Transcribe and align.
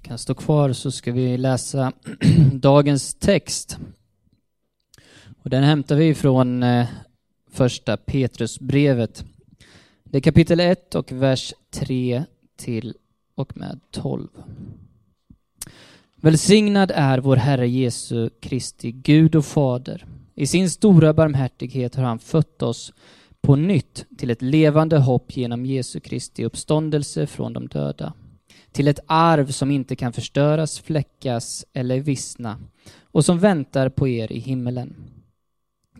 Ni 0.00 0.08
kan 0.08 0.18
stå 0.18 0.34
kvar 0.34 0.72
så 0.72 0.90
ska 0.90 1.12
vi 1.12 1.36
läsa 1.36 1.92
dagens 2.52 3.14
text. 3.14 3.78
Och 5.42 5.50
den 5.50 5.64
hämtar 5.64 5.96
vi 5.96 6.14
från 6.14 6.62
eh, 6.62 6.86
första 7.50 7.96
Petrusbrevet. 7.96 9.24
Det 10.04 10.16
är 10.16 10.20
kapitel 10.20 10.60
1 10.60 10.94
och 10.94 11.12
vers 11.12 11.54
3 11.70 12.24
till 12.56 12.94
och 13.34 13.56
med 13.56 13.80
12. 13.90 14.28
Välsignad 16.16 16.92
är 16.94 17.18
vår 17.18 17.36
Herre 17.36 17.68
Jesu 17.68 18.30
Kristi 18.40 18.92
Gud 18.92 19.34
och 19.34 19.44
Fader. 19.44 20.06
I 20.34 20.46
sin 20.46 20.70
stora 20.70 21.12
barmhärtighet 21.12 21.94
har 21.94 22.04
han 22.04 22.18
fött 22.18 22.62
oss 22.62 22.92
på 23.40 23.56
nytt 23.56 24.06
till 24.18 24.30
ett 24.30 24.42
levande 24.42 24.98
hopp 24.98 25.36
genom 25.36 25.66
Jesu 25.66 26.00
Kristi 26.00 26.44
uppståndelse 26.44 27.26
från 27.26 27.52
de 27.52 27.68
döda. 27.68 28.12
Till 28.72 28.88
ett 28.88 29.00
arv 29.06 29.46
som 29.46 29.70
inte 29.70 29.96
kan 29.96 30.12
förstöras, 30.12 30.80
fläckas 30.80 31.64
eller 31.72 32.00
vissna 32.00 32.58
och 33.02 33.24
som 33.24 33.38
väntar 33.38 33.88
på 33.88 34.08
er 34.08 34.32
i 34.32 34.38
himmelen. 34.38 34.96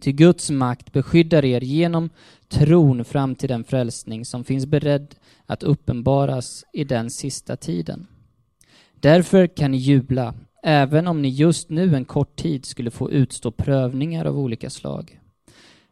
Till 0.00 0.12
Guds 0.12 0.50
makt 0.50 0.92
beskyddar 0.92 1.44
er 1.44 1.60
genom 1.60 2.10
tron 2.48 3.04
fram 3.04 3.34
till 3.34 3.48
den 3.48 3.64
frälsning 3.64 4.24
som 4.24 4.44
finns 4.44 4.66
beredd 4.66 5.14
att 5.46 5.62
uppenbaras 5.62 6.64
i 6.72 6.84
den 6.84 7.10
sista 7.10 7.56
tiden. 7.56 8.06
Därför 8.94 9.46
kan 9.46 9.70
ni 9.70 9.76
jubla, 9.76 10.34
även 10.62 11.06
om 11.06 11.22
ni 11.22 11.28
just 11.28 11.70
nu 11.70 11.96
en 11.96 12.04
kort 12.04 12.36
tid 12.36 12.64
skulle 12.64 12.90
få 12.90 13.10
utstå 13.10 13.50
prövningar 13.50 14.24
av 14.24 14.38
olika 14.38 14.70
slag. 14.70 15.20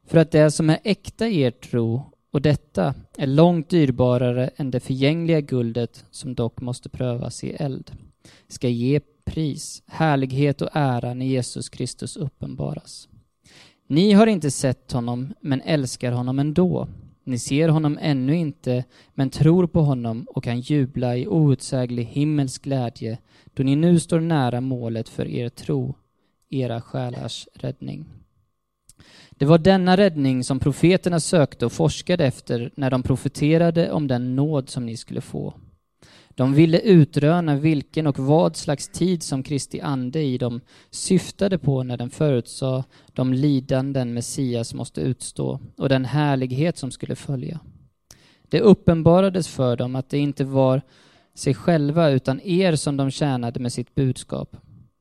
För 0.07 0.19
att 0.19 0.31
det 0.31 0.51
som 0.51 0.71
är 0.71 0.79
äkta 0.85 1.29
i 1.29 1.41
er 1.41 1.51
tro, 1.51 2.13
och 2.31 2.43
detta 2.43 2.95
är 3.19 3.27
långt 3.27 3.71
dyrbarare 3.71 4.51
än 4.57 4.71
det 4.71 4.81
förgängliga 4.81 5.41
guldet 5.41 6.05
som 6.11 6.35
dock 6.35 6.61
måste 6.61 6.89
prövas 6.89 7.45
i 7.45 7.51
eld, 7.51 7.93
ska 8.49 8.69
ge 8.69 9.01
pris, 9.25 9.83
härlighet 9.87 10.63
och 10.63 10.69
ära 10.73 11.15
när 11.15 11.27
Jesus 11.27 11.69
Kristus 11.69 12.17
uppenbaras. 12.17 13.09
Ni 13.87 14.13
har 14.13 14.27
inte 14.27 14.51
sett 14.51 14.93
honom, 14.93 15.35
men 15.41 15.61
älskar 15.61 16.13
honom 16.13 16.39
ändå. 16.39 16.89
Ni 17.25 17.39
ser 17.39 17.69
honom 17.69 17.99
ännu 18.01 18.37
inte, 18.37 18.85
men 19.15 19.31
tror 19.31 19.67
på 19.67 19.81
honom 19.81 20.27
och 20.29 20.45
kan 20.45 20.61
jubla 20.61 21.17
i 21.17 21.27
outsäglig 21.27 22.05
himmelsk 22.05 22.63
glädje 22.63 23.19
då 23.55 23.63
ni 23.63 23.77
nu 23.77 24.01
står 24.01 24.21
nära 24.21 24.61
målet 24.61 25.09
för 25.09 25.29
er 25.29 25.49
tro, 25.49 25.95
era 26.51 26.81
själars 26.81 27.49
räddning. 27.55 28.18
Det 29.39 29.45
var 29.45 29.59
denna 29.59 29.97
räddning 29.97 30.45
som 30.45 30.61
profeterna 30.61 31.21
sökte 31.21 31.67
och 31.67 31.73
forskade 31.73 32.27
efter 32.27 32.71
när 32.75 32.91
de 32.91 33.03
profeterade 33.03 33.93
om 33.93 34.07
den 34.07 34.37
nåd 34.37 34.69
som 34.69 34.87
ni 34.87 34.97
skulle 34.97 35.21
få. 35.21 35.55
De 36.31 36.55
ville 36.55 36.81
utröna 36.81 37.57
vilken 37.57 38.07
och 38.07 38.19
vad 38.19 38.57
slags 38.57 38.89
tid 38.89 39.23
som 39.23 39.43
Kristi 39.43 39.81
ande 39.81 40.23
i 40.23 40.39
dem 40.39 40.61
syftade 40.91 41.59
på 41.59 41.83
när 41.83 41.97
den 41.97 42.11
förutsade 42.11 42.85
de 43.13 43.33
lidanden 43.33 44.15
Messias 44.15 44.75
måste 44.75 45.01
utstå 45.01 45.61
och 45.77 45.89
den 45.89 46.05
härlighet 46.05 46.79
som 46.79 46.91
skulle 46.91 47.17
följa. 47.17 47.61
Det 48.49 48.61
uppenbarades 48.61 49.49
för 49.49 49.77
dem 49.77 49.97
att 49.97 50.11
det 50.11 50.19
inte 50.19 50.45
var 50.45 50.83
sig 51.35 51.55
själva 51.55 52.11
utan 52.11 52.41
er 52.41 52.77
som 52.77 52.97
de 52.97 53.11
tjänade 53.11 53.61
med 53.61 53.73
sitt 53.73 53.95
budskap. 53.95 54.57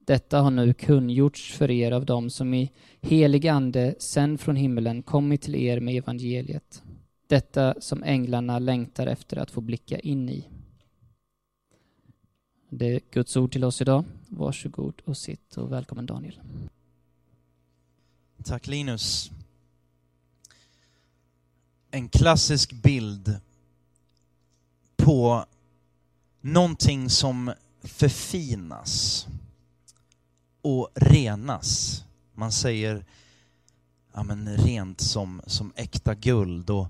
Detta 0.07 0.41
har 0.41 0.51
nu 0.51 0.73
kungjorts 0.73 1.53
för 1.53 1.71
er 1.71 1.91
av 1.91 2.05
dem 2.05 2.29
som 2.29 2.53
i 2.53 2.71
helig 3.01 3.47
ande 3.47 3.95
sänd 3.99 4.39
från 4.39 4.55
himmelen 4.55 5.03
kommit 5.03 5.41
till 5.41 5.55
er 5.55 5.79
med 5.79 5.95
evangeliet. 5.95 6.83
Detta 7.27 7.81
som 7.81 8.03
änglarna 8.03 8.59
längtar 8.59 9.07
efter 9.07 9.37
att 9.37 9.51
få 9.51 9.61
blicka 9.61 9.99
in 9.99 10.29
i. 10.29 10.47
Det 12.69 12.85
är 12.85 13.01
Guds 13.11 13.37
ord 13.37 13.51
till 13.51 13.63
oss 13.63 13.81
idag. 13.81 14.03
Varsågod 14.27 15.01
och 15.05 15.17
sitt 15.17 15.57
och 15.57 15.71
välkommen 15.71 16.05
Daniel. 16.05 16.39
Tack 18.43 18.67
Linus. 18.67 19.31
En 21.91 22.09
klassisk 22.09 22.73
bild 22.73 23.39
på 24.95 25.45
någonting 26.41 27.09
som 27.09 27.53
förfinas 27.81 29.27
och 30.67 30.89
renas. 30.95 32.03
Man 32.35 32.51
säger 32.51 33.05
ja, 34.13 34.23
men 34.23 34.57
rent 34.57 35.01
som, 35.01 35.41
som 35.47 35.73
äkta 35.75 36.15
guld. 36.15 36.69
Och 36.69 36.87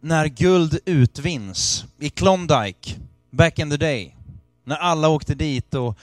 när 0.00 0.26
guld 0.26 0.78
utvinns 0.84 1.84
i 1.98 2.10
Klondike, 2.10 2.94
back 3.30 3.58
in 3.58 3.70
the 3.70 3.76
day, 3.76 4.16
när 4.64 4.76
alla 4.76 5.08
åkte 5.08 5.34
dit 5.34 5.74
och 5.74 5.98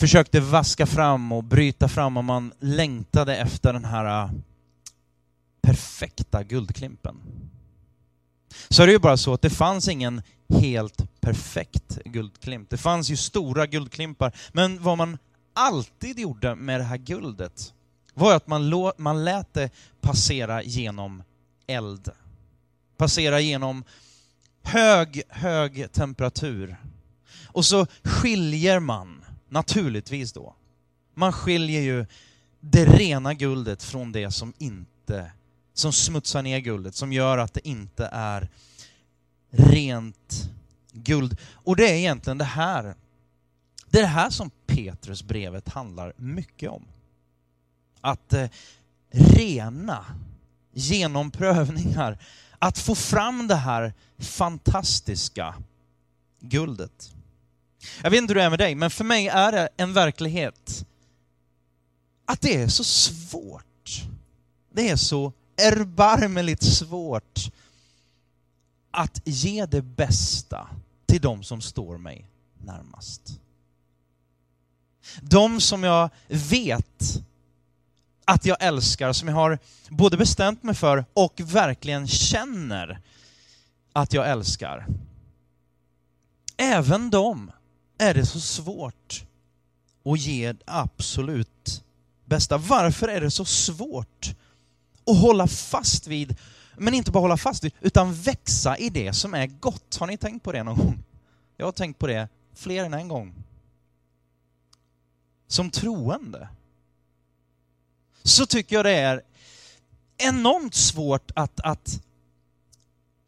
försökte 0.00 0.40
vaska 0.40 0.86
fram 0.86 1.32
och 1.32 1.44
bryta 1.44 1.88
fram 1.88 2.16
och 2.16 2.24
man 2.24 2.52
längtade 2.60 3.36
efter 3.36 3.72
den 3.72 3.84
här 3.84 4.24
äh, 4.24 4.30
perfekta 5.62 6.42
guldklimpen. 6.42 7.16
Så 8.68 8.82
är 8.82 8.86
det 8.86 8.92
ju 8.92 8.98
bara 8.98 9.16
så 9.16 9.34
att 9.34 9.42
det 9.42 9.50
fanns 9.50 9.88
ingen 9.88 10.22
helt 10.48 11.20
perfekt 11.20 11.98
guldklimp. 12.04 12.70
Det 12.70 12.76
fanns 12.76 13.10
ju 13.10 13.16
stora 13.16 13.66
guldklimpar, 13.66 14.32
men 14.52 14.82
vad 14.82 14.98
man 14.98 15.18
alltid 15.52 16.18
gjorde 16.18 16.54
med 16.54 16.80
det 16.80 16.84
här 16.84 16.96
guldet 16.96 17.74
var 18.14 18.36
att 18.36 18.46
man, 18.46 18.92
man 18.96 19.24
lät 19.24 19.54
det 19.54 19.70
passera 20.00 20.62
genom 20.62 21.22
eld. 21.66 22.10
Passera 22.96 23.40
genom 23.40 23.84
hög, 24.62 25.22
hög 25.28 25.92
temperatur. 25.92 26.76
Och 27.46 27.64
så 27.64 27.86
skiljer 28.04 28.80
man, 28.80 29.24
naturligtvis 29.48 30.32
då, 30.32 30.54
man 31.14 31.32
skiljer 31.32 31.80
ju 31.80 32.06
det 32.60 32.84
rena 32.84 33.34
guldet 33.34 33.82
från 33.82 34.12
det 34.12 34.30
som 34.30 34.52
inte, 34.58 35.32
som 35.74 35.92
smutsar 35.92 36.42
ner 36.42 36.58
guldet, 36.58 36.94
som 36.94 37.12
gör 37.12 37.38
att 37.38 37.54
det 37.54 37.68
inte 37.68 38.08
är 38.12 38.48
rent 39.50 40.50
guld. 40.92 41.36
Och 41.52 41.76
det 41.76 41.90
är 41.90 41.94
egentligen 41.94 42.38
det 42.38 42.44
här, 42.44 42.94
det 43.92 43.98
är 43.98 44.02
det 44.02 44.08
här 44.08 44.30
som 44.30 44.50
Petrusbrevet 44.66 45.68
handlar 45.68 46.12
mycket 46.16 46.70
om. 46.70 46.84
Att 48.00 48.32
eh, 48.32 48.48
rena 49.10 50.06
genom 50.72 51.30
prövningar, 51.30 52.18
att 52.58 52.78
få 52.78 52.94
fram 52.94 53.48
det 53.48 53.54
här 53.54 53.92
fantastiska 54.18 55.54
guldet. 56.40 57.12
Jag 58.02 58.10
vet 58.10 58.18
inte 58.18 58.30
hur 58.30 58.38
det 58.38 58.44
är 58.44 58.50
med 58.50 58.58
dig, 58.58 58.74
men 58.74 58.90
för 58.90 59.04
mig 59.04 59.28
är 59.28 59.52
det 59.52 59.68
en 59.76 59.92
verklighet 59.92 60.86
att 62.24 62.40
det 62.40 62.62
är 62.62 62.68
så 62.68 62.84
svårt. 62.84 64.02
Det 64.72 64.88
är 64.88 64.96
så 64.96 65.32
erbarmligt 65.56 66.62
svårt 66.62 67.52
att 68.90 69.20
ge 69.24 69.66
det 69.66 69.82
bästa 69.82 70.68
till 71.06 71.20
de 71.20 71.42
som 71.42 71.60
står 71.60 71.98
mig 71.98 72.26
närmast. 72.58 73.38
De 75.20 75.60
som 75.60 75.84
jag 75.84 76.10
vet 76.28 77.22
att 78.24 78.46
jag 78.46 78.56
älskar, 78.60 79.12
som 79.12 79.28
jag 79.28 79.34
har 79.34 79.58
både 79.90 80.16
bestämt 80.16 80.62
mig 80.62 80.74
för 80.74 81.04
och 81.12 81.40
verkligen 81.44 82.08
känner 82.08 83.00
att 83.92 84.12
jag 84.12 84.30
älskar. 84.30 84.86
Även 86.56 87.10
dem 87.10 87.52
är 87.98 88.14
det 88.14 88.26
så 88.26 88.40
svårt 88.40 89.24
att 90.04 90.20
ge 90.20 90.52
det 90.52 90.62
absolut 90.66 91.84
bästa. 92.24 92.58
Varför 92.58 93.08
är 93.08 93.20
det 93.20 93.30
så 93.30 93.44
svårt 93.44 94.34
att 95.06 95.20
hålla 95.20 95.46
fast 95.46 96.06
vid, 96.06 96.36
men 96.76 96.94
inte 96.94 97.10
bara 97.10 97.20
hålla 97.20 97.36
fast 97.36 97.64
vid, 97.64 97.72
utan 97.80 98.14
växa 98.14 98.76
i 98.76 98.90
det 98.90 99.12
som 99.12 99.34
är 99.34 99.46
gott? 99.46 99.96
Har 99.96 100.06
ni 100.06 100.16
tänkt 100.16 100.42
på 100.42 100.52
det 100.52 100.62
någon 100.62 100.78
gång? 100.78 101.02
Jag 101.56 101.66
har 101.66 101.72
tänkt 101.72 101.98
på 101.98 102.06
det 102.06 102.28
fler 102.54 102.84
än 102.84 102.94
en 102.94 103.08
gång. 103.08 103.34
Som 105.52 105.70
troende 105.70 106.48
så 108.22 108.46
tycker 108.46 108.76
jag 108.76 108.84
det 108.84 108.94
är 108.94 109.22
enormt 110.18 110.74
svårt 110.74 111.30
att, 111.34 111.60
att 111.60 112.00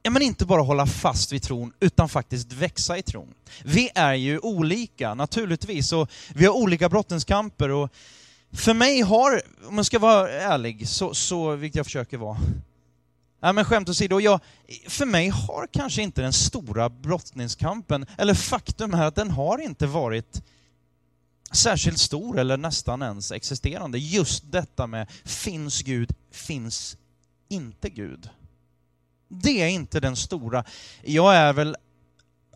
ja, 0.03 0.11
men 0.11 0.23
inte 0.23 0.47
bara 0.47 0.62
hålla 0.62 0.87
fast 0.87 1.32
vid 1.32 1.43
tron, 1.43 1.73
utan 1.81 2.09
faktiskt 2.09 2.53
växa 2.53 2.99
i 2.99 3.03
tron. 3.03 3.35
Vi 3.65 3.91
är 3.94 4.15
ju 4.15 4.38
olika, 4.38 5.15
naturligtvis, 5.15 5.93
och 5.93 6.11
vi 6.35 6.47
har 6.47 6.55
olika 6.55 6.88
brottenskamper. 6.88 7.71
Och 7.71 7.91
för 8.53 8.75
mig 8.75 9.00
har, 9.00 9.43
om 9.67 9.77
jag 9.77 9.87
ska 9.87 9.99
vara 9.99 10.31
ärlig, 10.31 10.88
så, 10.88 11.15
så 11.15 11.56
vilket 11.56 11.77
jag 11.77 11.87
försöker 11.87 12.17
vara, 12.17 12.38
Ja, 13.41 13.53
men 13.53 13.65
skämt 13.65 13.88
åsido, 13.88 14.20
jag, 14.20 14.41
för 14.88 15.06
mig 15.06 15.29
har 15.29 15.69
kanske 15.73 16.03
inte 16.03 16.23
den 16.23 16.32
stora 16.32 16.88
brottningskampen, 16.88 18.06
eller 18.19 18.35
faktum 18.35 18.94
är 18.94 19.06
att 19.06 19.15
den 19.15 19.31
har 19.31 19.59
inte 19.59 19.87
varit 19.87 20.43
särskilt 21.56 21.99
stor 21.99 22.39
eller 22.39 22.56
nästan 22.56 23.03
ens 23.03 23.33
existerande. 23.33 23.99
Just 23.99 24.53
detta 24.53 24.87
med 24.87 25.11
finns 25.25 25.83
Gud, 25.83 26.12
finns 26.31 26.97
inte 27.49 27.91
Gud. 27.91 28.29
Det 29.29 29.62
är 29.62 29.69
inte 29.69 30.01
den 30.01 30.17
stora. 30.17 30.65
Jag 31.03 31.35
är 31.35 31.53
väl 31.53 31.77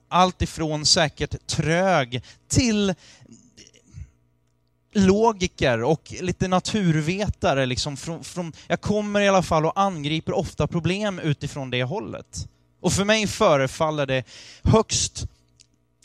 allt 0.08 0.42
ifrån 0.42 0.86
säkert 0.86 1.46
trög 1.46 2.22
till 2.48 2.94
logiker 4.92 5.82
och 5.82 6.14
lite 6.20 6.48
naturvetare. 6.48 7.66
Liksom 7.66 7.96
från, 7.96 8.24
från, 8.24 8.52
jag 8.66 8.80
kommer 8.80 9.20
i 9.20 9.28
alla 9.28 9.42
fall 9.42 9.66
och 9.66 9.80
angriper 9.80 10.32
ofta 10.32 10.66
problem 10.66 11.18
utifrån 11.18 11.70
det 11.70 11.82
hållet. 11.82 12.48
Och 12.80 12.92
för 12.92 13.04
mig 13.04 13.26
förefaller 13.26 14.06
det 14.06 14.24
högst 14.62 15.26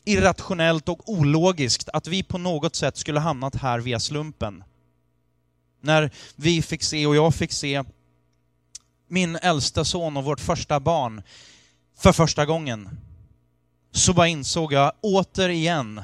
irrationellt 0.06 0.90
och 0.90 1.10
ologiskt 1.10 1.90
att 1.94 2.08
vi 2.08 2.24
på 2.24 2.38
något 2.38 2.76
sätt 2.76 2.98
skulle 2.98 3.20
hamnat 3.20 3.56
här 3.56 3.80
via 3.80 4.00
slumpen. 4.00 4.64
När 5.82 6.12
vi 6.36 6.62
fick 6.62 6.84
se, 6.84 7.08
och 7.08 7.16
jag 7.16 7.36
fick 7.36 7.52
se, 7.52 7.84
min 9.08 9.36
äldsta 9.36 9.86
son 9.86 10.18
och 10.18 10.24
vårt 10.24 10.40
första 10.40 10.80
barn 10.80 11.22
för 11.98 12.12
första 12.12 12.46
gången, 12.46 12.90
så 13.92 14.14
bara 14.14 14.28
insåg 14.28 14.74
jag 14.74 14.92
återigen 15.02 16.02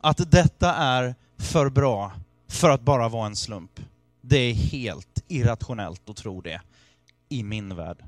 att 0.00 0.30
detta 0.30 0.74
är 0.74 1.14
för 1.38 1.68
bra 1.68 2.12
för 2.48 2.70
att 2.70 2.80
bara 2.80 3.08
vara 3.08 3.26
en 3.26 3.36
slump. 3.36 3.80
Det 4.20 4.38
är 4.38 4.54
helt 4.54 5.24
irrationellt 5.28 6.08
att 6.08 6.16
tro 6.16 6.40
det 6.40 6.60
i 7.28 7.42
min 7.42 7.76
värld. 7.76 8.04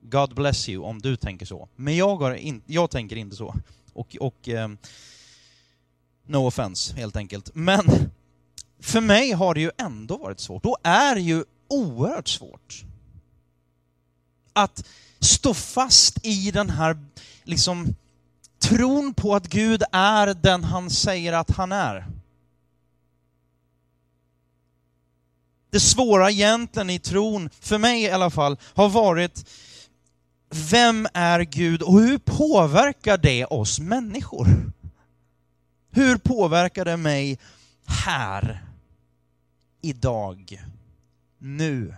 God 0.00 0.34
bless 0.34 0.68
you 0.68 0.84
om 0.84 1.02
du 1.02 1.16
tänker 1.16 1.46
så. 1.46 1.68
Men 1.76 1.96
jag, 1.96 2.16
har 2.16 2.34
in, 2.34 2.62
jag 2.66 2.90
tänker 2.90 3.16
inte 3.16 3.36
så. 3.36 3.54
Och, 3.96 4.16
och 4.20 4.48
eh, 4.48 4.68
no 6.26 6.46
offense, 6.46 6.94
helt 6.94 7.16
enkelt. 7.16 7.50
Men 7.54 7.84
för 8.80 9.00
mig 9.00 9.32
har 9.32 9.54
det 9.54 9.60
ju 9.60 9.70
ändå 9.78 10.16
varit 10.16 10.40
svårt, 10.40 10.66
och 10.66 10.78
är 10.82 11.16
ju 11.16 11.44
oerhört 11.68 12.28
svårt, 12.28 12.84
att 14.52 14.84
stå 15.20 15.54
fast 15.54 16.26
i 16.26 16.50
den 16.50 16.70
här 16.70 17.06
liksom 17.44 17.94
tron 18.58 19.14
på 19.14 19.34
att 19.34 19.48
Gud 19.48 19.82
är 19.92 20.34
den 20.34 20.64
han 20.64 20.90
säger 20.90 21.32
att 21.32 21.50
han 21.50 21.72
är. 21.72 22.06
Det 25.70 25.80
svåra 25.80 26.30
egentligen 26.30 26.90
i 26.90 26.98
tron, 26.98 27.50
för 27.60 27.78
mig 27.78 28.02
i 28.02 28.10
alla 28.10 28.30
fall, 28.30 28.56
har 28.74 28.88
varit 28.88 29.44
vem 30.50 31.08
är 31.14 31.40
Gud 31.40 31.82
och 31.82 32.00
hur 32.00 32.18
påverkar 32.18 33.18
det 33.18 33.44
oss 33.44 33.80
människor? 33.80 34.72
Hur 35.90 36.16
påverkar 36.16 36.84
det 36.84 36.96
mig 36.96 37.38
här, 37.86 38.64
idag, 39.82 40.62
nu, 41.38 41.96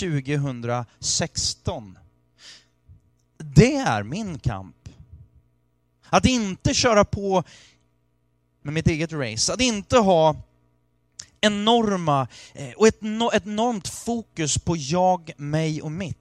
2016? 0.00 1.98
Det 3.36 3.76
är 3.76 4.02
min 4.02 4.38
kamp. 4.38 4.88
Att 6.08 6.26
inte 6.26 6.74
köra 6.74 7.04
på 7.04 7.44
med 8.62 8.74
mitt 8.74 8.86
eget 8.86 9.12
race, 9.12 9.52
att 9.52 9.60
inte 9.60 9.98
ha 9.98 10.36
enorma 11.40 12.28
eh, 12.54 12.72
och 12.76 12.86
ett 12.86 13.02
enormt 13.46 13.88
fokus 13.88 14.58
på 14.58 14.76
jag, 14.76 15.32
mig 15.36 15.82
och 15.82 15.92
mitt. 15.92 16.19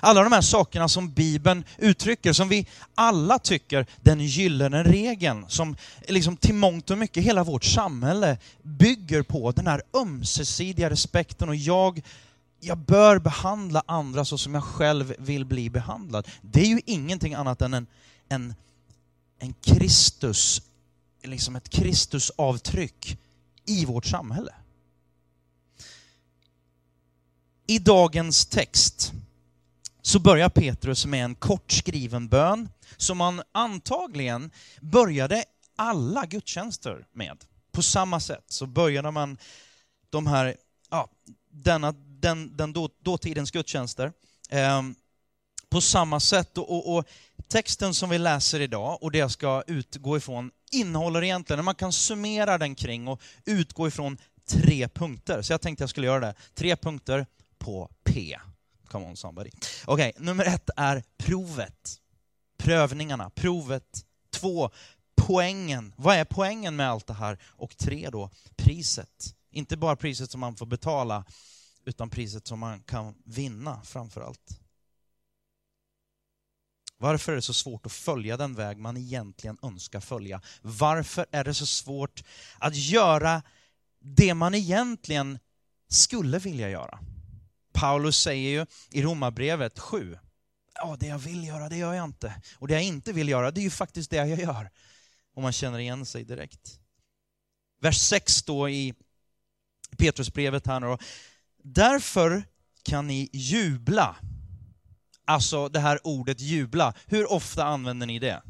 Alla 0.00 0.22
de 0.22 0.32
här 0.32 0.40
sakerna 0.40 0.88
som 0.88 1.12
Bibeln 1.12 1.64
uttrycker, 1.78 2.32
som 2.32 2.48
vi 2.48 2.66
alla 2.94 3.38
tycker 3.38 3.86
den 4.00 4.20
gyllene 4.20 4.82
regeln, 4.82 5.44
som 5.48 5.76
liksom 6.08 6.36
till 6.36 6.54
mångt 6.54 6.90
och 6.90 6.98
mycket 6.98 7.24
hela 7.24 7.44
vårt 7.44 7.64
samhälle 7.64 8.38
bygger 8.62 9.22
på, 9.22 9.52
den 9.52 9.66
här 9.66 9.82
ömsesidiga 9.94 10.90
respekten 10.90 11.48
och 11.48 11.56
jag, 11.56 12.02
jag 12.60 12.78
bör 12.78 13.18
behandla 13.18 13.82
andra 13.86 14.24
så 14.24 14.38
som 14.38 14.54
jag 14.54 14.64
själv 14.64 15.14
vill 15.18 15.44
bli 15.44 15.70
behandlad. 15.70 16.28
Det 16.42 16.60
är 16.60 16.66
ju 16.66 16.80
ingenting 16.86 17.34
annat 17.34 17.62
än 17.62 17.74
en, 17.74 17.86
en, 18.28 18.54
en 19.38 19.52
Kristus, 19.52 20.62
liksom 21.22 21.56
ett 21.56 21.68
Kristusavtryck 21.68 23.18
i 23.64 23.84
vårt 23.84 24.06
samhälle. 24.06 24.54
I 27.66 27.78
dagens 27.78 28.46
text 28.46 29.12
så 30.02 30.18
börjar 30.18 30.48
Petrus 30.48 31.06
med 31.06 31.24
en 31.24 31.34
kort 31.34 31.72
skriven 31.72 32.28
bön 32.28 32.68
som 32.96 33.18
man 33.18 33.42
antagligen 33.52 34.50
började 34.80 35.44
alla 35.76 36.26
gudstjänster 36.26 37.06
med. 37.12 37.44
På 37.72 37.82
samma 37.82 38.20
sätt 38.20 38.44
så 38.48 38.66
började 38.66 39.10
man 39.10 39.38
de 40.10 40.26
här, 40.26 40.56
ja, 40.90 41.08
denna, 41.50 41.92
den, 41.92 42.56
den 42.56 42.72
då, 42.72 42.88
dåtidens 43.02 43.50
gudstjänster 43.50 44.12
eh, 44.50 44.82
på 45.70 45.80
samma 45.80 46.20
sätt. 46.20 46.58
Och, 46.58 46.70
och, 46.70 46.96
och, 46.96 47.04
texten 47.48 47.94
som 47.94 48.10
vi 48.10 48.18
läser 48.18 48.60
idag 48.60 49.02
och 49.02 49.10
det 49.10 49.18
jag 49.18 49.30
ska 49.30 49.62
utgå 49.66 50.16
ifrån 50.16 50.50
innehåller 50.70 51.24
egentligen, 51.24 51.64
man 51.64 51.74
kan 51.74 51.92
summera 51.92 52.58
den 52.58 52.74
kring 52.74 53.08
och 53.08 53.22
utgå 53.44 53.88
ifrån 53.88 54.18
tre 54.46 54.88
punkter. 54.88 55.42
Så 55.42 55.52
jag 55.52 55.60
tänkte 55.60 55.82
jag 55.82 55.90
skulle 55.90 56.06
göra 56.06 56.20
det. 56.20 56.34
Tre 56.54 56.76
punkter 56.76 57.26
på 57.58 57.90
P. 58.04 58.38
Come 58.88 59.06
on 59.06 59.16
somebody. 59.16 59.50
Okej, 59.86 60.12
okay, 60.16 60.24
nummer 60.24 60.44
ett 60.44 60.70
är 60.76 61.02
provet. 61.16 62.00
Prövningarna, 62.58 63.30
provet. 63.30 64.04
Två, 64.30 64.70
poängen. 65.16 65.94
Vad 65.96 66.16
är 66.16 66.24
poängen 66.24 66.76
med 66.76 66.90
allt 66.90 67.06
det 67.06 67.14
här? 67.14 67.38
Och 67.44 67.76
tre 67.76 68.10
då, 68.10 68.30
priset. 68.56 69.34
Inte 69.50 69.76
bara 69.76 69.96
priset 69.96 70.30
som 70.30 70.40
man 70.40 70.56
får 70.56 70.66
betala, 70.66 71.24
utan 71.84 72.10
priset 72.10 72.46
som 72.46 72.58
man 72.58 72.82
kan 72.82 73.14
vinna 73.24 73.82
framför 73.82 74.20
allt. 74.20 74.60
Varför 77.00 77.32
är 77.32 77.36
det 77.36 77.42
så 77.42 77.54
svårt 77.54 77.86
att 77.86 77.92
följa 77.92 78.36
den 78.36 78.54
väg 78.54 78.78
man 78.78 78.96
egentligen 78.96 79.58
önskar 79.62 80.00
följa? 80.00 80.40
Varför 80.62 81.26
är 81.30 81.44
det 81.44 81.54
så 81.54 81.66
svårt 81.66 82.24
att 82.58 82.76
göra 82.76 83.42
det 84.00 84.34
man 84.34 84.54
egentligen 84.54 85.38
skulle 85.88 86.38
vilja 86.38 86.70
göra? 86.70 86.98
Paulus 87.80 88.18
säger 88.18 88.50
ju 88.50 88.66
i 88.90 89.02
Romarbrevet 89.02 89.78
7, 89.78 90.18
ja 90.74 90.96
det 91.00 91.06
jag 91.06 91.18
vill 91.18 91.44
göra 91.44 91.68
det 91.68 91.76
gör 91.76 91.94
jag 91.94 92.04
inte. 92.04 92.42
Och 92.58 92.68
det 92.68 92.74
jag 92.74 92.82
inte 92.82 93.12
vill 93.12 93.28
göra 93.28 93.50
det 93.50 93.60
är 93.60 93.62
ju 93.62 93.70
faktiskt 93.70 94.10
det 94.10 94.16
jag 94.16 94.40
gör. 94.40 94.70
Och 95.34 95.42
man 95.42 95.52
känner 95.52 95.78
igen 95.78 96.06
sig 96.06 96.24
direkt. 96.24 96.80
Vers 97.80 97.98
6 97.98 98.42
då 98.42 98.68
i 98.68 98.94
Petrusbrevet 99.98 100.66
här 100.66 100.80
då. 100.80 100.98
Därför 101.62 102.44
kan 102.82 103.06
ni 103.06 103.30
jubla 103.32 104.16
Alltså 105.28 105.68
det 105.68 105.80
här 105.80 106.06
ordet 106.06 106.40
jubla, 106.40 106.94
hur 107.06 107.32
ofta 107.32 107.64
använder 107.64 108.06
ni 108.06 108.18
det? 108.18 108.42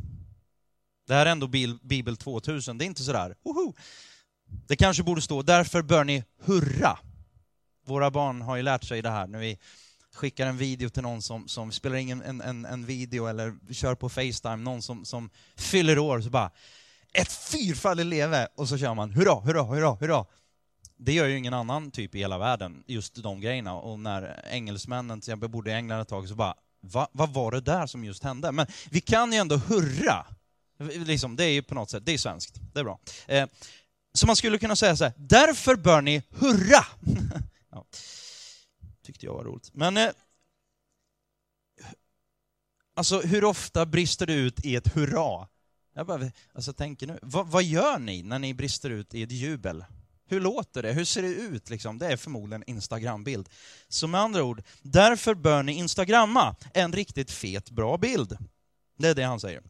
Det 1.06 1.14
här 1.14 1.26
är 1.26 1.30
ändå 1.30 1.48
Bibel 1.82 2.16
2000, 2.16 2.78
det 2.78 2.84
är 2.84 2.86
inte 2.86 3.02
sådär, 3.02 3.34
woho! 3.44 3.74
Det 4.68 4.76
kanske 4.76 5.02
borde 5.02 5.22
stå, 5.22 5.42
därför 5.42 5.82
bör 5.82 6.04
ni 6.04 6.24
hurra. 6.44 6.98
Våra 7.88 8.10
barn 8.10 8.42
har 8.42 8.56
ju 8.56 8.62
lärt 8.62 8.84
sig 8.84 9.02
det 9.02 9.10
här 9.10 9.26
när 9.26 9.38
vi 9.38 9.58
skickar 10.14 10.46
en 10.46 10.56
video 10.56 10.88
till 10.88 11.02
någon 11.02 11.22
som, 11.22 11.48
som 11.48 11.72
spelar 11.72 11.96
in 11.96 12.22
en, 12.22 12.40
en, 12.40 12.64
en 12.64 12.86
video 12.86 13.26
eller 13.26 13.54
kör 13.72 13.94
på 13.94 14.08
Facetime, 14.08 14.56
någon 14.56 14.82
som, 14.82 15.04
som 15.04 15.30
fyller 15.56 15.98
år, 15.98 16.20
så 16.20 16.30
bara 16.30 16.50
ett 17.12 17.32
fyrfaldigt 17.32 18.06
leve 18.06 18.48
och 18.56 18.68
så 18.68 18.78
kör 18.78 18.94
man 18.94 19.10
hurra, 19.10 19.34
hurra, 19.34 19.62
hurra, 19.62 19.94
hurra. 19.94 20.26
Det 20.96 21.12
gör 21.12 21.26
ju 21.26 21.38
ingen 21.38 21.54
annan 21.54 21.90
typ 21.90 22.14
i 22.14 22.18
hela 22.18 22.38
världen, 22.38 22.84
just 22.86 23.14
de 23.14 23.40
grejerna. 23.40 23.74
Och 23.74 23.98
när 23.98 24.44
engelsmännen, 24.50 25.20
till 25.20 25.30
exempel, 25.30 25.48
bodde 25.48 25.70
i 25.70 25.74
England 25.74 26.00
ett 26.00 26.08
tag, 26.08 26.28
så 26.28 26.34
bara 26.34 26.54
Va, 26.80 27.08
vad 27.12 27.32
var 27.32 27.50
det 27.50 27.60
där 27.60 27.86
som 27.86 28.04
just 28.04 28.22
hände? 28.22 28.52
Men 28.52 28.66
vi 28.90 29.00
kan 29.00 29.32
ju 29.32 29.38
ändå 29.38 29.56
hurra. 29.56 30.26
Liksom, 31.06 31.36
det 31.36 31.44
är 31.44 31.50
ju 31.50 31.62
på 31.62 31.74
något 31.74 31.90
sätt, 31.90 32.06
det 32.06 32.14
är 32.14 32.18
svenskt. 32.18 32.60
Det 32.72 32.80
är 32.80 32.84
bra. 32.84 32.98
Eh, 33.26 33.46
så 34.14 34.26
man 34.26 34.36
skulle 34.36 34.58
kunna 34.58 34.76
säga 34.76 34.96
så 34.96 35.04
här, 35.04 35.12
därför 35.16 35.76
bör 35.76 36.00
ni 36.00 36.22
hurra! 36.30 36.86
ja, 37.70 37.86
tyckte 39.02 39.26
jag 39.26 39.34
var 39.34 39.44
roligt. 39.44 39.70
Men 39.74 39.96
eh, 39.96 40.10
alltså 42.94 43.20
hur 43.20 43.44
ofta 43.44 43.86
brister 43.86 44.26
du 44.26 44.34
ut 44.34 44.64
i 44.64 44.76
ett 44.76 44.94
hurra? 44.94 45.48
Jag 45.94 46.06
bara, 46.06 46.30
alltså 46.52 46.72
tänker 46.72 47.06
nu, 47.06 47.18
vad, 47.22 47.46
vad 47.46 47.64
gör 47.64 47.98
ni 47.98 48.22
när 48.22 48.38
ni 48.38 48.54
brister 48.54 48.90
ut 48.90 49.14
i 49.14 49.22
ett 49.22 49.32
jubel? 49.32 49.84
Hur 50.26 50.40
låter 50.40 50.82
det? 50.82 50.92
Hur 50.92 51.04
ser 51.04 51.22
det 51.22 51.28
ut? 51.28 51.70
Liksom? 51.70 51.98
Det 51.98 52.06
är 52.06 52.16
förmodligen 52.16 52.62
en 52.66 52.74
Instagram-bild. 52.74 53.48
Så 53.88 54.06
med 54.06 54.20
andra 54.20 54.44
ord, 54.44 54.62
därför 54.82 55.34
bör 55.34 55.62
ni 55.62 55.72
instagramma 55.72 56.56
en 56.74 56.92
riktigt 56.92 57.30
fet, 57.30 57.70
bra 57.70 57.98
bild. 57.98 58.38
Det 58.98 59.08
är 59.08 59.14
det 59.14 59.22
han 59.22 59.40
säger. 59.40 59.62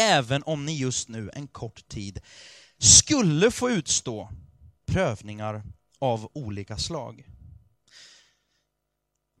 Även 0.00 0.42
om 0.42 0.66
ni 0.66 0.78
just 0.78 1.08
nu 1.08 1.30
en 1.34 1.48
kort 1.48 1.88
tid 1.88 2.20
skulle 2.78 3.50
få 3.50 3.70
utstå 3.70 4.30
prövningar 4.86 5.62
av 5.98 6.30
olika 6.32 6.76
slag. 6.76 7.24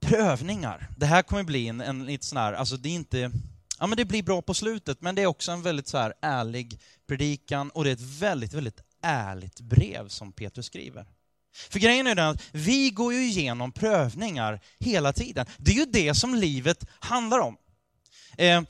Prövningar. 0.00 0.88
Det 0.96 1.06
här 1.06 1.22
kommer 1.22 1.42
bli 1.42 1.68
en, 1.68 1.80
en 1.80 2.06
lite 2.06 2.26
sån 2.26 2.38
här, 2.38 2.52
alltså 2.52 2.76
det 2.76 2.88
är 2.88 2.94
inte, 2.94 3.30
ja 3.78 3.86
men 3.86 3.96
det 3.96 4.04
blir 4.04 4.22
bra 4.22 4.42
på 4.42 4.54
slutet, 4.54 5.00
men 5.00 5.14
det 5.14 5.22
är 5.22 5.26
också 5.26 5.52
en 5.52 5.62
väldigt 5.62 5.88
så 5.88 5.98
här 5.98 6.14
ärlig 6.22 6.80
predikan 7.06 7.70
och 7.70 7.84
det 7.84 7.90
är 7.90 7.94
ett 7.94 8.20
väldigt, 8.20 8.52
väldigt 8.52 8.80
ärligt 9.02 9.60
brev 9.60 10.08
som 10.08 10.32
Petrus 10.32 10.66
skriver. 10.66 11.06
För 11.70 11.78
grejen 11.78 12.06
är 12.06 12.14
den 12.14 12.28
att 12.28 12.42
vi 12.52 12.90
går 12.90 13.12
ju 13.12 13.20
igenom 13.20 13.72
prövningar 13.72 14.60
hela 14.78 15.12
tiden. 15.12 15.46
Det 15.56 15.70
är 15.70 15.74
ju 15.74 15.84
det 15.84 16.14
som 16.14 16.34
livet 16.34 16.84
handlar 16.98 17.38
om. 17.38 17.56
Eh, 18.38 18.62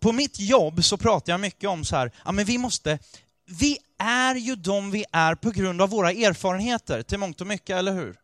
på 0.00 0.12
mitt 0.12 0.40
jobb 0.40 0.84
så 0.84 0.96
pratar 0.96 1.32
jag 1.32 1.40
mycket 1.40 1.68
om 1.68 1.84
så 1.84 1.96
här, 1.96 2.12
ja 2.24 2.32
men 2.32 2.44
vi 2.44 2.58
måste, 2.58 2.98
vi 3.46 3.78
är 3.98 4.34
ju 4.34 4.56
de 4.56 4.90
vi 4.90 5.04
är 5.12 5.34
på 5.34 5.50
grund 5.50 5.82
av 5.82 5.90
våra 5.90 6.10
erfarenheter 6.10 7.02
till 7.02 7.18
mångt 7.18 7.40
och 7.40 7.46
mycket, 7.46 7.76
eller 7.76 7.92
hur? 7.92 8.16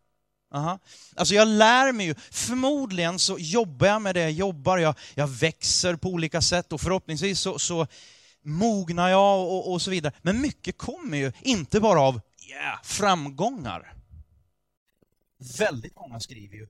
Aha. 0.54 0.78
Alltså 1.16 1.34
jag 1.34 1.48
lär 1.48 1.92
mig 1.92 2.06
ju, 2.06 2.14
förmodligen 2.30 3.18
så 3.18 3.36
jobbar 3.38 3.86
jag 3.86 4.02
med 4.02 4.14
det 4.14 4.20
jag 4.20 4.30
jobbar, 4.30 4.78
jag, 4.78 4.94
jag 5.14 5.28
växer 5.28 5.96
på 5.96 6.08
olika 6.08 6.40
sätt 6.40 6.72
och 6.72 6.80
förhoppningsvis 6.80 7.40
så, 7.40 7.58
så 7.58 7.86
mognar 8.42 9.08
jag 9.08 9.40
och, 9.40 9.72
och, 9.72 9.82
så 9.82 9.90
vidare. 9.90 10.12
Men 10.22 10.40
mycket 10.40 10.78
kommer 10.78 11.16
ju 11.18 11.32
inte 11.40 11.80
bara 11.80 12.00
av 12.00 12.20
yeah, 12.48 12.82
framgångar. 12.82 13.94
Väldigt 15.58 15.96
många 15.96 16.20
skriver 16.20 16.56
ju, 16.56 16.66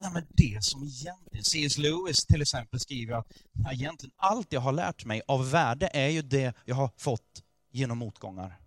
nej 0.00 0.10
men 0.12 0.26
det 0.28 0.58
som 0.64 0.82
egentligen, 0.82 1.44
C.S. 1.44 1.78
Lewis 1.78 2.26
till 2.26 2.42
exempel 2.42 2.80
skriver 2.80 3.14
att 3.14 3.26
egentligen 3.72 4.12
allt 4.16 4.52
jag 4.52 4.60
har 4.60 4.72
lärt 4.72 5.04
mig 5.04 5.22
av 5.28 5.50
värde 5.50 5.90
är 5.92 6.08
ju 6.08 6.22
det 6.22 6.54
jag 6.64 6.74
har 6.74 6.90
fått 6.96 7.42
genom 7.70 7.98
motgångar 7.98 8.58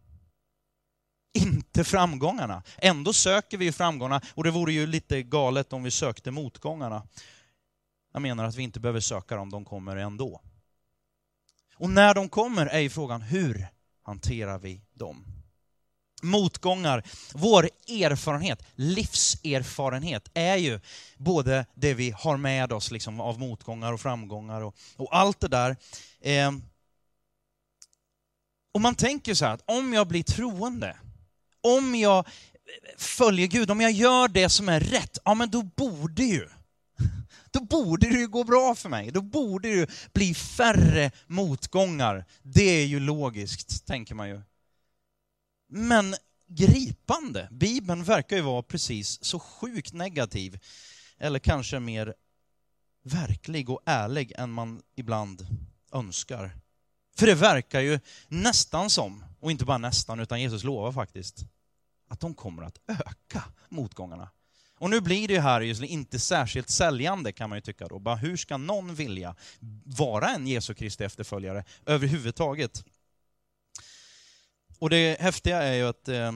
inte 1.33 1.83
framgångarna. 1.83 2.63
Ändå 2.77 3.13
söker 3.13 3.57
vi 3.57 3.65
ju 3.65 3.71
framgångarna 3.71 4.21
och 4.33 4.43
det 4.43 4.51
vore 4.51 4.73
ju 4.73 4.87
lite 4.87 5.23
galet 5.23 5.73
om 5.73 5.83
vi 5.83 5.91
sökte 5.91 6.31
motgångarna. 6.31 7.07
Jag 8.13 8.21
menar 8.21 8.45
att 8.45 8.55
vi 8.55 8.63
inte 8.63 8.79
behöver 8.79 8.99
söka 8.99 9.35
dem, 9.35 9.49
de 9.49 9.65
kommer 9.65 9.95
ändå. 9.95 10.41
Och 11.75 11.89
när 11.89 12.13
de 12.13 12.29
kommer 12.29 12.65
är 12.65 12.79
ju 12.79 12.89
frågan, 12.89 13.21
hur 13.21 13.67
hanterar 14.03 14.59
vi 14.59 14.81
dem? 14.93 15.25
Motgångar, 16.23 17.03
vår 17.33 17.69
erfarenhet, 17.87 18.63
livserfarenhet, 18.75 20.29
är 20.33 20.55
ju 20.55 20.79
både 21.17 21.65
det 21.73 21.93
vi 21.93 22.11
har 22.11 22.37
med 22.37 22.73
oss 22.73 22.91
liksom, 22.91 23.21
av 23.21 23.39
motgångar 23.39 23.93
och 23.93 24.01
framgångar 24.01 24.61
och, 24.61 24.75
och 24.97 25.15
allt 25.15 25.39
det 25.39 25.47
där. 25.47 25.75
Eh, 26.21 26.51
och 28.71 28.81
man 28.81 28.95
tänker 28.95 29.33
så 29.33 29.45
här 29.45 29.53
att 29.53 29.63
om 29.65 29.93
jag 29.93 30.07
blir 30.07 30.23
troende, 30.23 30.97
om 31.61 31.95
jag 31.95 32.27
följer 32.97 33.47
Gud, 33.47 33.71
om 33.71 33.81
jag 33.81 33.91
gör 33.91 34.27
det 34.27 34.49
som 34.49 34.69
är 34.69 34.79
rätt, 34.79 35.17
ja 35.25 35.33
men 35.33 35.49
då 35.49 35.63
borde 35.63 36.23
ju, 36.23 36.49
då 37.51 37.59
borde 37.59 38.09
det 38.09 38.19
ju 38.19 38.27
gå 38.27 38.43
bra 38.43 38.75
för 38.75 38.89
mig. 38.89 39.11
Då 39.11 39.21
borde 39.21 39.67
det 39.67 39.75
ju 39.75 39.87
bli 40.13 40.33
färre 40.33 41.11
motgångar. 41.27 42.25
Det 42.41 42.63
är 42.63 42.85
ju 42.85 42.99
logiskt, 42.99 43.85
tänker 43.85 44.15
man 44.15 44.29
ju. 44.29 44.41
Men 45.69 46.15
gripande, 46.47 47.47
Bibeln 47.51 48.03
verkar 48.03 48.35
ju 48.35 48.41
vara 48.41 48.63
precis 48.63 49.23
så 49.23 49.39
sjukt 49.39 49.93
negativ, 49.93 50.59
eller 51.17 51.39
kanske 51.39 51.79
mer 51.79 52.13
verklig 53.03 53.69
och 53.69 53.81
ärlig 53.85 54.33
än 54.37 54.51
man 54.51 54.81
ibland 54.95 55.47
önskar. 55.91 56.60
För 57.21 57.27
det 57.27 57.35
verkar 57.35 57.79
ju 57.81 57.99
nästan 58.27 58.89
som, 58.89 59.25
och 59.39 59.51
inte 59.51 59.65
bara 59.65 59.77
nästan, 59.77 60.19
utan 60.19 60.41
Jesus 60.41 60.63
lovar 60.63 60.91
faktiskt, 60.91 61.45
att 62.07 62.19
de 62.19 62.33
kommer 62.33 62.63
att 62.63 62.79
öka 62.87 63.43
motgångarna. 63.69 64.29
Och 64.77 64.89
nu 64.89 65.01
blir 65.01 65.27
det 65.27 65.33
ju 65.33 65.39
här 65.39 65.61
just 65.61 65.83
inte 65.83 66.19
särskilt 66.19 66.69
säljande 66.69 67.31
kan 67.31 67.49
man 67.49 67.57
ju 67.57 67.61
tycka 67.61 67.87
då. 67.87 67.99
Bara 67.99 68.15
hur 68.15 68.37
ska 68.37 68.57
någon 68.57 68.95
vilja 68.95 69.35
vara 69.83 70.29
en 70.29 70.47
Jesu 70.47 70.73
Kristi 70.73 71.03
efterföljare 71.03 71.65
överhuvudtaget? 71.85 72.85
Och 74.79 74.89
det 74.89 75.21
häftiga 75.21 75.63
är 75.63 75.73
ju 75.73 75.87
att 75.87 76.07
eh, 76.07 76.31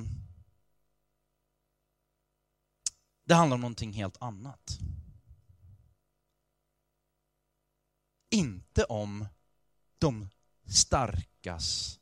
det 3.26 3.34
handlar 3.34 3.56
om 3.56 3.62
någonting 3.62 3.94
helt 3.94 4.22
annat. 4.22 4.78
Inte 8.30 8.84
om 8.84 9.28
de 10.00 10.30
starkas 10.68 12.00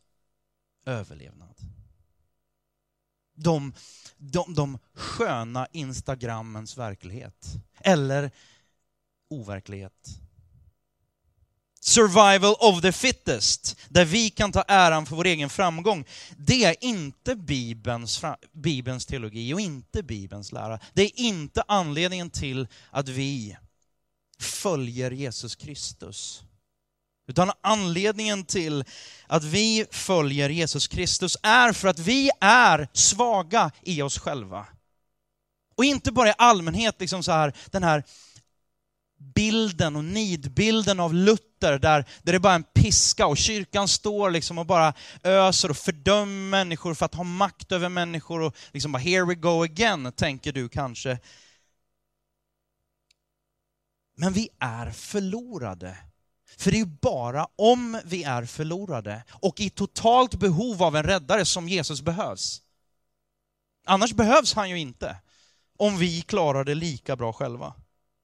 överlevnad. 0.86 1.56
De, 3.36 3.74
de, 4.18 4.54
de 4.54 4.80
sköna 4.94 5.68
Instagrammens 5.72 6.78
verklighet. 6.78 7.48
Eller 7.80 8.32
overklighet. 9.30 10.20
Survival 11.80 12.56
of 12.60 12.82
the 12.82 12.92
fittest, 12.92 13.78
där 13.90 14.06
vi 14.06 14.30
kan 14.30 14.52
ta 14.52 14.64
äran 14.68 15.06
för 15.06 15.16
vår 15.16 15.26
egen 15.26 15.50
framgång. 15.50 16.06
Det 16.38 16.64
är 16.64 16.76
inte 16.82 17.36
Bibelns, 17.36 18.22
Bibelns 18.52 19.06
teologi 19.06 19.54
och 19.54 19.60
inte 19.60 20.04
Bibelns 20.04 20.52
lära. 20.52 20.80
Det 20.94 21.02
är 21.02 21.20
inte 21.20 21.64
anledningen 21.68 22.30
till 22.30 22.68
att 22.90 23.10
vi 23.10 23.58
följer 24.40 25.12
Jesus 25.12 25.56
Kristus. 25.56 26.44
Utan 27.34 27.52
anledningen 27.62 28.46
till 28.46 28.86
att 29.28 29.44
vi 29.44 29.86
följer 29.92 30.50
Jesus 30.50 30.88
Kristus 30.88 31.38
är 31.44 31.74
för 31.74 31.88
att 31.88 32.00
vi 32.00 32.32
är 32.42 32.88
svaga 32.94 33.72
i 33.82 34.02
oss 34.02 34.20
själva. 34.20 34.66
Och 35.76 35.86
inte 35.86 36.12
bara 36.12 36.30
i 36.30 36.34
allmänhet, 36.38 36.96
liksom 37.00 37.24
så 37.24 37.32
här, 37.32 37.54
den 37.72 37.84
här 37.84 38.04
bilden 39.36 39.96
och 39.96 40.04
nidbilden 40.04 41.00
av 41.00 41.14
Luther 41.14 41.80
där, 41.80 42.06
där 42.24 42.34
det 42.34 42.40
bara 42.40 42.54
är 42.54 42.56
en 42.56 42.64
piska 42.64 43.28
och 43.28 43.38
kyrkan 43.38 43.88
står 43.88 44.30
liksom 44.30 44.58
och 44.58 44.66
bara 44.66 44.94
öser 45.24 45.70
och 45.70 45.78
fördömer 45.78 46.50
människor 46.50 46.94
för 46.94 47.06
att 47.06 47.16
ha 47.16 47.24
makt 47.24 47.72
över 47.72 47.90
människor 47.90 48.42
och 48.42 48.56
liksom 48.72 48.92
bara 48.92 49.00
here 49.00 49.26
we 49.26 49.36
go 49.36 49.64
again, 49.64 50.12
tänker 50.12 50.52
du 50.52 50.70
kanske. 50.70 51.20
Men 54.18 54.34
vi 54.34 54.50
är 54.60 54.92
förlorade 54.92 55.98
för 56.58 56.72
det 56.72 56.78
är 56.78 56.80
ju 56.80 56.86
bara 56.86 57.48
om 57.56 58.02
vi 58.06 58.24
är 58.24 58.46
förlorade 58.46 59.24
och 59.32 59.60
i 59.60 59.70
totalt 59.70 60.36
behov 60.36 60.84
av 60.84 60.96
en 60.96 61.04
räddare 61.04 61.46
som 61.46 61.70
Jesus 61.70 62.02
behövs. 62.02 62.62
Annars 63.86 64.14
behövs 64.14 64.54
han 64.54 64.70
ju 64.70 64.80
inte. 64.80 65.18
Om 65.78 65.98
vi 65.98 66.22
klarar 66.22 66.64
det 66.64 66.76
lika 66.76 67.16
bra 67.16 67.34
själva. 67.34 67.74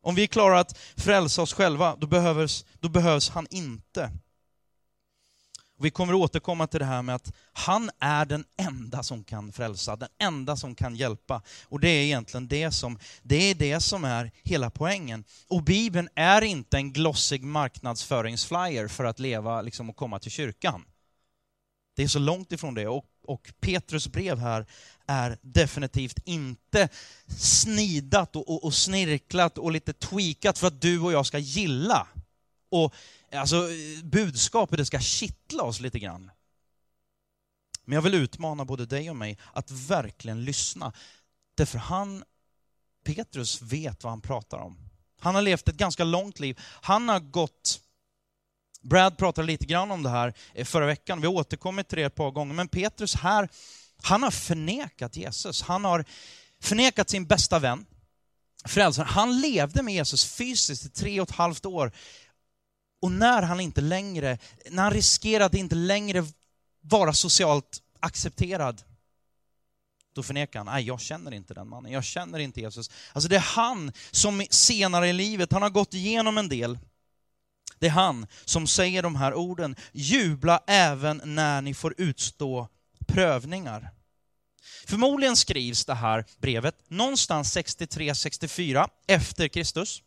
Om 0.04 0.16
vi 0.16 0.28
klarar 0.28 0.56
att 0.56 0.78
frälsa 0.98 1.42
oss 1.42 1.54
själva, 1.54 1.96
då 1.96 2.08
behövs, 2.08 2.66
då 2.80 2.90
behövs 2.90 3.30
han 3.30 3.48
inte. 3.50 4.12
Och 5.80 5.86
vi 5.86 5.92
kommer 5.92 6.14
återkomma 6.14 6.68
till 6.68 6.80
det 6.80 6.86
här 6.86 7.02
med 7.02 7.16
att 7.16 7.34
han 7.54 7.90
är 8.00 8.26
den 8.26 8.46
enda 8.58 9.04
som 9.04 9.24
kan 9.24 9.52
frälsa, 9.52 9.96
den 9.96 10.10
enda 10.20 10.56
som 10.56 10.76
kan 10.76 10.96
hjälpa. 10.96 11.42
Och 11.64 11.80
det 11.80 11.90
är 11.90 12.04
egentligen 12.04 12.48
det 12.48 12.72
som, 12.72 13.00
det 13.22 13.36
är, 13.36 13.56
det 13.56 13.80
som 13.82 14.04
är 14.04 14.32
hela 14.44 14.70
poängen. 14.70 15.24
Och 15.48 15.64
Bibeln 15.64 16.10
är 16.16 16.42
inte 16.42 16.78
en 16.78 16.94
glossig 16.94 17.44
marknadsföringsflyer 17.44 18.88
för 18.88 19.04
att 19.04 19.20
leva 19.20 19.62
liksom, 19.62 19.90
och 19.90 19.96
komma 19.96 20.20
till 20.20 20.32
kyrkan. 20.32 20.86
Det 21.96 22.04
är 22.04 22.08
så 22.08 22.20
långt 22.20 22.52
ifrån 22.52 22.74
det. 22.74 22.88
Och, 22.88 23.06
och 23.24 23.54
Petrus 23.60 24.08
brev 24.08 24.38
här 24.38 24.66
är 25.08 25.38
definitivt 25.42 26.20
inte 26.26 26.90
snidat 27.38 28.36
och, 28.36 28.50
och, 28.50 28.64
och 28.64 28.74
snirklat 28.74 29.58
och 29.58 29.72
lite 29.72 29.94
tweakat 29.94 30.58
för 30.58 30.68
att 30.68 30.82
du 30.82 31.00
och 31.00 31.12
jag 31.12 31.26
ska 31.26 31.38
gilla. 31.38 32.08
Och 32.72 32.94
alltså, 33.32 33.68
budskapet 34.04 34.78
det 34.78 34.86
ska 34.86 35.00
kittla 35.00 35.64
oss 35.64 35.80
lite 35.80 36.00
grann. 36.00 36.32
Men 37.86 37.96
jag 37.96 38.02
vill 38.02 38.14
utmana 38.14 38.66
både 38.66 38.86
dig 38.86 39.10
och 39.10 39.16
mig 39.16 39.38
att 39.54 39.72
verkligen 39.72 40.44
lyssna. 40.44 40.94
Därför 41.56 41.78
han, 41.78 42.24
Petrus 43.04 43.62
vet 43.62 44.04
vad 44.04 44.12
han 44.12 44.22
pratar 44.22 44.58
om. 44.58 44.78
Han 45.20 45.36
har 45.36 45.42
levt 45.42 45.68
ett 45.68 45.76
ganska 45.76 46.04
långt 46.04 46.40
liv. 46.40 46.60
Han 46.82 47.10
har 47.10 47.20
gått 47.20 47.82
Brad 48.82 49.18
pratade 49.18 49.48
lite 49.48 49.66
grann 49.66 49.92
om 49.92 50.04
det 50.04 50.10
här 50.10 50.34
förra 50.64 50.86
veckan, 50.86 51.22
vi 51.22 51.28
har 51.28 51.34
återkommit 51.34 51.88
till 51.90 51.98
det 51.98 52.04
ett 52.04 52.16
par 52.16 52.32
gånger, 52.32 52.54
men 52.54 52.68
Petrus 52.68 53.16
här, 53.16 53.50
han 54.04 54.24
har 54.24 54.32
förnekat 54.32 55.18
Jesus. 55.18 55.62
Han 55.62 55.86
har 55.86 56.06
förnekat 56.62 57.10
sin 57.10 57.26
bästa 57.26 57.60
vän, 57.60 57.86
frälsaren. 58.66 59.08
Han 59.08 59.42
levde 59.42 59.84
med 59.84 59.94
Jesus 59.94 60.26
fysiskt 60.26 60.86
i 60.86 60.90
tre 60.90 61.22
och 61.22 61.30
ett 61.30 61.36
halvt 61.36 61.66
år 61.66 61.92
och 63.02 63.12
när 63.12 63.42
han 63.42 63.60
inte 63.60 63.82
längre, 63.82 64.38
när 64.70 64.84
han 64.84 64.94
riskerar 64.94 65.46
att 65.46 65.54
inte 65.54 65.76
längre 65.76 66.26
vara 66.82 67.14
socialt 67.14 67.82
accepterad, 68.00 68.82
då 70.14 70.24
förnekar 70.24 70.60
han, 70.60 70.66
nej 70.66 70.84
jag 70.84 71.02
känner 71.02 71.34
inte 71.34 71.54
den 71.54 71.70
mannen, 71.70 71.92
jag 71.92 72.04
känner 72.04 72.40
inte 72.40 72.62
Jesus. 72.62 72.90
Alltså 73.14 73.30
det 73.30 73.36
är 73.36 73.40
han 73.56 73.92
som 74.12 74.46
senare 74.50 75.10
i 75.10 75.14
livet, 75.14 75.52
han 75.52 75.62
har 75.62 75.70
gått 75.70 75.94
igenom 75.94 76.38
en 76.38 76.50
del, 76.50 76.80
det 77.80 77.88
är 77.88 77.92
han 77.92 78.28
som 78.46 78.68
säger 78.68 79.04
de 79.04 79.16
här 79.16 79.34
orden, 79.34 79.76
jubla 79.92 80.64
även 80.68 81.22
när 81.24 81.62
ni 81.62 81.74
får 81.74 81.94
utstå 81.98 82.68
prövningar. 83.08 83.90
Förmodligen 84.88 85.36
skrivs 85.36 85.86
det 85.86 85.94
här 85.94 86.26
brevet 86.38 86.76
någonstans 86.88 87.58
63-64 87.58 88.90
efter 89.08 89.48
Kristus. 89.48 90.02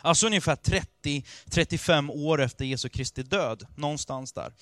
Alltså 0.00 0.26
ungefär 0.26 0.56
30-35 0.56 2.10
år 2.10 2.40
efter 2.40 2.64
Jesu 2.64 2.88
Kristi 2.88 3.22
död, 3.22 3.66
någonstans 3.76 4.32
där. 4.32 4.52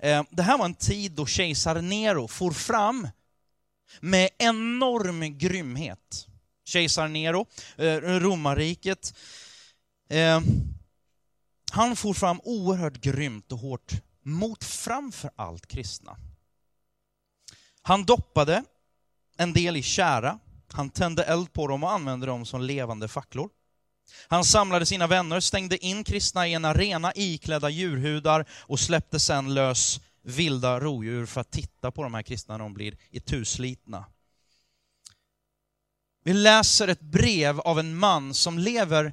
Eh, 0.00 0.22
det 0.30 0.42
här 0.42 0.58
var 0.58 0.64
en 0.64 0.74
tid 0.74 1.12
då 1.12 1.26
kejsar 1.26 1.82
Nero 1.82 2.28
for 2.28 2.50
fram 2.50 3.08
med 4.00 4.30
enorm 4.38 5.38
grymhet. 5.38 6.26
Kejsar 6.64 7.08
Nero, 7.08 7.46
eh, 7.76 7.96
romarriket, 8.00 9.14
eh, 10.08 10.40
han 11.70 11.96
for 11.96 12.14
fram 12.14 12.40
oerhört 12.44 13.00
grymt 13.00 13.52
och 13.52 13.58
hårt 13.58 13.92
mot 14.22 14.64
framför 14.64 15.30
allt 15.36 15.66
kristna. 15.66 16.16
Han 17.82 18.04
doppade 18.04 18.64
en 19.36 19.52
del 19.52 19.76
i 19.76 19.82
kära, 19.82 20.38
han 20.72 20.90
tände 20.90 21.24
eld 21.24 21.52
på 21.52 21.66
dem 21.66 21.84
och 21.84 21.92
använde 21.92 22.26
dem 22.26 22.46
som 22.46 22.62
levande 22.62 23.08
facklor. 23.08 23.50
Han 24.28 24.44
samlade 24.44 24.86
sina 24.86 25.06
vänner, 25.06 25.40
stängde 25.40 25.84
in 25.84 26.04
kristna 26.04 26.48
i 26.48 26.54
en 26.54 26.64
arena 26.64 27.12
iklädda 27.14 27.70
djurhudar 27.70 28.48
och 28.60 28.80
släppte 28.80 29.20
sen 29.20 29.54
lös 29.54 30.00
vilda 30.22 30.80
rovdjur 30.80 31.26
för 31.26 31.40
att 31.40 31.50
titta 31.50 31.90
på 31.90 32.02
de 32.02 32.14
här 32.14 32.22
kristna 32.22 32.56
när 32.56 32.64
de 32.64 32.74
blir 32.74 32.96
ituslitna. 33.10 34.04
Vi 36.24 36.32
läser 36.32 36.88
ett 36.88 37.00
brev 37.00 37.60
av 37.60 37.78
en 37.78 37.96
man 37.96 38.34
som 38.34 38.58
lever 38.58 39.12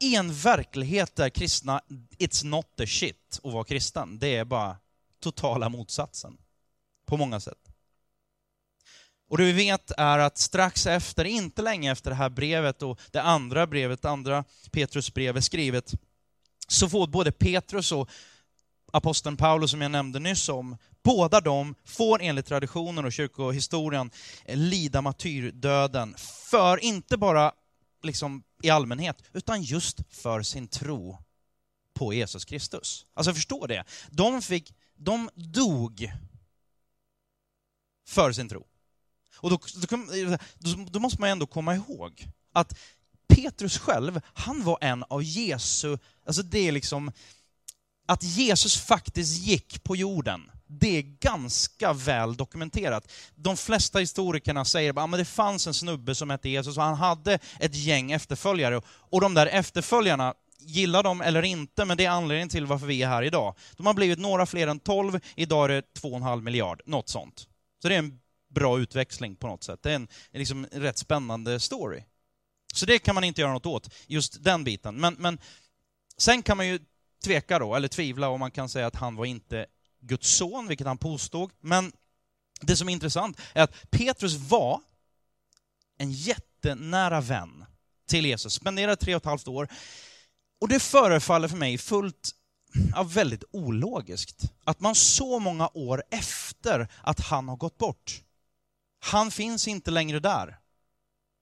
i 0.00 0.14
en 0.16 0.34
verklighet 0.34 1.16
där 1.16 1.30
kristna, 1.30 1.80
it's 2.18 2.44
not 2.44 2.76
the 2.76 2.86
shit 2.86 3.40
att 3.42 3.52
vara 3.52 3.64
kristen. 3.64 4.18
Det 4.18 4.36
är 4.36 4.44
bara 4.44 4.76
totala 5.20 5.68
motsatsen. 5.68 6.36
På 7.06 7.16
många 7.16 7.40
sätt. 7.40 7.63
Och 9.34 9.38
det 9.38 9.44
vi 9.44 9.52
vet 9.52 9.90
är 9.96 10.18
att 10.18 10.38
strax 10.38 10.86
efter, 10.86 11.24
inte 11.24 11.62
länge 11.62 11.92
efter 11.92 12.10
det 12.10 12.16
här 12.16 12.30
brevet 12.30 12.82
och 12.82 13.00
det 13.10 13.22
andra 13.22 13.66
brevet, 13.66 14.02
det 14.02 14.10
andra 14.10 14.44
Petrus 14.70 15.14
brev 15.14 15.36
är 15.36 15.40
skrivet, 15.40 15.94
så 16.68 16.88
får 16.88 17.06
både 17.06 17.32
Petrus 17.32 17.92
och 17.92 18.10
aposteln 18.92 19.36
Paulus 19.36 19.70
som 19.70 19.80
jag 19.80 19.90
nämnde 19.90 20.18
nyss 20.18 20.48
om, 20.48 20.76
båda 21.02 21.40
de 21.40 21.74
får 21.84 22.22
enligt 22.22 22.46
traditionen 22.46 23.04
och 23.04 23.12
kyrkohistorien 23.12 24.10
lida 24.46 25.02
martyrdöden 25.02 26.14
för 26.50 26.84
inte 26.84 27.16
bara 27.16 27.52
liksom 28.02 28.42
i 28.62 28.70
allmänhet, 28.70 29.22
utan 29.32 29.62
just 29.62 29.98
för 30.10 30.42
sin 30.42 30.68
tro 30.68 31.18
på 31.94 32.12
Jesus 32.12 32.44
Kristus. 32.44 33.06
Alltså 33.14 33.34
förstå 33.34 33.66
det. 33.66 33.84
De, 34.10 34.42
fick, 34.42 34.74
de 34.96 35.30
dog 35.34 36.12
för 38.08 38.32
sin 38.32 38.48
tro. 38.48 38.66
Och 39.36 39.50
då, 39.50 39.58
eh, 40.14 40.38
då, 40.58 40.84
då 40.90 41.00
måste 41.00 41.20
man 41.20 41.30
ändå 41.30 41.46
komma 41.46 41.74
ihåg 41.74 42.28
att 42.52 42.78
Petrus 43.28 43.78
själv, 43.78 44.20
han 44.34 44.64
var 44.64 44.78
en 44.80 45.04
av 45.08 45.22
Jesu, 45.22 45.98
alltså 46.26 46.42
det 46.42 46.68
är 46.68 46.72
liksom, 46.72 47.12
att 48.08 48.22
Jesus 48.22 48.76
faktiskt 48.76 49.38
gick 49.38 49.84
på 49.84 49.96
jorden, 49.96 50.50
det 50.66 50.98
är 50.98 51.02
ganska 51.02 51.92
väl 51.92 52.36
dokumenterat. 52.36 53.12
De 53.34 53.56
flesta 53.56 53.98
historikerna 53.98 54.64
säger 54.64 54.90
att 54.90 54.98
ah, 54.98 55.16
det 55.16 55.24
fanns 55.24 55.66
en 55.66 55.74
snubbe 55.74 56.14
som 56.14 56.30
hette 56.30 56.48
Jesus 56.48 56.76
och 56.76 56.82
han 56.82 56.94
hade 56.94 57.38
ett 57.60 57.74
gäng 57.74 58.12
efterföljare. 58.12 58.80
Och 58.86 59.20
de 59.20 59.34
där 59.34 59.46
efterföljarna, 59.46 60.34
gillar 60.66 61.02
dem 61.02 61.20
eller 61.20 61.42
inte, 61.42 61.84
men 61.84 61.96
det 61.96 62.04
är 62.04 62.10
anledningen 62.10 62.48
till 62.48 62.66
varför 62.66 62.86
vi 62.86 63.02
är 63.02 63.08
här 63.08 63.22
idag. 63.22 63.54
De 63.76 63.86
har 63.86 63.94
blivit 63.94 64.18
några 64.18 64.46
fler 64.46 64.66
än 64.66 64.80
12, 64.80 65.20
idag 65.36 65.64
är 65.64 65.68
det 65.68 65.82
2,5 66.00 66.40
miljard, 66.40 66.82
något 66.86 67.08
sånt. 67.08 67.48
Så 67.82 67.88
det 67.88 67.94
är 67.94 67.98
en 67.98 68.18
bra 68.54 68.78
utväxling 68.78 69.36
på 69.36 69.46
något 69.46 69.64
sätt. 69.64 69.82
Det 69.82 69.90
är 69.90 69.94
en, 69.94 70.08
en 70.30 70.38
liksom 70.38 70.66
rätt 70.72 70.98
spännande 70.98 71.60
story. 71.60 72.02
Så 72.74 72.86
det 72.86 72.98
kan 72.98 73.14
man 73.14 73.24
inte 73.24 73.40
göra 73.40 73.52
något 73.52 73.66
åt, 73.66 73.94
just 74.06 74.44
den 74.44 74.64
biten. 74.64 74.94
Men, 74.94 75.14
men 75.14 75.38
sen 76.16 76.42
kan 76.42 76.56
man 76.56 76.68
ju 76.68 76.78
tveka 77.24 77.58
då, 77.58 77.74
eller 77.74 77.88
tvivla, 77.88 78.28
om 78.28 78.40
man 78.40 78.50
kan 78.50 78.68
säga 78.68 78.86
att 78.86 78.96
han 78.96 79.16
var 79.16 79.24
inte 79.24 79.66
Guds 80.00 80.28
son, 80.28 80.68
vilket 80.68 80.86
han 80.86 80.98
påstod. 80.98 81.50
Men 81.60 81.92
det 82.60 82.76
som 82.76 82.88
är 82.88 82.92
intressant 82.92 83.40
är 83.52 83.62
att 83.62 83.90
Petrus 83.90 84.34
var 84.34 84.80
en 85.98 86.12
jättenära 86.12 87.20
vän 87.20 87.64
till 88.08 88.26
Jesus, 88.26 88.54
spenderade 88.54 88.96
tre 88.96 89.14
och 89.14 89.22
ett 89.22 89.26
halvt 89.26 89.48
år. 89.48 89.68
Och 90.60 90.68
det 90.68 90.80
förefaller 90.80 91.48
för 91.48 91.56
mig 91.56 91.78
fullt 91.78 92.34
ja, 92.94 93.02
väldigt 93.02 93.44
ologiskt 93.50 94.52
att 94.64 94.80
man 94.80 94.94
så 94.94 95.38
många 95.38 95.70
år 95.74 96.02
efter 96.10 96.88
att 97.02 97.20
han 97.20 97.48
har 97.48 97.56
gått 97.56 97.78
bort, 97.78 98.22
han 99.04 99.30
finns 99.30 99.68
inte 99.68 99.90
längre 99.90 100.20
där, 100.20 100.58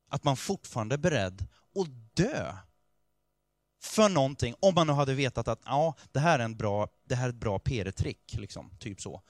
att 0.08 0.24
man 0.24 0.36
fortfarande 0.36 0.94
är 0.94 0.98
beredd 0.98 1.46
att 1.80 2.14
dö 2.14 2.56
för 3.82 4.08
någonting, 4.08 4.54
om 4.60 4.74
man 4.74 4.86
nu 4.86 4.92
hade 4.92 5.14
vetat 5.14 5.48
att 5.48 5.60
ja, 5.64 5.94
det 6.12 6.20
här 6.20 6.38
är, 6.38 6.44
en 6.44 6.56
bra, 6.56 6.88
det 7.04 7.14
här 7.14 7.24
är 7.24 7.28
ett 7.28 7.34
bra 7.34 7.58
PR-trick, 7.58 8.34
liksom, 8.38 8.70
typ 8.78 9.00
så. 9.00 9.22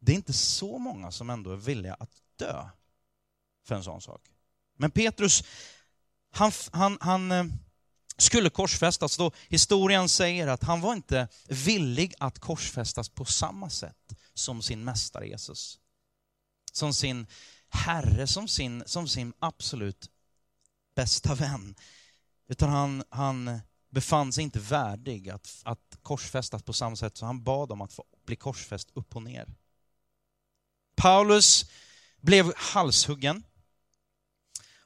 Det 0.00 0.12
är 0.12 0.16
inte 0.16 0.32
så 0.32 0.78
många 0.78 1.10
som 1.10 1.30
ändå 1.30 1.50
är 1.50 1.56
villiga 1.56 1.94
att 1.94 2.10
dö 2.36 2.68
för 3.64 3.74
en 3.74 3.84
sån 3.84 4.00
sak. 4.00 4.22
Men 4.76 4.90
Petrus, 4.90 5.44
han, 6.30 6.52
han, 6.72 6.98
han 7.00 7.32
eh, 7.32 7.44
skulle 8.16 8.50
korsfästas. 8.50 9.16
Då 9.16 9.32
historien 9.48 10.08
säger 10.08 10.46
att 10.46 10.62
han 10.62 10.80
var 10.80 10.92
inte 10.92 11.28
villig 11.48 12.14
att 12.18 12.38
korsfästas 12.38 13.08
på 13.08 13.24
samma 13.24 13.70
sätt 13.70 14.12
som 14.34 14.62
sin 14.62 14.84
mästare 14.84 15.28
Jesus. 15.28 15.78
Som 16.72 16.94
sin 16.94 17.26
herre, 17.72 18.26
som 18.26 18.48
sin, 18.48 18.82
som 18.86 19.08
sin 19.08 19.32
absolut 19.38 20.10
bästa 20.94 21.34
vän. 21.34 21.74
Utan 22.48 22.68
han, 22.68 23.04
han 23.08 23.60
befann 23.90 24.32
sig 24.32 24.44
inte 24.44 24.58
värdig 24.58 25.30
att, 25.30 25.60
att 25.64 25.98
korsfästas 26.02 26.62
på 26.62 26.72
samma 26.72 26.96
sätt, 26.96 27.16
så 27.16 27.26
han 27.26 27.44
bad 27.44 27.72
om 27.72 27.80
att 27.80 27.92
få 27.92 28.04
bli 28.26 28.36
korsfäst 28.36 28.90
upp 28.94 29.16
och 29.16 29.22
ner. 29.22 29.54
Paulus 30.96 31.70
blev 32.20 32.52
halshuggen. 32.56 33.42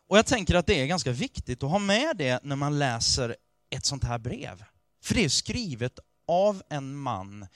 Och 0.08 0.18
jag 0.18 0.26
tänker 0.26 0.54
att 0.54 0.66
det 0.66 0.80
är 0.80 0.86
ganska 0.86 1.12
viktigt 1.12 1.62
att 1.62 1.70
ha 1.70 1.78
med 1.78 2.16
det 2.16 2.40
när 2.42 2.56
man 2.56 2.78
läser 2.78 3.36
ett 3.70 3.84
sånt 3.84 4.04
här 4.04 4.18
brev. 4.18 4.64
För 5.00 5.14
det 5.14 5.24
är 5.24 5.28
skrivet 5.28 5.98
av 6.26 6.62
en 6.68 6.96
man 6.96 7.46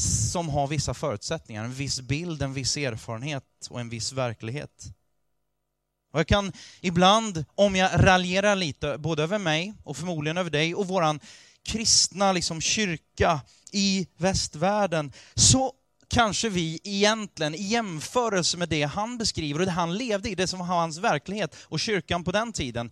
som 0.00 0.48
har 0.48 0.66
vissa 0.66 0.94
förutsättningar, 0.94 1.64
en 1.64 1.74
viss 1.74 2.00
bild, 2.00 2.42
en 2.42 2.54
viss 2.54 2.76
erfarenhet 2.76 3.44
och 3.70 3.80
en 3.80 3.88
viss 3.88 4.12
verklighet. 4.12 4.84
Och 6.12 6.20
jag 6.20 6.26
kan 6.26 6.52
ibland, 6.80 7.44
om 7.54 7.76
jag 7.76 7.90
raljerar 7.94 8.56
lite, 8.56 8.98
både 8.98 9.22
över 9.22 9.38
mig 9.38 9.74
och 9.84 9.96
förmodligen 9.96 10.36
över 10.36 10.50
dig 10.50 10.74
och 10.74 10.88
våran 10.88 11.20
kristna 11.62 12.32
liksom, 12.32 12.60
kyrka 12.60 13.40
i 13.72 14.06
västvärlden, 14.16 15.12
så 15.34 15.72
kanske 16.08 16.48
vi 16.48 16.80
egentligen, 16.84 17.54
i 17.54 17.62
jämförelse 17.62 18.56
med 18.56 18.68
det 18.68 18.82
han 18.82 19.18
beskriver 19.18 19.60
och 19.60 19.66
det 19.66 19.72
han 19.72 19.96
levde 19.96 20.30
i, 20.30 20.34
det 20.34 20.46
som 20.46 20.58
var 20.58 20.66
hans 20.66 20.98
verklighet 20.98 21.56
och 21.62 21.80
kyrkan 21.80 22.24
på 22.24 22.32
den 22.32 22.52
tiden, 22.52 22.90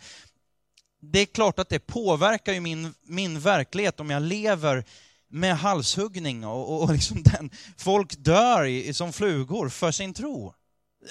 det 1.01 1.19
är 1.19 1.27
klart 1.27 1.59
att 1.59 1.69
det 1.69 1.79
påverkar 1.79 2.53
ju 2.53 2.61
min, 2.61 2.95
min 3.03 3.41
verklighet 3.41 4.01
om 4.01 4.11
jag 4.11 4.23
lever 4.23 4.85
med 5.29 5.57
halshuggning 5.57 6.45
och, 6.47 6.73
och, 6.73 6.83
och 6.83 6.93
liksom 6.93 7.23
den, 7.23 7.51
folk 7.77 8.15
dör 8.19 8.65
i, 8.65 8.95
som 8.95 9.13
flugor 9.13 9.69
för 9.69 9.91
sin 9.91 10.15
tro. 10.15 10.55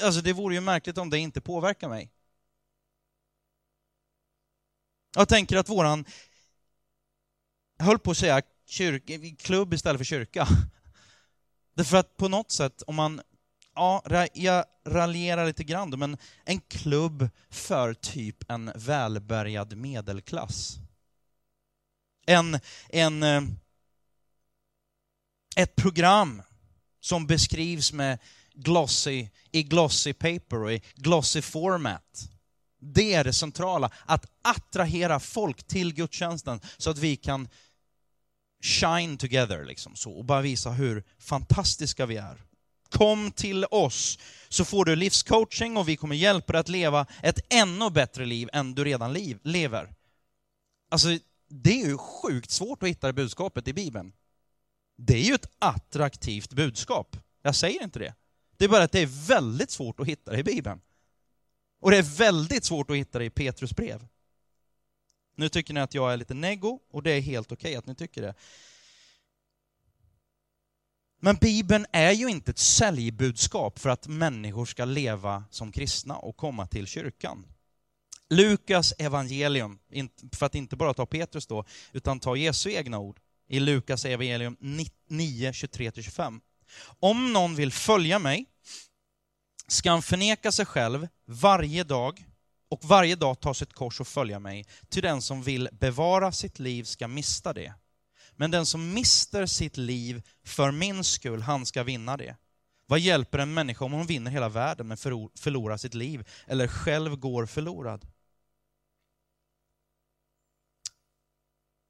Alltså 0.01 0.21
det 0.21 0.33
vore 0.33 0.55
ju 0.55 0.61
märkligt 0.61 0.97
om 0.97 1.09
det 1.09 1.19
inte 1.19 1.41
påverkar 1.41 1.89
mig. 1.89 2.11
Jag 5.15 5.29
tänker 5.29 5.57
att 5.57 5.69
våran, 5.69 6.05
jag 7.77 7.85
höll 7.85 7.99
på 7.99 8.11
att 8.11 8.17
säga 8.17 8.41
kyrk, 8.65 9.39
klubb 9.39 9.73
istället 9.73 9.99
för 9.99 10.05
kyrka. 10.05 10.47
Därför 11.73 11.97
att 11.97 12.17
på 12.17 12.27
något 12.27 12.51
sätt, 12.51 12.81
om 12.87 12.95
man, 12.95 13.21
ja, 13.75 14.03
jag 14.33 14.65
raljerar 14.85 15.45
lite 15.45 15.63
grann 15.63 15.91
då, 15.91 15.97
men 15.97 16.17
en 16.45 16.59
klubb 16.59 17.29
för 17.49 17.93
typ 17.93 18.51
en 18.51 18.71
välbärgad 18.75 19.77
medelklass. 19.77 20.77
En, 22.25 22.59
en, 22.89 23.23
eh, 23.23 23.41
ett 25.55 25.75
program 25.75 26.41
som 27.01 27.27
beskrivs 27.27 27.93
med 27.93 28.19
glossy, 28.53 29.27
i 29.51 29.63
glossy 29.63 30.13
paper 30.13 30.63
och 30.63 30.73
i 30.73 30.81
glossy 30.95 31.41
format. 31.41 32.29
Det 32.79 33.13
är 33.13 33.23
det 33.23 33.33
centrala, 33.33 33.91
att 34.05 34.25
attrahera 34.41 35.19
folk 35.19 35.63
till 35.63 35.93
gudstjänsten 35.93 36.61
så 36.77 36.89
att 36.89 36.97
vi 36.97 37.15
kan 37.15 37.47
shine 38.63 39.17
together 39.17 39.65
liksom 39.65 39.95
så 39.95 40.11
och 40.11 40.25
bara 40.25 40.41
visa 40.41 40.71
hur 40.71 41.03
fantastiska 41.19 42.05
vi 42.05 42.17
är. 42.17 42.41
Kom 42.89 43.31
till 43.31 43.65
oss 43.65 44.19
så 44.49 44.65
får 44.65 44.85
du 44.85 44.95
livscoaching 44.95 45.77
och 45.77 45.89
vi 45.89 45.97
kommer 45.97 46.15
hjälpa 46.15 46.53
dig 46.53 46.59
att 46.59 46.69
leva 46.69 47.05
ett 47.23 47.39
ännu 47.49 47.89
bättre 47.89 48.25
liv 48.25 48.49
än 48.53 48.73
du 48.73 48.83
redan 48.83 49.13
liv, 49.13 49.39
lever. 49.43 49.93
Alltså, 50.91 51.07
det 51.49 51.81
är 51.81 51.87
ju 51.87 51.97
sjukt 51.97 52.51
svårt 52.51 52.83
att 52.83 52.89
hitta 52.89 53.07
det 53.07 53.13
budskapet 53.13 53.67
i 53.67 53.73
Bibeln. 53.73 54.13
Det 55.05 55.17
är 55.17 55.23
ju 55.23 55.33
ett 55.33 55.49
attraktivt 55.59 56.53
budskap. 56.53 57.17
Jag 57.41 57.55
säger 57.55 57.83
inte 57.83 57.99
det. 57.99 58.15
Det 58.57 58.65
är 58.65 58.69
bara 58.69 58.83
att 58.83 58.91
det 58.91 58.99
är 58.99 59.27
väldigt 59.27 59.71
svårt 59.71 59.99
att 59.99 60.07
hitta 60.07 60.31
det 60.31 60.39
i 60.39 60.43
Bibeln. 60.43 60.81
Och 61.79 61.91
det 61.91 61.97
är 61.97 62.17
väldigt 62.17 62.65
svårt 62.65 62.89
att 62.89 62.97
hitta 62.97 63.19
det 63.19 63.25
i 63.25 63.29
Petrus 63.29 63.75
brev. 63.75 64.07
Nu 65.35 65.49
tycker 65.49 65.73
ni 65.73 65.79
att 65.79 65.93
jag 65.93 66.13
är 66.13 66.17
lite 66.17 66.33
nego, 66.33 66.79
och 66.91 67.03
det 67.03 67.11
är 67.11 67.21
helt 67.21 67.51
okej 67.51 67.69
okay 67.69 67.75
att 67.75 67.85
ni 67.85 67.95
tycker 67.95 68.21
det. 68.21 68.33
Men 71.19 71.35
Bibeln 71.35 71.85
är 71.91 72.11
ju 72.11 72.27
inte 72.27 72.51
ett 72.51 72.57
säljbudskap 72.57 73.79
för 73.79 73.89
att 73.89 74.07
människor 74.07 74.65
ska 74.65 74.85
leva 74.85 75.43
som 75.49 75.71
kristna 75.71 76.15
och 76.15 76.37
komma 76.37 76.67
till 76.67 76.87
kyrkan. 76.87 77.45
Lukas 78.29 78.93
evangelium, 78.97 79.79
för 80.31 80.45
att 80.45 80.55
inte 80.55 80.75
bara 80.75 80.93
ta 80.93 81.05
Petrus 81.05 81.47
då, 81.47 81.65
utan 81.91 82.19
ta 82.19 82.35
Jesu 82.35 82.71
egna 82.71 82.99
ord 82.99 83.19
i 83.53 83.59
Lukas 83.59 84.05
evangelium 84.05 84.57
9, 85.07 85.51
23-25. 85.51 86.41
Om 86.99 87.33
någon 87.33 87.55
vill 87.55 87.71
följa 87.71 88.19
mig 88.19 88.45
ska 89.67 89.91
han 89.91 90.01
förneka 90.01 90.51
sig 90.51 90.65
själv 90.65 91.07
varje 91.25 91.83
dag 91.83 92.25
och 92.69 92.79
varje 92.83 93.15
dag 93.15 93.39
ta 93.39 93.53
sitt 93.53 93.73
kors 93.73 93.99
och 93.99 94.07
följa 94.07 94.39
mig. 94.39 94.65
Till 94.89 95.03
den 95.03 95.21
som 95.21 95.43
vill 95.43 95.69
bevara 95.71 96.31
sitt 96.31 96.59
liv 96.59 96.83
ska 96.83 97.07
mista 97.07 97.53
det. 97.53 97.73
Men 98.35 98.51
den 98.51 98.65
som 98.65 98.93
mister 98.93 99.45
sitt 99.45 99.77
liv 99.77 100.21
för 100.45 100.71
min 100.71 101.03
skull, 101.03 101.41
han 101.41 101.65
ska 101.65 101.83
vinna 101.83 102.17
det. 102.17 102.35
Vad 102.85 102.99
hjälper 102.99 103.39
en 103.39 103.53
människa 103.53 103.85
om 103.85 103.91
hon 103.91 104.05
vinner 104.05 104.31
hela 104.31 104.49
världen 104.49 104.87
men 104.87 104.97
förlorar 105.39 105.77
sitt 105.77 105.93
liv 105.93 106.27
eller 106.47 106.67
själv 106.67 107.15
går 107.15 107.45
förlorad? 107.45 108.07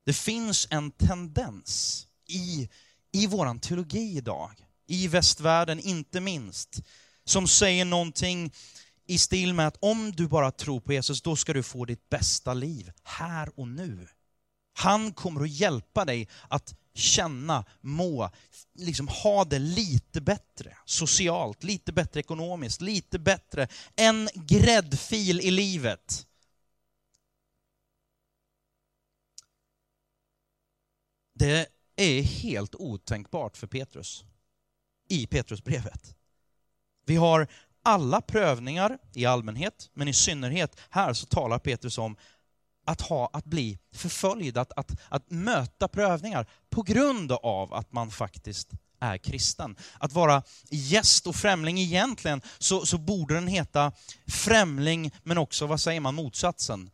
Det 0.06 0.14
finns 0.14 0.68
en 0.70 0.92
tendens 0.92 2.06
i, 2.28 2.70
i 3.12 3.28
vår 3.28 3.60
teologi 3.60 4.18
idag, 4.18 4.52
i 4.88 5.08
västvärlden 5.08 5.80
inte 5.80 6.20
minst, 6.20 6.82
som 7.26 7.48
säger 7.48 7.86
någonting 7.86 8.54
i 9.08 9.18
stil 9.18 9.54
med 9.54 9.68
att 9.68 9.78
om 9.80 10.12
du 10.12 10.28
bara 10.28 10.52
tror 10.52 10.80
på 10.80 10.94
Jesus, 10.94 11.22
då 11.22 11.36
ska 11.36 11.54
du 11.54 11.64
få 11.64 11.86
ditt 11.86 12.10
bästa 12.10 12.54
liv 12.54 12.92
här 13.04 13.60
och 13.60 13.68
nu. 13.68 14.08
Han 14.74 15.14
kommer 15.14 15.42
att 15.42 15.50
hjälpa 15.50 16.06
dig 16.06 16.28
att 16.48 16.76
känna, 16.96 17.66
må, 17.82 18.30
liksom 18.76 19.08
ha 19.08 19.46
det 19.46 19.60
lite 19.60 20.22
bättre 20.22 20.78
socialt, 20.86 21.64
lite 21.64 21.94
bättre 21.94 22.20
ekonomiskt, 22.20 22.82
lite 22.82 23.20
bättre. 23.20 23.68
En 23.96 24.30
gräddfil 24.36 25.42
i 25.42 25.52
livet. 25.52 26.28
Det 31.34 31.68
är 31.96 32.22
helt 32.22 32.76
otänkbart 32.76 33.58
för 33.58 33.68
Petrus 33.68 34.24
i 35.10 35.28
Petrusbrevet. 35.28 36.16
Vi 37.06 37.16
har 37.16 37.48
alla 37.84 38.22
prövningar 38.22 38.98
i 39.14 39.26
allmänhet, 39.26 39.90
men 39.94 40.08
i 40.08 40.14
synnerhet 40.14 40.80
här 40.90 41.14
så 41.14 41.26
talar 41.26 41.60
Petrus 41.60 41.98
om 41.98 42.16
att, 42.86 43.02
ha, 43.02 43.30
att 43.34 43.46
bli 43.46 43.80
förföljd, 43.92 44.58
att, 44.58 44.72
att, 44.72 44.92
att 45.10 45.32
möta 45.32 45.88
prövningar 45.88 46.48
på 46.70 46.82
grund 46.82 47.32
av 47.32 47.74
att 47.74 47.92
man 47.92 48.12
faktiskt 48.12 48.72
är 49.00 49.18
kristen. 49.18 49.76
Att 50.00 50.14
vara 50.14 50.44
gäst 50.70 51.28
och 51.28 51.36
främling 51.36 51.80
egentligen, 51.80 52.42
så, 52.60 52.86
så 52.86 52.98
borde 52.98 53.34
den 53.34 53.48
heta 53.48 53.92
främling, 54.28 55.12
men 55.24 55.38
också, 55.38 55.68
vad 55.68 55.82
säger 55.82 56.00
man, 56.00 56.16
motsatsen? 56.16 56.90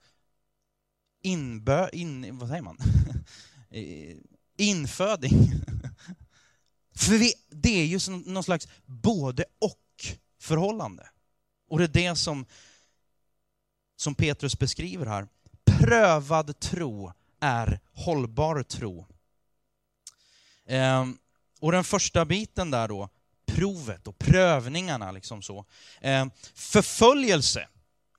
Inbö... 1.23 1.89
In, 1.93 2.37
vad 2.37 2.49
säger 2.49 2.61
man? 2.61 2.77
Eh, 3.71 4.15
inföding. 4.57 5.51
För 6.95 7.17
vi, 7.17 7.33
det 7.49 7.81
är 7.81 7.85
ju 7.85 7.99
som 7.99 8.19
någon 8.19 8.43
slags 8.43 8.67
både 8.85 9.45
och 9.59 10.15
förhållande. 10.41 11.09
Och 11.69 11.77
det 11.77 11.83
är 11.83 12.09
det 12.09 12.15
som, 12.15 12.45
som 13.95 14.15
Petrus 14.15 14.59
beskriver 14.59 15.05
här 15.05 15.27
prövad 15.79 16.59
tro 16.59 17.13
är 17.39 17.79
hållbar 17.93 18.63
tro. 18.63 19.05
Ehm, 20.65 21.17
och 21.59 21.71
den 21.71 21.83
första 21.83 22.25
biten 22.25 22.71
där 22.71 22.87
då, 22.87 23.09
provet 23.45 24.07
och 24.07 24.19
prövningarna 24.19 25.11
liksom 25.11 25.41
så. 25.41 25.65
Ehm, 26.01 26.31
förföljelse, 26.53 27.67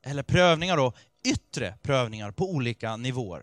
eller 0.03 0.23
prövningar 0.23 0.77
då, 0.77 0.93
yttre 1.25 1.79
prövningar 1.83 2.31
på 2.31 2.51
olika 2.51 2.97
nivåer. 2.97 3.43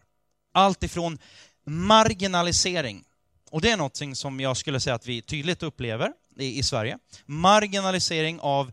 Allt 0.52 0.84
ifrån 0.84 1.20
marginalisering, 1.68 3.04
och 3.52 3.62
det 3.62 3.72
är 3.72 3.78
någonting 3.78 4.16
som 4.16 4.40
jag 4.40 4.58
skulle 4.58 4.80
säga 4.80 4.96
att 4.96 5.08
vi 5.08 5.22
tydligt 5.22 5.64
upplever 5.64 6.12
i, 6.40 6.60
i 6.60 6.64
Sverige. 6.64 6.98
Marginalisering 7.26 8.40
av 8.40 8.72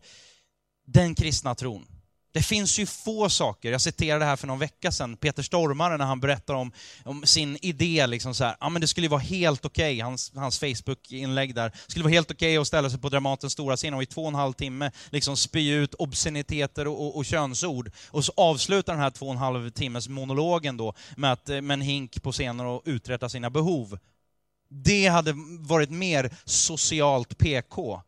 den 0.85 1.15
kristna 1.15 1.55
tron. 1.55 1.87
Det 2.35 2.41
finns 2.41 2.79
ju 2.79 2.85
få 2.85 3.29
saker, 3.29 3.71
jag 3.71 3.81
citerade 3.81 4.19
det 4.19 4.29
här 4.29 4.35
för 4.35 4.47
någon 4.47 4.59
vecka 4.59 4.91
sedan, 4.91 5.17
Peter 5.17 5.43
Stormare 5.43 5.97
när 5.97 6.05
han 6.05 6.19
berättar 6.19 6.53
om, 6.53 6.71
om 7.03 7.25
sin 7.25 7.57
idé, 7.61 8.07
liksom 8.07 8.33
så 8.33 8.43
här, 8.43 8.55
ja 8.59 8.69
men 8.69 8.81
det 8.81 8.87
skulle 8.87 9.07
vara 9.07 9.21
helt 9.21 9.65
okej, 9.65 9.93
okay, 9.93 10.01
hans, 10.01 10.31
hans 10.35 10.59
Facebook-inlägg 10.59 11.55
där, 11.55 11.71
skulle 11.87 12.03
vara 12.03 12.13
helt 12.13 12.31
okej 12.31 12.49
okay 12.49 12.61
att 12.61 12.67
ställa 12.67 12.89
sig 12.89 12.99
på 12.99 13.09
Dramatens 13.09 13.53
stora 13.53 13.77
scen 13.77 13.93
och 13.93 14.03
i 14.03 14.05
två 14.05 14.21
och 14.21 14.27
en 14.27 14.35
halv 14.35 14.53
timme 14.53 14.91
liksom 15.09 15.37
spy 15.37 15.69
ut 15.71 15.93
obsceniteter 15.93 16.87
och, 16.87 17.05
och, 17.05 17.17
och 17.17 17.25
könsord. 17.25 17.91
Och 18.11 18.25
så 18.25 18.33
avslutar 18.37 18.93
den 18.93 19.01
här 19.01 19.09
två 19.09 19.25
och 19.25 19.31
en 19.31 19.37
halv 19.37 19.69
timmes 19.69 20.09
monologen 20.09 20.77
då 20.77 20.93
med, 21.17 21.31
att, 21.31 21.47
med 21.47 21.71
en 21.71 21.81
hink 21.81 22.23
på 22.23 22.31
scenen 22.31 22.65
och 22.65 22.81
uträtta 22.85 23.29
sina 23.29 23.49
behov. 23.49 23.97
Det 24.69 25.07
hade 25.07 25.33
varit 25.59 25.89
mer 25.89 26.35
socialt 26.45 27.37
PK 27.37 28.01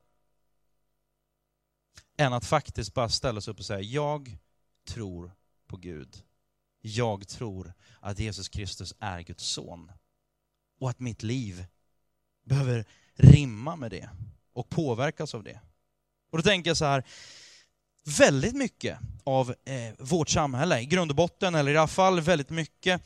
än 2.18 2.34
att 2.34 2.46
faktiskt 2.46 2.94
bara 2.94 3.10
ställa 3.10 3.42
sig 3.42 3.52
upp 3.52 3.60
och 3.60 3.66
säga, 3.66 3.82
jag 3.82 4.38
tror 4.88 5.32
på 5.68 5.78
Gud. 5.78 6.24
Jag 6.82 7.28
tror 7.28 7.74
att 8.00 8.20
Jesus 8.20 8.50
Kristus 8.50 8.94
är 9.00 9.22
Guds 9.22 9.44
son. 9.44 9.92
Och 10.80 10.90
att 10.90 11.00
mitt 11.00 11.24
liv 11.24 11.66
behöver 12.44 12.86
rimma 13.14 13.76
med 13.76 13.92
det 13.92 14.10
och 14.54 14.70
påverkas 14.70 15.36
av 15.36 15.44
det. 15.44 15.60
Och 16.32 16.38
då 16.38 16.42
tänker 16.42 16.70
jag 16.70 16.78
så 16.78 16.86
här, 16.86 17.04
väldigt 18.20 18.56
mycket 18.56 19.00
av 19.24 19.50
eh, 19.50 19.94
vårt 20.00 20.30
samhälle, 20.30 20.80
i 20.80 20.86
grund 20.86 21.12
och 21.12 21.18
botten, 21.18 21.56
eller 21.56 21.72
i 21.72 21.78
alla 21.78 21.88
fall 21.88 22.22
väldigt 22.22 22.50
mycket, 22.50 23.02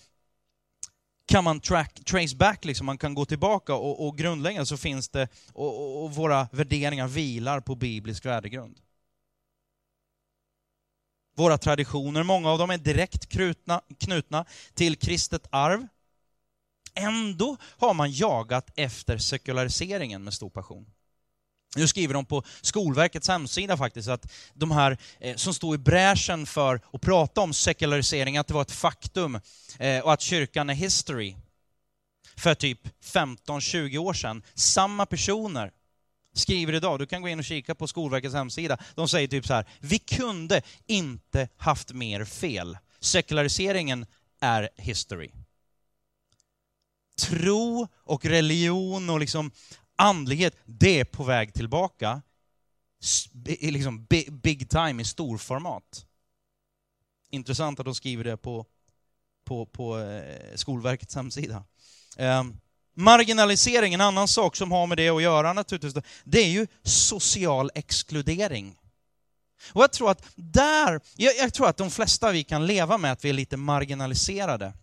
kan 1.26 1.44
man 1.44 1.60
track, 1.60 2.02
trace 2.06 2.36
back, 2.36 2.66
liksom, 2.66 2.86
man 2.86 2.98
kan 2.98 3.14
gå 3.14 3.26
tillbaka 3.26 3.74
och, 3.74 4.08
och 4.08 4.18
grundläggande 4.18 4.66
så 4.66 4.78
finns 4.78 5.10
det, 5.10 5.28
och, 5.54 5.80
och, 5.80 6.04
och 6.04 6.16
våra 6.16 6.48
värderingar 6.52 7.08
vilar 7.08 7.60
på 7.60 7.76
biblisk 7.76 8.26
värdegrund. 8.26 8.80
Våra 11.42 11.58
traditioner, 11.58 12.24
många 12.24 12.50
av 12.50 12.58
dem 12.58 12.70
är 12.70 12.78
direkt 12.78 13.30
knutna, 13.30 13.82
knutna 14.00 14.46
till 14.74 14.96
kristet 14.96 15.48
arv. 15.50 15.88
Ändå 16.96 17.58
har 17.78 17.94
man 17.94 18.12
jagat 18.12 18.70
efter 18.76 19.18
sekulariseringen 19.18 20.24
med 20.24 20.34
stor 20.34 20.50
passion. 20.50 20.86
Nu 21.76 21.88
skriver 21.88 22.14
de 22.14 22.26
på 22.26 22.44
Skolverkets 22.62 23.28
hemsida 23.28 23.78
faktiskt 23.78 24.10
att 24.10 24.32
de 24.54 24.72
här 24.72 24.98
eh, 25.20 25.36
som 25.36 25.54
stod 25.54 25.76
i 25.76 25.78
bräschen 25.78 26.46
för 26.46 26.82
att 26.94 27.02
prata 27.02 27.42
om 27.42 27.54
sekularisering, 27.54 28.38
att 28.38 28.48
det 28.48 28.54
var 28.54 28.62
ett 28.62 28.72
faktum 28.72 29.40
eh, 29.80 30.00
och 30.00 30.14
att 30.14 30.22
kyrkan 30.22 30.70
är 30.70 30.74
history. 30.74 31.36
För 32.38 32.56
typ 32.56 32.80
15-20 33.04 33.98
år 33.98 34.14
sedan, 34.14 34.44
samma 34.56 35.06
personer 35.06 35.72
skriver 36.34 36.74
idag, 36.74 37.00
du 37.00 37.06
kan 37.06 37.22
gå 37.22 37.28
in 37.28 37.40
och 37.40 37.46
kika 37.46 37.76
på 37.76 37.88
Skolverkets 37.88 38.36
hemsida, 38.36 38.78
de 38.96 39.10
säger 39.10 39.28
typ 39.28 39.46
så 39.46 39.54
här, 39.54 39.66
vi 39.80 40.00
kunde 40.00 40.62
inte 40.86 41.50
haft 41.58 41.94
mer 41.94 42.26
fel. 42.26 42.78
Sekulariseringen 43.00 44.06
är 44.40 44.70
history. 44.78 45.32
Tro 47.22 47.88
och 47.96 48.26
religion 48.26 49.10
och 49.10 49.20
liksom 49.20 49.52
andlighet, 49.96 50.56
det 50.66 51.00
är 51.00 51.06
på 51.06 51.24
väg 51.24 51.54
tillbaka. 51.54 52.22
Liksom 53.62 54.08
big 54.32 54.70
time 54.70 55.02
i 55.02 55.06
storformat. 55.06 56.06
Intressant 57.30 57.80
att 57.80 57.86
de 57.86 57.96
skriver 57.96 58.24
det 58.24 58.38
på, 58.38 58.66
på, 59.44 59.66
på 59.66 60.00
eh, 60.00 60.56
Skolverkets 60.56 61.16
hemsida. 61.16 61.64
Um, 62.18 62.60
Marginalisering, 62.96 63.94
en 63.94 64.02
annan 64.02 64.28
sak 64.28 64.56
som 64.56 64.72
har 64.72 64.88
med 64.88 64.98
det 64.98 65.10
att 65.10 65.22
göra 65.22 65.54
naturligtvis, 65.54 66.04
det 66.24 66.40
är 66.40 66.50
ju 66.50 66.68
social 66.84 67.72
exkludering. 67.76 68.76
Och 69.74 69.84
jag 69.84 69.92
tror 69.92 70.12
att 70.12 70.24
där, 70.36 71.02
jag, 71.16 71.36
jag, 71.38 71.54
tror 71.54 71.68
att 71.68 71.78
de 71.78 71.92
flesta 71.92 72.32
vi 72.32 72.44
kan 72.44 72.66
leva 72.68 72.98
med 72.98 73.12
att 73.12 73.26
vi 73.26 73.30
är 73.30 73.34
lite 73.34 73.58
marginaliserade. 73.58 74.74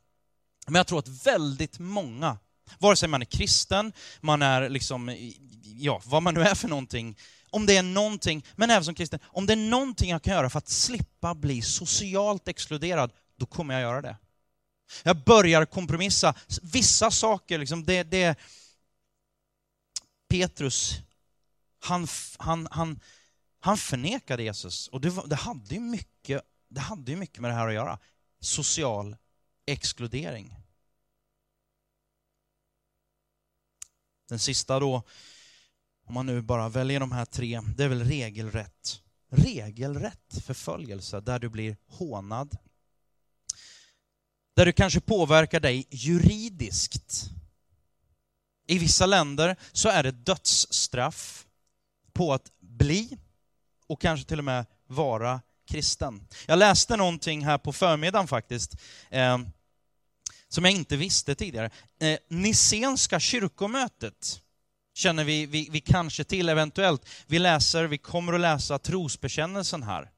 Men 0.66 0.74
jag 0.74 0.86
tror 0.86 0.98
att 0.98 1.26
väldigt 1.26 1.78
många, 1.78 2.38
vare 2.78 2.96
sig 2.96 3.08
man 3.08 3.22
är 3.22 3.26
kristen, 3.26 3.92
man 4.20 4.42
är 4.42 4.68
liksom, 4.68 5.16
ja, 5.62 6.02
vad 6.04 6.22
man 6.22 6.34
nu 6.34 6.42
är 6.42 6.54
för 6.54 6.68
någonting, 6.68 7.16
om 7.50 7.66
det 7.66 7.76
är 7.76 7.82
någonting, 7.82 8.44
men 8.56 8.70
även 8.70 8.84
som 8.84 8.94
kristen, 8.94 9.20
om 9.24 9.46
det 9.46 9.52
är 9.52 9.56
någonting 9.56 10.10
jag 10.10 10.22
kan 10.22 10.34
göra 10.34 10.50
för 10.50 10.58
att 10.58 10.68
slippa 10.68 11.34
bli 11.34 11.62
socialt 11.62 12.48
exkluderad, 12.48 13.12
då 13.36 13.46
kommer 13.46 13.74
jag 13.74 13.82
göra 13.82 14.02
det. 14.02 14.16
Jag 15.02 15.24
börjar 15.24 15.64
kompromissa. 15.64 16.34
Vissa 16.62 17.10
saker, 17.10 17.58
liksom, 17.58 17.84
det, 17.84 18.02
det... 18.02 18.38
Petrus, 20.28 20.94
han, 21.80 22.06
han, 22.38 22.68
han, 22.70 23.00
han 23.60 23.78
förnekade 23.78 24.42
Jesus. 24.42 24.88
Och 24.88 25.00
det, 25.00 25.10
var, 25.10 25.26
det, 25.26 25.36
hade 25.36 25.74
ju 25.74 25.80
mycket, 25.80 26.42
det 26.68 26.80
hade 26.80 27.10
ju 27.10 27.16
mycket 27.16 27.38
med 27.38 27.50
det 27.50 27.54
här 27.54 27.68
att 27.68 27.74
göra. 27.74 27.98
Social 28.40 29.16
exkludering. 29.66 30.54
Den 34.28 34.38
sista 34.38 34.80
då, 34.80 35.02
om 36.06 36.14
man 36.14 36.26
nu 36.26 36.42
bara 36.42 36.68
väljer 36.68 37.00
de 37.00 37.12
här 37.12 37.24
tre, 37.24 37.60
det 37.76 37.84
är 37.84 37.88
väl 37.88 38.04
regelrätt. 38.04 39.02
Regelrätt 39.30 40.44
förföljelse 40.44 41.20
där 41.20 41.38
du 41.38 41.48
blir 41.48 41.76
hånad, 41.86 42.56
där 44.58 44.66
du 44.66 44.72
kanske 44.72 45.00
påverkar 45.00 45.60
dig 45.60 45.86
juridiskt. 45.90 47.30
I 48.66 48.78
vissa 48.78 49.06
länder 49.06 49.56
så 49.72 49.88
är 49.88 50.02
det 50.02 50.10
dödsstraff 50.10 51.46
på 52.12 52.32
att 52.32 52.52
bli 52.60 53.18
och 53.86 54.00
kanske 54.00 54.28
till 54.28 54.38
och 54.38 54.44
med 54.44 54.66
vara 54.86 55.40
kristen. 55.68 56.26
Jag 56.46 56.58
läste 56.58 56.96
någonting 56.96 57.44
här 57.44 57.58
på 57.58 57.72
förmiddagen 57.72 58.28
faktiskt, 58.28 58.76
eh, 59.10 59.38
som 60.48 60.64
jag 60.64 60.72
inte 60.72 60.96
visste 60.96 61.34
tidigare. 61.34 61.70
Eh, 62.00 62.18
Nicenska 62.28 63.20
kyrkomötet 63.20 64.40
känner 64.94 65.24
vi, 65.24 65.46
vi, 65.46 65.68
vi 65.70 65.80
kanske 65.80 66.24
till 66.24 66.48
eventuellt. 66.48 67.08
Vi 67.26 67.38
läser, 67.38 67.84
vi 67.84 67.98
kommer 67.98 68.32
att 68.32 68.40
läsa 68.40 68.78
trosbekännelsen 68.78 69.82
här. 69.82 70.10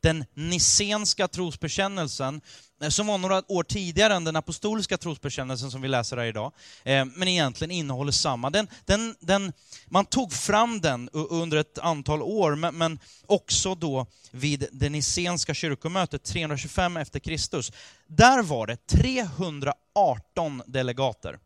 Den 0.00 0.24
nissenska 0.34 1.28
trosbekännelsen, 1.28 2.40
eh, 2.82 2.88
som 2.88 3.06
var 3.06 3.18
några 3.18 3.42
år 3.52 3.62
tidigare 3.62 4.14
än 4.14 4.24
den 4.24 4.36
apostoliska 4.36 4.98
trosbekännelsen 4.98 5.70
som 5.70 5.82
vi 5.82 5.88
läser 5.88 6.16
här 6.16 6.24
idag, 6.24 6.52
eh, 6.84 7.04
men 7.04 7.28
egentligen 7.28 7.70
innehåller 7.70 8.12
samma. 8.12 8.50
Den, 8.50 8.68
den, 8.84 9.16
den, 9.20 9.52
man 9.86 10.04
tog 10.04 10.32
fram 10.32 10.80
den 10.80 11.08
under 11.12 11.56
ett 11.56 11.78
antal 11.78 12.22
år, 12.22 12.54
men, 12.54 12.74
men 12.74 12.98
också 13.26 13.74
då 13.74 14.06
vid 14.30 14.66
det 14.72 14.88
nissenska 14.88 15.54
kyrkomötet 15.54 16.24
325 16.24 16.96
efter 16.96 17.20
Kristus. 17.20 17.72
Där 18.06 18.42
var 18.42 18.66
det 18.66 18.86
318 18.86 20.62
delegater. 20.66 21.38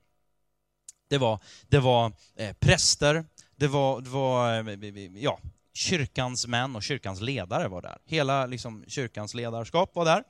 Det 1.09 1.19
var, 1.19 1.39
det 1.69 1.79
var 1.79 2.13
eh, 2.37 2.53
präster, 2.53 3.25
det 3.57 3.69
var, 3.69 4.01
det 4.01 4.11
var 4.11 4.59
eh, 4.59 5.23
ja, 5.23 5.39
kyrkans 5.75 6.47
män 6.47 6.77
och 6.77 6.83
kyrkans 6.83 7.21
ledare 7.21 7.69
var 7.69 7.83
där. 7.83 7.99
Hela 8.05 8.47
liksom, 8.47 8.85
kyrkans 8.89 9.35
ledarskap 9.35 9.95
var 9.95 10.05
där. 10.05 10.25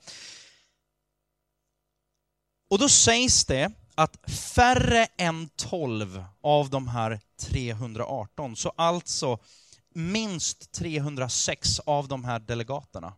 Och 2.71 2.79
då 2.79 2.89
sägs 2.89 3.45
det 3.45 3.73
att 3.95 4.31
färre 4.31 5.07
än 5.17 5.49
12 5.57 6.25
av 6.41 6.71
de 6.71 6.89
här 6.89 7.21
318, 7.41 8.57
så 8.57 8.73
alltså 8.77 9.39
minst 9.95 10.73
306 10.73 11.81
av 11.81 12.09
de 12.09 12.25
här 12.25 12.39
delegaterna, 12.39 13.15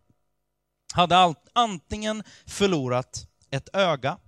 hade 0.95 1.35
antingen 1.53 2.23
förlorat 2.47 3.29
ett 3.51 3.69
öga, 3.73 4.19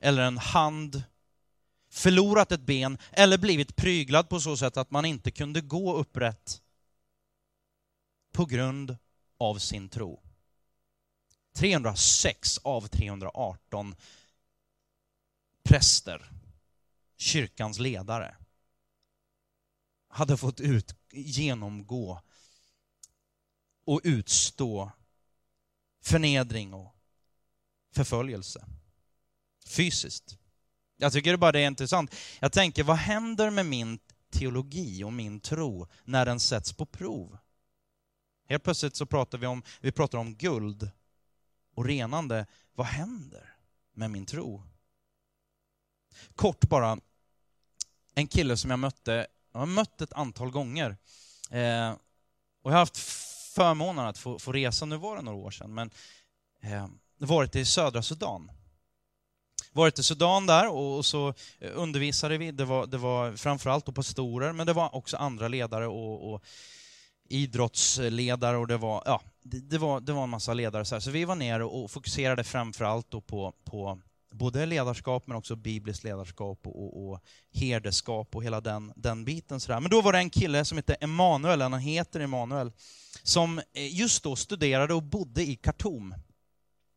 eller 0.00 0.22
en 0.22 0.38
hand, 0.38 1.02
förlorat 1.90 2.52
ett 2.52 2.60
ben, 2.60 2.98
eller 3.12 3.38
blivit 3.38 3.76
pryglad 3.76 4.28
på 4.28 4.40
så 4.40 4.56
sätt 4.56 4.76
att 4.76 4.90
man 4.90 5.04
inte 5.04 5.30
kunde 5.30 5.60
gå 5.60 5.96
upprätt 5.96 6.62
på 8.38 8.46
grund 8.46 8.96
av 9.38 9.58
sin 9.58 9.88
tro. 9.88 10.22
306 11.52 12.58
av 12.58 12.86
318 12.86 13.94
präster, 15.62 16.30
kyrkans 17.16 17.78
ledare, 17.78 18.36
hade 20.08 20.36
fått 20.36 20.60
ut, 20.60 20.94
genomgå 21.12 22.22
och 23.84 24.00
utstå 24.04 24.92
förnedring 26.02 26.74
och 26.74 26.94
förföljelse. 27.94 28.66
Fysiskt. 29.66 30.38
Jag 30.96 31.12
tycker 31.12 31.36
bara 31.36 31.52
det 31.52 31.60
är 31.60 31.66
intressant. 31.66 32.14
Jag 32.40 32.52
tänker, 32.52 32.84
vad 32.84 32.96
händer 32.96 33.50
med 33.50 33.66
min 33.66 33.98
teologi 34.30 35.04
och 35.04 35.12
min 35.12 35.40
tro 35.40 35.86
när 36.04 36.26
den 36.26 36.40
sätts 36.40 36.72
på 36.72 36.86
prov? 36.86 37.38
Helt 38.48 38.62
plötsligt 38.62 38.96
så 38.96 39.06
pratar 39.06 39.38
vi 39.38 39.46
om, 39.46 39.62
vi 39.80 39.92
pratar 39.92 40.18
om 40.18 40.34
guld 40.34 40.90
och 41.74 41.84
renande. 41.84 42.46
Vad 42.74 42.86
händer 42.86 43.54
med 43.92 44.10
min 44.10 44.26
tro? 44.26 44.62
Kort 46.34 46.68
bara, 46.68 46.98
en 48.14 48.26
kille 48.26 48.56
som 48.56 48.70
jag 48.70 48.78
mötte, 48.78 49.26
jag 49.52 49.60
har 49.60 49.66
mött 49.66 50.00
ett 50.00 50.12
antal 50.12 50.50
gånger. 50.50 50.96
Eh, 51.50 51.90
och 52.62 52.70
jag 52.70 52.76
har 52.76 52.78
haft 52.78 52.98
förmånen 53.54 54.06
att 54.06 54.18
få, 54.18 54.38
få 54.38 54.52
resa, 54.52 54.84
nu 54.84 54.96
var 54.96 55.16
det 55.16 55.22
några 55.22 55.38
år 55.38 55.50
sedan, 55.50 55.74
men 55.74 55.90
eh, 56.60 56.86
varit 57.18 57.56
i 57.56 57.64
södra 57.64 58.02
Sudan. 58.02 58.50
Varit 59.72 59.98
i 59.98 60.02
Sudan 60.02 60.46
där 60.46 60.68
och, 60.68 60.96
och 60.96 61.06
så 61.06 61.28
eh, 61.58 61.70
undervisade 61.74 62.38
vi, 62.38 62.50
det 62.50 62.64
var, 62.64 62.86
det 62.86 62.98
var 62.98 63.36
framförallt 63.36 63.94
pastorer, 63.94 64.52
men 64.52 64.66
det 64.66 64.72
var 64.72 64.94
också 64.94 65.16
andra 65.16 65.48
ledare 65.48 65.86
och, 65.86 66.32
och 66.32 66.44
idrottsledare 67.28 68.56
och 68.56 68.66
det 68.66 68.76
var, 68.76 69.02
ja, 69.06 69.22
det, 69.42 69.58
det, 69.58 69.78
var, 69.78 70.00
det 70.00 70.12
var 70.12 70.22
en 70.22 70.30
massa 70.30 70.54
ledare. 70.54 70.84
Så, 70.84 70.94
här. 70.94 71.00
så 71.00 71.10
vi 71.10 71.24
var 71.24 71.34
nere 71.34 71.64
och 71.64 71.90
fokuserade 71.90 72.44
framförallt 72.44 73.10
då 73.10 73.20
på, 73.20 73.52
på 73.64 73.98
både 74.30 74.66
ledarskap 74.66 75.26
men 75.26 75.36
också 75.36 75.56
bibliskt 75.56 76.04
ledarskap 76.04 76.66
och, 76.66 76.84
och, 76.84 77.10
och 77.10 77.20
herdeskap 77.52 78.36
och 78.36 78.44
hela 78.44 78.60
den, 78.60 78.92
den 78.96 79.24
biten. 79.24 79.60
Så 79.60 79.72
där. 79.72 79.80
Men 79.80 79.90
då 79.90 80.00
var 80.00 80.12
det 80.12 80.18
en 80.18 80.30
kille 80.30 80.64
som 80.64 80.78
hette 80.78 80.94
Emanuel, 80.94 81.60
han 81.60 81.78
heter 81.78 82.20
Emanuel, 82.20 82.72
som 83.22 83.58
eh, 83.58 83.98
just 83.98 84.22
då 84.22 84.36
studerade 84.36 84.94
och 84.94 85.02
bodde 85.02 85.42
i 85.42 85.56
Khartoum 85.56 86.14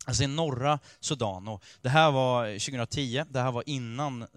alltså 0.06 0.24
i 0.24 0.28
norra 0.28 0.80
Sudan. 1.00 1.48
Och 1.48 1.64
det 1.82 1.90
här 1.90 2.12
var 2.12 2.48
eh, 2.48 2.54
2010, 2.54 3.24
det 3.30 3.40
här 3.40 3.52
var 3.52 3.64
innan 3.66 4.22
eh, 4.22 4.28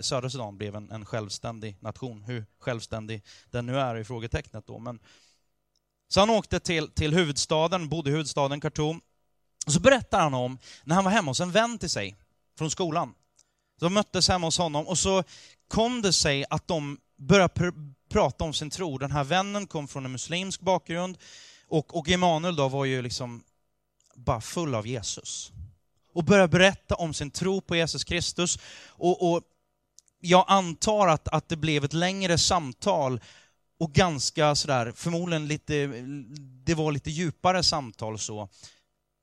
södra 0.00 0.30
Sudan 0.30 0.58
blev 0.58 0.76
en, 0.76 0.90
en 0.90 1.04
självständig 1.04 1.76
nation. 1.80 2.22
Hur 2.22 2.46
självständig 2.58 3.22
den 3.50 3.66
nu 3.66 3.78
är 3.78 3.96
i 3.96 4.04
frågetecknet 4.04 4.66
då. 4.66 4.78
Men 4.78 4.98
så 6.08 6.20
han 6.20 6.30
åkte 6.30 6.60
till, 6.60 6.90
till 6.90 7.14
huvudstaden, 7.14 7.88
bodde 7.88 8.10
i 8.10 8.12
huvudstaden 8.12 8.60
Khartoum. 8.60 9.00
Och 9.66 9.72
så 9.72 9.80
berättar 9.80 10.20
han 10.20 10.34
om 10.34 10.58
när 10.84 10.94
han 10.94 11.04
var 11.04 11.10
hemma 11.10 11.30
hos 11.30 11.40
en 11.40 11.50
vän 11.50 11.78
till 11.78 11.90
sig 11.90 12.16
från 12.58 12.70
skolan. 12.70 13.14
De 13.80 13.94
möttes 13.94 14.28
hemma 14.28 14.46
hos 14.46 14.58
honom 14.58 14.86
och 14.86 14.98
så 14.98 15.24
kom 15.68 16.02
det 16.02 16.12
sig 16.12 16.44
att 16.50 16.68
de 16.68 16.98
började 17.16 17.54
pr 17.54 17.70
prata 18.08 18.44
om 18.44 18.54
sin 18.54 18.70
tro. 18.70 18.98
Den 18.98 19.10
här 19.10 19.24
vännen 19.24 19.66
kom 19.66 19.88
från 19.88 20.04
en 20.04 20.12
muslimsk 20.12 20.60
bakgrund 20.60 21.18
och, 21.68 21.96
och 21.96 22.08
Emanuel 22.08 22.56
då 22.56 22.68
var 22.68 22.84
ju 22.84 23.02
liksom 23.02 23.44
bara 24.14 24.40
full 24.40 24.74
av 24.74 24.86
Jesus. 24.86 25.52
Och 26.12 26.24
började 26.24 26.48
berätta 26.48 26.94
om 26.94 27.14
sin 27.14 27.30
tro 27.30 27.60
på 27.60 27.76
Jesus 27.76 28.04
Kristus. 28.04 28.58
Och, 28.88 29.32
och 29.32 29.42
jag 30.20 30.44
antar 30.48 31.08
att, 31.08 31.28
att 31.28 31.48
det 31.48 31.56
blev 31.56 31.84
ett 31.84 31.92
längre 31.92 32.38
samtal 32.38 33.20
och 33.84 33.92
ganska 33.92 34.54
sådär, 34.54 34.92
förmodligen 34.96 35.48
lite, 35.48 35.86
det 36.64 36.74
var 36.74 36.92
lite 36.92 37.10
djupare 37.10 37.62
samtal 37.62 38.18
så. 38.18 38.48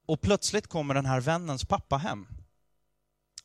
Och 0.06 0.22
plötsligt 0.22 0.68
kommer 0.68 0.94
den 0.94 1.06
här 1.06 1.22
vännens 1.22 1.66
pappa 1.66 1.98
hem. 1.98 2.28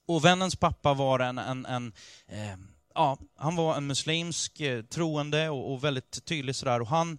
Och 0.06 0.24
vännens 0.24 0.56
pappa 0.56 0.94
var 0.94 1.18
en, 1.18 1.38
en, 1.38 1.66
en 1.66 1.92
eh, 2.26 2.56
ja, 2.94 3.18
han 3.36 3.56
var 3.56 3.76
en 3.76 3.86
muslimsk 3.86 4.60
eh, 4.60 4.82
troende 4.82 5.48
och, 5.48 5.72
och, 5.72 5.84
väldigt 5.84 6.24
tydlig 6.24 6.56
sådär. 6.56 6.80
Och 6.80 6.88
han, 6.88 7.18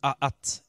att, 0.00 0.62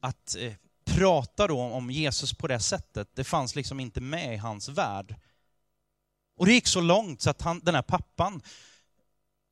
att 0.00 0.36
eh, 0.38 0.52
prata 0.84 1.46
då 1.46 1.60
om 1.60 1.90
Jesus 1.90 2.34
på 2.34 2.46
det 2.46 2.60
sättet, 2.60 3.08
det 3.14 3.24
fanns 3.24 3.56
liksom 3.56 3.80
inte 3.80 4.00
med 4.00 4.34
i 4.34 4.36
hans 4.36 4.68
värld. 4.68 5.14
Och 6.36 6.46
det 6.46 6.52
gick 6.52 6.66
så 6.66 6.80
långt 6.80 7.22
så 7.22 7.30
att 7.30 7.42
han, 7.42 7.60
den 7.60 7.74
här 7.74 7.82
pappan 7.82 8.42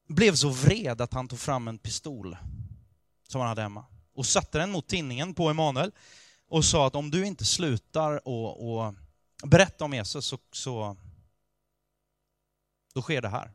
blev 0.08 0.34
så 0.34 0.48
vred 0.48 1.00
att 1.00 1.12
han 1.12 1.28
tog 1.28 1.38
fram 1.38 1.68
en 1.68 1.78
pistol 1.78 2.36
som 3.26 3.40
han 3.40 3.48
hade 3.48 3.62
hemma 3.62 3.84
och 4.14 4.26
satte 4.26 4.58
den 4.58 4.70
mot 4.70 4.88
tinningen 4.88 5.34
på 5.34 5.50
Emanuel 5.50 5.92
och 6.48 6.64
sa 6.64 6.86
att 6.86 6.94
om 6.94 7.10
du 7.10 7.26
inte 7.26 7.44
slutar 7.44 8.28
och, 8.28 8.78
och 8.78 8.94
berätta 9.44 9.84
om 9.84 9.94
Jesus 9.94 10.26
så, 10.26 10.38
så 10.52 10.96
då 12.94 13.02
sker 13.02 13.22
det 13.22 13.28
här. 13.28 13.52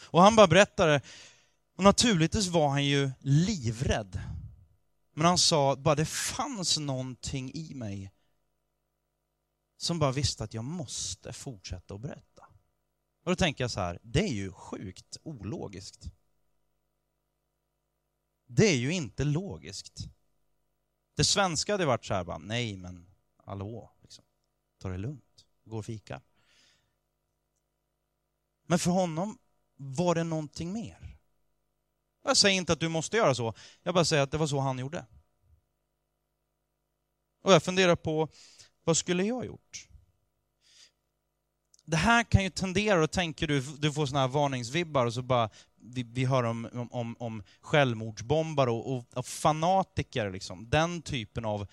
Och 0.00 0.22
han 0.22 0.36
bara 0.36 0.46
berättade, 0.46 1.00
och 1.76 1.84
naturligtvis 1.84 2.46
var 2.46 2.68
han 2.68 2.84
ju 2.84 3.10
livrädd. 3.20 4.20
Men 5.14 5.26
han 5.26 5.38
sa 5.38 5.76
bara 5.76 5.94
det 5.94 6.06
fanns 6.06 6.78
någonting 6.78 7.50
i 7.54 7.74
mig 7.74 8.12
som 9.76 9.98
bara 9.98 10.12
visste 10.12 10.44
att 10.44 10.54
jag 10.54 10.64
måste 10.64 11.32
fortsätta 11.32 11.94
att 11.94 12.00
berätta. 12.00 12.42
Och 13.24 13.30
då 13.30 13.36
tänker 13.36 13.64
jag 13.64 13.70
så 13.70 13.80
här, 13.80 13.98
det 14.02 14.20
är 14.20 14.32
ju 14.32 14.52
sjukt 14.52 15.16
ologiskt. 15.22 16.06
Det 18.46 18.66
är 18.66 18.76
ju 18.76 18.92
inte 18.92 19.24
logiskt. 19.24 20.08
Det 21.14 21.24
svenska 21.24 21.72
hade 21.72 21.86
varit 21.86 22.04
så 22.04 22.14
här, 22.14 22.24
bara, 22.24 22.38
nej 22.38 22.76
men 22.76 23.06
hallå, 23.36 23.92
liksom. 24.02 24.24
ta 24.78 24.88
det 24.88 24.98
lugnt, 24.98 25.46
gå 25.64 25.78
och 25.78 25.86
fika. 25.86 26.20
Men 28.66 28.78
för 28.78 28.90
honom 28.90 29.38
var 29.76 30.14
det 30.14 30.24
någonting 30.24 30.72
mer. 30.72 31.18
Jag 32.22 32.36
säger 32.36 32.56
inte 32.56 32.72
att 32.72 32.80
du 32.80 32.88
måste 32.88 33.16
göra 33.16 33.34
så, 33.34 33.54
jag 33.82 33.94
bara 33.94 34.04
säger 34.04 34.22
att 34.22 34.30
det 34.30 34.38
var 34.38 34.46
så 34.46 34.58
han 34.58 34.78
gjorde. 34.78 35.06
Och 37.42 37.52
jag 37.52 37.62
funderar 37.62 37.96
på, 37.96 38.28
vad 38.84 38.96
skulle 38.96 39.24
jag 39.24 39.46
gjort? 39.46 39.88
det 41.86 41.96
här 41.96 42.22
kan 42.22 42.42
ju 42.42 42.50
tendera, 42.50 43.02
och 43.02 43.10
tänker 43.10 43.46
du, 43.46 43.60
du 43.60 43.92
får 43.92 44.06
såna 44.06 44.20
här 44.20 44.28
varningsvibbar 44.28 45.06
och 45.06 45.14
så 45.14 45.22
bara, 45.22 45.50
vi, 45.86 46.02
vi 46.02 46.24
hör 46.24 46.42
om, 46.42 46.88
om, 46.90 47.16
om 47.18 47.42
självmordsbombare 47.60 48.70
och, 48.70 48.96
och, 48.96 49.04
och 49.14 49.26
fanatiker, 49.26 50.30
liksom. 50.30 50.70
den 50.70 51.02
typen 51.02 51.44
av 51.44 51.66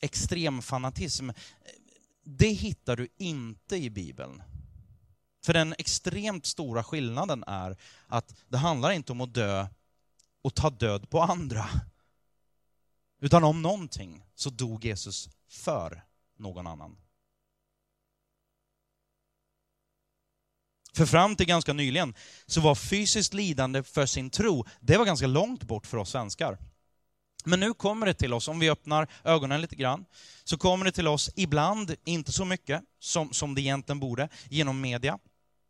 extremfanatism, 0.00 1.30
det 2.24 2.48
hittar 2.48 2.96
du 2.96 3.08
inte 3.16 3.76
i 3.76 3.90
Bibeln. 3.90 4.42
För 5.44 5.52
den 5.52 5.74
extremt 5.78 6.46
stora 6.46 6.84
skillnaden 6.84 7.44
är 7.46 7.76
att 8.06 8.34
det 8.48 8.56
handlar 8.56 8.90
inte 8.90 9.12
om 9.12 9.20
att 9.20 9.34
dö 9.34 9.66
och 10.42 10.54
ta 10.54 10.70
död 10.70 11.10
på 11.10 11.20
andra. 11.20 11.66
Utan 13.20 13.44
om 13.44 13.62
någonting 13.62 14.24
så 14.34 14.50
dog 14.50 14.84
Jesus 14.84 15.28
för 15.48 16.04
någon 16.36 16.66
annan. 16.66 16.96
För 20.96 21.06
fram 21.06 21.36
till 21.36 21.46
ganska 21.46 21.72
nyligen 21.72 22.14
så 22.46 22.60
var 22.60 22.74
fysiskt 22.74 23.34
lidande 23.34 23.82
för 23.82 24.06
sin 24.06 24.30
tro, 24.30 24.64
det 24.80 24.96
var 24.96 25.04
ganska 25.04 25.26
långt 25.26 25.62
bort 25.62 25.86
för 25.86 25.96
oss 25.98 26.10
svenskar. 26.10 26.58
Men 27.44 27.60
nu 27.60 27.74
kommer 27.74 28.06
det 28.06 28.14
till 28.14 28.34
oss, 28.34 28.48
om 28.48 28.58
vi 28.58 28.70
öppnar 28.70 29.08
ögonen 29.24 29.60
lite 29.60 29.76
grann, 29.76 30.04
så 30.44 30.58
kommer 30.58 30.84
det 30.84 30.92
till 30.92 31.08
oss 31.08 31.30
ibland, 31.36 31.94
inte 32.04 32.32
så 32.32 32.44
mycket 32.44 32.82
som, 33.00 33.32
som 33.32 33.54
det 33.54 33.60
egentligen 33.60 34.00
borde, 34.00 34.28
genom 34.48 34.80
media, 34.80 35.18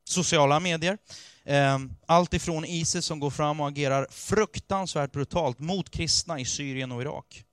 sociala 0.04 0.60
medier. 0.60 0.98
Ehm, 1.44 1.92
allt 2.06 2.34
ifrån 2.34 2.64
Isis 2.64 3.04
som 3.04 3.20
går 3.20 3.30
fram 3.30 3.60
och 3.60 3.68
agerar 3.68 4.06
fruktansvärt 4.10 5.12
brutalt 5.12 5.58
mot 5.58 5.90
kristna 5.90 6.40
i 6.40 6.44
Syrien 6.44 6.92
och 6.92 7.02
Irak. 7.02 7.44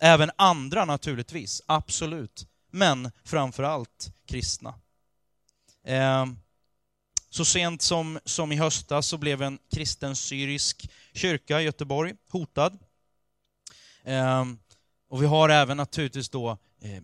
Även 0.00 0.30
andra 0.36 0.84
naturligtvis, 0.84 1.62
absolut. 1.66 2.46
Men 2.72 3.10
framför 3.24 3.62
allt 3.62 4.12
kristna. 4.26 4.74
Eh, 5.86 6.26
så 7.30 7.44
sent 7.44 7.82
som, 7.82 8.18
som 8.24 8.52
i 8.52 8.56
höstas 8.56 9.06
så 9.06 9.18
blev 9.18 9.42
en 9.42 9.58
kristen 9.74 10.16
syrisk 10.16 10.90
kyrka 11.12 11.60
i 11.60 11.64
Göteborg 11.64 12.14
hotad. 12.28 12.78
Ehm, 14.04 14.58
och 15.08 15.22
vi 15.22 15.26
har 15.26 15.48
även 15.48 15.76
naturligtvis 15.76 16.28
då 16.28 16.50
eh, 16.80 17.02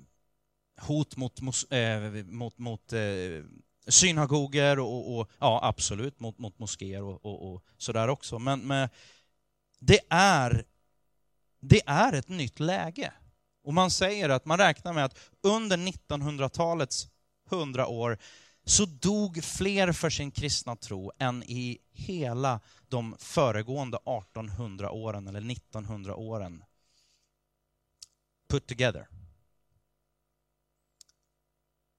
hot 0.81 1.17
mot, 1.17 1.41
mos, 1.41 1.65
eh, 1.65 2.25
mot, 2.25 2.59
mot 2.59 2.93
eh, 2.93 3.45
synagoger 3.89 4.79
och, 4.79 5.19
och, 5.19 5.31
ja 5.39 5.61
absolut 5.63 6.21
mot, 6.21 6.39
mot 6.39 6.59
moskéer 6.59 7.03
och, 7.03 7.25
och, 7.25 7.53
och 7.53 7.65
sådär 7.79 8.09
också. 8.09 8.39
Men, 8.39 8.61
men 8.61 8.89
det, 9.79 10.01
är, 10.11 10.65
det 11.61 11.81
är 11.87 12.13
ett 12.13 12.29
nytt 12.29 12.61
läge. 12.61 13.13
Och 13.63 13.75
man 13.75 13.91
säger 13.91 14.29
att 14.29 14.45
man 14.45 14.59
räknar 14.59 14.93
med 14.93 15.05
att 15.05 15.19
under 15.43 15.77
1900-talets 15.77 17.09
100 17.51 17.87
år 17.87 18.19
så 18.69 18.85
dog 18.85 19.45
fler 19.45 19.93
för 19.93 20.11
sin 20.11 20.31
kristna 20.31 20.77
tro 20.77 21.13
än 21.19 21.43
i 21.43 21.79
hela 21.93 22.61
de 22.89 23.17
föregående 23.19 23.97
1800 23.97 24.91
åren 24.91 25.27
eller 25.27 25.51
1900 25.51 26.17
åren 26.17 26.65
put 28.49 28.67
together. 28.67 29.09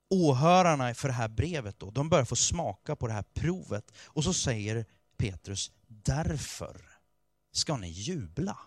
Åhörarna 0.09 0.93
för 0.93 1.07
det 1.07 1.13
här 1.13 1.27
brevet 1.27 1.79
då, 1.79 1.91
de 1.91 2.09
börjar 2.09 2.25
få 2.25 2.35
smaka 2.35 2.95
på 2.95 3.07
det 3.07 3.13
här 3.13 3.25
provet 3.33 3.91
och 4.05 4.23
så 4.23 4.33
säger 4.33 4.85
Petrus, 5.17 5.71
därför 5.87 6.81
ska 7.51 7.77
ni 7.77 7.89
jubla. 7.89 8.59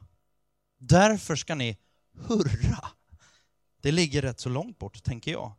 Därför 0.78 1.36
ska 1.36 1.54
ni 1.54 1.78
hurra. 2.12 2.90
Det 3.80 3.92
ligger 3.92 4.22
rätt 4.22 4.40
så 4.40 4.48
långt 4.48 4.78
bort, 4.78 5.02
tänker 5.02 5.32
jag. 5.32 5.54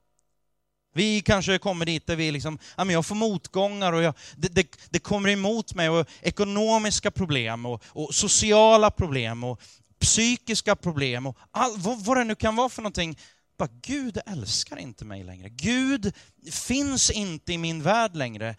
Vi 0.94 1.22
kanske 1.22 1.58
kommer 1.58 1.86
dit 1.86 2.08
där 2.08 2.16
vi 2.16 2.32
liksom, 2.32 2.60
ja 2.78 2.84
men 2.84 2.94
jag 2.94 3.06
får 3.06 3.16
motgångar 3.16 3.94
och 3.94 4.02
jag, 4.02 4.14
det, 4.36 4.48
det, 4.48 4.68
det 4.90 5.00
kommer 5.00 5.30
emot 5.30 5.74
mig 5.74 5.90
och 5.90 6.08
ekonomiska 6.22 7.12
problem 7.12 7.66
och, 7.66 7.84
och 7.88 8.16
sociala 8.16 8.92
problem 8.92 9.44
och 9.44 9.62
psykiska 10.00 10.76
problem 10.76 11.26
och 11.26 11.38
all, 11.52 11.78
vad, 11.78 12.06
vad 12.06 12.18
det 12.18 12.24
nu 12.24 12.36
kan 12.36 12.56
vara 12.56 12.70
för 12.70 12.82
någonting. 12.82 13.18
Bara, 13.58 13.70
Gud 13.82 14.18
älskar 14.26 14.78
inte 14.78 15.06
mig 15.06 15.24
längre. 15.24 15.50
Gud 15.50 16.14
finns 16.52 17.12
inte 17.12 17.54
i 17.54 17.58
min 17.58 17.84
värld 17.84 18.16
längre. 18.16 18.56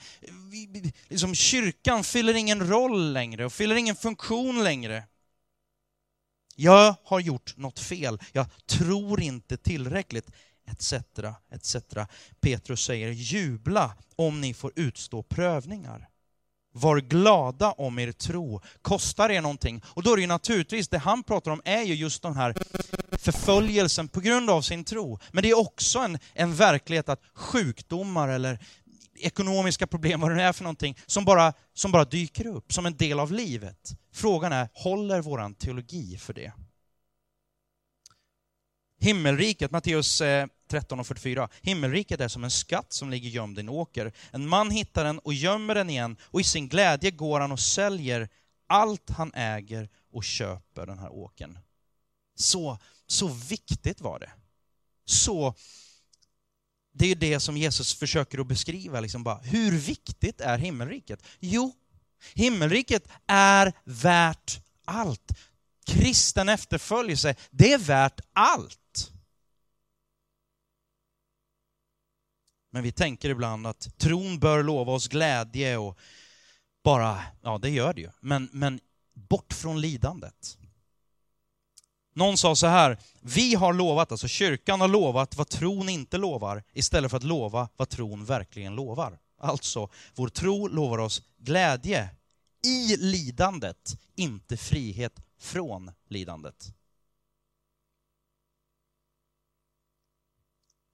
Liksom, 1.08 1.34
kyrkan 1.34 2.04
fyller 2.04 2.34
ingen 2.34 2.68
roll 2.68 3.12
längre 3.12 3.44
och 3.44 3.52
fyller 3.52 3.76
ingen 3.76 3.96
funktion 3.96 4.64
längre. 4.64 5.04
Jag 6.56 6.94
har 7.04 7.20
gjort 7.20 7.56
något 7.56 7.78
fel. 7.78 8.18
Jag 8.32 8.46
tror 8.66 9.20
inte 9.20 9.56
tillräckligt 9.56 10.30
etc. 10.70 10.92
etc. 11.50 11.76
Petrus 12.40 12.84
säger 12.84 13.10
jubla 13.10 13.94
om 14.16 14.40
ni 14.40 14.54
får 14.54 14.72
utstå 14.76 15.22
prövningar. 15.22 16.08
Var 16.74 17.00
glada 17.00 17.72
om 17.72 17.98
er 17.98 18.12
tro. 18.12 18.60
Kostar 18.82 19.30
er 19.30 19.40
någonting? 19.40 19.82
Och 19.86 20.02
då 20.02 20.12
är 20.12 20.16
det 20.16 20.20
ju 20.20 20.28
naturligtvis, 20.28 20.88
det 20.88 20.98
han 20.98 21.22
pratar 21.22 21.50
om 21.50 21.62
är 21.64 21.82
ju 21.82 21.94
just 21.94 22.22
den 22.22 22.36
här 22.36 22.54
förföljelsen 23.18 24.08
på 24.08 24.20
grund 24.20 24.50
av 24.50 24.62
sin 24.62 24.84
tro. 24.84 25.18
Men 25.32 25.42
det 25.42 25.50
är 25.50 25.58
också 25.58 25.98
en, 25.98 26.18
en 26.34 26.54
verklighet 26.54 27.08
att 27.08 27.20
sjukdomar 27.34 28.28
eller 28.28 28.58
ekonomiska 29.14 29.86
problem, 29.86 30.20
vad 30.20 30.30
det 30.30 30.34
nu 30.34 30.42
är 30.42 30.52
för 30.52 30.64
någonting, 30.64 30.98
som 31.06 31.24
bara, 31.24 31.52
som 31.74 31.92
bara 31.92 32.04
dyker 32.04 32.46
upp 32.46 32.72
som 32.72 32.86
en 32.86 32.96
del 32.96 33.20
av 33.20 33.32
livet. 33.32 33.96
Frågan 34.12 34.52
är, 34.52 34.68
håller 34.72 35.20
våran 35.20 35.54
teologi 35.54 36.16
för 36.16 36.34
det? 36.34 36.52
Himmelriket, 39.02 39.70
Matteus 39.70 40.20
eh, 40.20 40.46
13 40.70 41.00
och 41.00 41.06
44. 41.06 41.48
Himmelriket 41.62 42.20
är 42.20 42.28
som 42.28 42.44
en 42.44 42.50
skatt 42.50 42.92
som 42.92 43.10
ligger 43.10 43.28
gömd 43.28 43.58
i 43.58 43.60
en 43.60 43.68
åker. 43.68 44.12
En 44.30 44.48
man 44.48 44.70
hittar 44.70 45.04
den 45.04 45.18
och 45.18 45.34
gömmer 45.34 45.74
den 45.74 45.90
igen 45.90 46.16
och 46.22 46.40
i 46.40 46.44
sin 46.44 46.68
glädje 46.68 47.10
går 47.10 47.40
han 47.40 47.52
och 47.52 47.60
säljer 47.60 48.28
allt 48.66 49.10
han 49.10 49.32
äger 49.34 49.88
och 50.12 50.24
köper 50.24 50.86
den 50.86 50.98
här 50.98 51.12
åkern. 51.12 51.58
Så, 52.34 52.78
så 53.06 53.28
viktigt 53.28 54.00
var 54.00 54.18
det. 54.18 54.30
Så, 55.04 55.54
det 56.92 57.06
är 57.06 57.14
det 57.14 57.40
som 57.40 57.56
Jesus 57.56 57.94
försöker 57.94 58.38
att 58.38 58.46
beskriva. 58.46 59.00
Liksom 59.00 59.22
bara, 59.22 59.38
hur 59.38 59.78
viktigt 59.78 60.40
är 60.40 60.58
himmelriket? 60.58 61.22
Jo, 61.40 61.72
himmelriket 62.34 63.08
är 63.26 63.72
värt 63.84 64.60
allt. 64.84 65.32
Kristen 65.86 66.48
efterföljelse, 66.48 67.34
det 67.50 67.72
är 67.72 67.78
värt 67.78 68.20
allt. 68.32 69.12
Men 72.70 72.82
vi 72.82 72.92
tänker 72.92 73.30
ibland 73.30 73.66
att 73.66 73.98
tron 73.98 74.38
bör 74.38 74.62
lova 74.62 74.92
oss 74.92 75.08
glädje 75.08 75.76
och 75.76 75.98
bara, 76.84 77.22
ja 77.42 77.58
det 77.58 77.70
gör 77.70 77.94
det 77.94 78.00
ju, 78.00 78.10
men, 78.20 78.48
men 78.52 78.80
bort 79.14 79.52
från 79.52 79.80
lidandet. 79.80 80.58
Någon 82.14 82.36
sa 82.36 82.56
så 82.56 82.66
här, 82.66 82.98
vi 83.20 83.54
har 83.54 83.72
lovat, 83.72 84.12
alltså 84.12 84.28
kyrkan 84.28 84.80
har 84.80 84.88
lovat 84.88 85.36
vad 85.36 85.48
tron 85.48 85.88
inte 85.88 86.18
lovar 86.18 86.62
istället 86.72 87.10
för 87.10 87.16
att 87.16 87.22
lova 87.22 87.68
vad 87.76 87.88
tron 87.88 88.24
verkligen 88.24 88.74
lovar. 88.74 89.18
Alltså, 89.38 89.88
vår 90.14 90.28
tro 90.28 90.68
lovar 90.68 90.98
oss 90.98 91.22
glädje 91.38 92.10
i 92.64 92.96
lidandet, 92.96 93.98
inte 94.16 94.56
frihet 94.56 95.12
från 95.42 95.90
lidandet. 96.08 96.74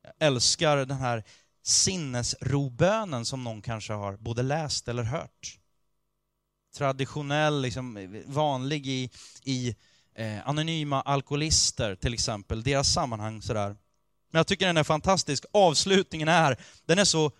Jag 0.02 0.12
älskar 0.18 0.76
den 0.76 0.96
här 0.96 1.24
sinnesrobönen 1.62 3.24
som 3.24 3.44
någon 3.44 3.62
kanske 3.62 3.92
har 3.92 4.16
både 4.16 4.42
läst 4.42 4.88
eller 4.88 5.02
hört. 5.02 5.58
Traditionell, 6.76 7.62
liksom, 7.62 8.22
vanlig 8.26 8.86
i, 8.86 9.10
i 9.44 9.76
eh, 10.14 10.48
anonyma 10.48 11.00
alkoholister 11.00 11.94
till 11.94 12.14
exempel, 12.14 12.62
deras 12.62 12.92
sammanhang 12.92 13.42
sådär. 13.42 13.76
Men 14.30 14.38
jag 14.38 14.46
tycker 14.46 14.66
den 14.66 14.76
är 14.76 14.84
fantastisk. 14.84 15.44
Avslutningen 15.52 16.28
är, 16.28 16.56
den 16.86 16.98
är 16.98 17.04
så 17.04 17.32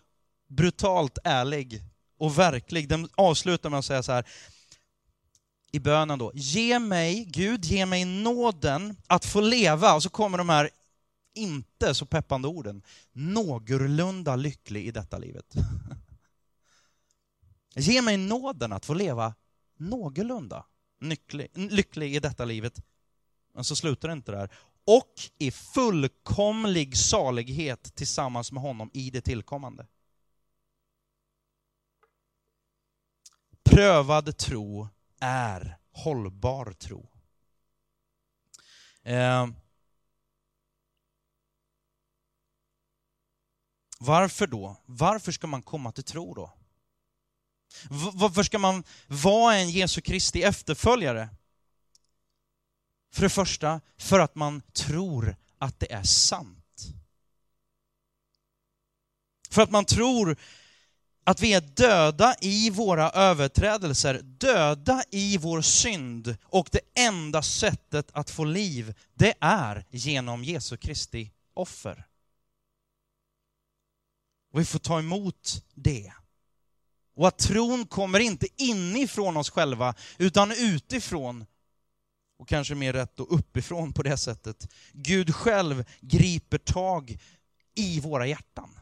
brutalt 0.48 1.18
ärlig 1.24 1.82
och 2.18 2.38
verklig. 2.38 2.88
Den 2.88 3.08
avslutar 3.14 3.70
med 3.70 3.78
att 3.78 3.84
säga 3.84 4.02
så 4.02 4.12
här, 4.12 4.24
i 5.72 5.80
bönen 5.80 6.18
då, 6.18 6.32
ge 6.34 6.78
mig, 6.78 7.24
Gud, 7.24 7.64
ge 7.64 7.86
mig 7.86 8.04
nåden 8.04 8.96
att 9.06 9.24
få 9.24 9.40
leva, 9.40 9.94
och 9.94 10.02
så 10.02 10.10
kommer 10.10 10.38
de 10.38 10.48
här 10.48 10.70
inte 11.34 11.94
så 11.94 12.06
peppande 12.06 12.48
orden, 12.48 12.82
någorlunda 13.12 14.36
lycklig 14.36 14.86
i 14.86 14.90
detta 14.90 15.18
livet. 15.18 15.54
Ge 17.74 18.02
mig 18.02 18.16
nåden 18.16 18.72
att 18.72 18.86
få 18.86 18.94
leva 18.94 19.34
någorlunda 19.76 20.64
lycklig, 21.00 21.50
lycklig 21.54 22.16
i 22.16 22.20
detta 22.20 22.44
livet. 22.44 22.80
Men 23.54 23.64
så 23.64 23.76
slutar 23.76 24.08
det 24.08 24.12
inte 24.12 24.32
där. 24.32 24.52
Och 24.84 25.14
i 25.38 25.50
fullkomlig 25.50 26.96
salighet 26.96 27.94
tillsammans 27.94 28.52
med 28.52 28.62
honom 28.62 28.90
i 28.92 29.10
det 29.10 29.20
tillkommande. 29.20 29.86
Prövad 33.64 34.36
tro 34.36 34.88
är 35.20 35.78
hållbar 35.92 36.72
tro. 36.72 37.10
Eh, 39.02 39.46
Varför 44.00 44.46
då? 44.46 44.76
Varför 44.86 45.32
ska 45.32 45.46
man 45.46 45.62
komma 45.62 45.92
till 45.92 46.04
tro 46.04 46.34
då? 46.34 46.52
Varför 48.12 48.42
ska 48.42 48.58
man 48.58 48.84
vara 49.06 49.54
en 49.54 49.70
Jesu 49.70 50.00
Kristi 50.00 50.42
efterföljare? 50.42 51.28
För 53.12 53.22
det 53.22 53.30
första, 53.30 53.80
för 53.96 54.18
att 54.18 54.34
man 54.34 54.62
tror 54.72 55.36
att 55.58 55.80
det 55.80 55.92
är 55.92 56.02
sant. 56.02 56.86
För 59.50 59.62
att 59.62 59.70
man 59.70 59.84
tror 59.84 60.36
att 61.28 61.40
vi 61.40 61.52
är 61.52 61.60
döda 61.60 62.34
i 62.40 62.70
våra 62.70 63.10
överträdelser, 63.10 64.20
döda 64.22 65.04
i 65.10 65.38
vår 65.38 65.60
synd 65.60 66.36
och 66.42 66.68
det 66.72 66.80
enda 66.94 67.42
sättet 67.42 68.10
att 68.12 68.30
få 68.30 68.44
liv, 68.44 68.94
det 69.14 69.34
är 69.40 69.84
genom 69.90 70.44
Jesu 70.44 70.76
Kristi 70.76 71.30
offer. 71.54 72.06
Och 74.52 74.60
vi 74.60 74.64
får 74.64 74.78
ta 74.78 74.98
emot 74.98 75.64
det. 75.74 76.12
Och 77.16 77.28
att 77.28 77.38
tron 77.38 77.86
kommer 77.86 78.20
inte 78.20 78.46
inifrån 78.56 79.36
oss 79.36 79.50
själva, 79.50 79.94
utan 80.18 80.52
utifrån. 80.52 81.46
Och 82.38 82.48
kanske 82.48 82.74
mer 82.74 82.92
rätt 82.92 83.16
då 83.16 83.24
uppifrån 83.24 83.92
på 83.92 84.02
det 84.02 84.16
sättet. 84.16 84.68
Gud 84.92 85.34
själv 85.34 85.84
griper 86.00 86.58
tag 86.58 87.18
i 87.74 88.00
våra 88.00 88.26
hjärtan. 88.26 88.77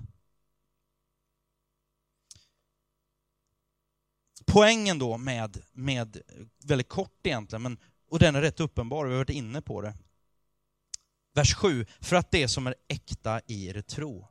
Poängen 4.46 4.98
då 4.98 5.18
med, 5.18 5.62
med 5.72 6.20
väldigt 6.64 6.88
kort 6.88 7.26
egentligen, 7.26 7.62
men, 7.62 7.78
och 8.10 8.18
den 8.18 8.36
är 8.36 8.40
rätt 8.40 8.60
uppenbar, 8.60 9.04
vi 9.04 9.10
har 9.10 9.18
varit 9.18 9.30
inne 9.30 9.62
på 9.62 9.80
det. 9.80 9.94
Vers 11.34 11.54
7, 11.54 11.86
för 12.00 12.16
att 12.16 12.30
det 12.30 12.48
som 12.48 12.66
är 12.66 12.74
äkta 12.88 13.40
i 13.46 13.66
er 13.66 13.82
tro 13.82 14.28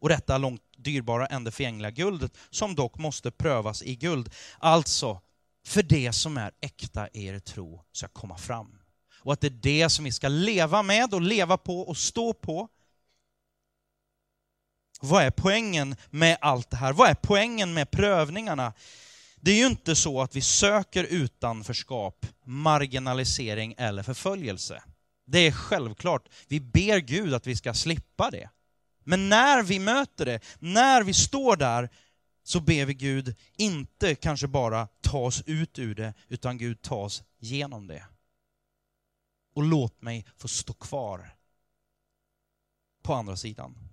och 0.00 0.08
detta 0.08 0.38
långt 0.38 0.62
dyrbara 0.76 1.26
än 1.26 1.44
det 1.44 1.50
förgängliga 1.50 1.90
guldet, 1.90 2.36
som 2.50 2.74
dock 2.74 2.98
måste 2.98 3.30
prövas 3.30 3.82
i 3.82 3.96
guld. 3.96 4.34
Alltså, 4.58 5.20
för 5.66 5.82
det 5.82 6.12
som 6.12 6.36
är 6.36 6.52
äkta 6.60 7.08
i 7.08 7.26
er 7.26 7.38
tro 7.38 7.84
ska 7.92 8.08
komma 8.08 8.38
fram. 8.38 8.78
Och 9.22 9.32
att 9.32 9.40
det 9.40 9.46
är 9.46 9.50
det 9.50 9.90
som 9.90 10.04
vi 10.04 10.12
ska 10.12 10.28
leva 10.28 10.82
med 10.82 11.14
och 11.14 11.20
leva 11.20 11.58
på 11.58 11.80
och 11.80 11.96
stå 11.96 12.32
på. 12.32 12.68
Vad 15.00 15.22
är 15.22 15.30
poängen 15.30 15.96
med 16.10 16.38
allt 16.40 16.70
det 16.70 16.76
här? 16.76 16.92
Vad 16.92 17.10
är 17.10 17.14
poängen 17.14 17.74
med 17.74 17.90
prövningarna? 17.90 18.72
Det 19.40 19.50
är 19.50 19.56
ju 19.56 19.66
inte 19.66 19.96
så 19.96 20.20
att 20.20 20.36
vi 20.36 20.40
söker 20.40 21.04
utanförskap, 21.04 22.26
marginalisering 22.44 23.74
eller 23.78 24.02
förföljelse. 24.02 24.82
Det 25.26 25.38
är 25.38 25.52
självklart. 25.52 26.28
Vi 26.48 26.60
ber 26.60 26.98
Gud 26.98 27.34
att 27.34 27.46
vi 27.46 27.56
ska 27.56 27.74
slippa 27.74 28.30
det. 28.30 28.50
Men 29.04 29.28
när 29.28 29.62
vi 29.62 29.78
möter 29.78 30.26
det, 30.26 30.40
när 30.58 31.02
vi 31.02 31.14
står 31.14 31.56
där, 31.56 31.90
så 32.42 32.60
ber 32.60 32.84
vi 32.84 32.94
Gud 32.94 33.36
inte 33.56 34.14
kanske 34.14 34.46
bara 34.46 34.88
ta 35.00 35.18
oss 35.18 35.42
ut 35.46 35.78
ur 35.78 35.94
det, 35.94 36.14
utan 36.28 36.58
Gud 36.58 36.82
ta 36.82 36.96
oss 36.96 37.22
genom 37.38 37.86
det. 37.86 38.04
Och 39.54 39.62
låt 39.62 40.02
mig 40.02 40.26
få 40.36 40.48
stå 40.48 40.72
kvar 40.72 41.34
på 43.02 43.14
andra 43.14 43.36
sidan. 43.36 43.89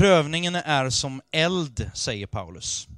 Prövningen 0.00 0.54
är 0.54 0.90
som 0.90 1.22
eld, 1.30 1.90
säger 1.94 2.26
Paulus. 2.26 2.88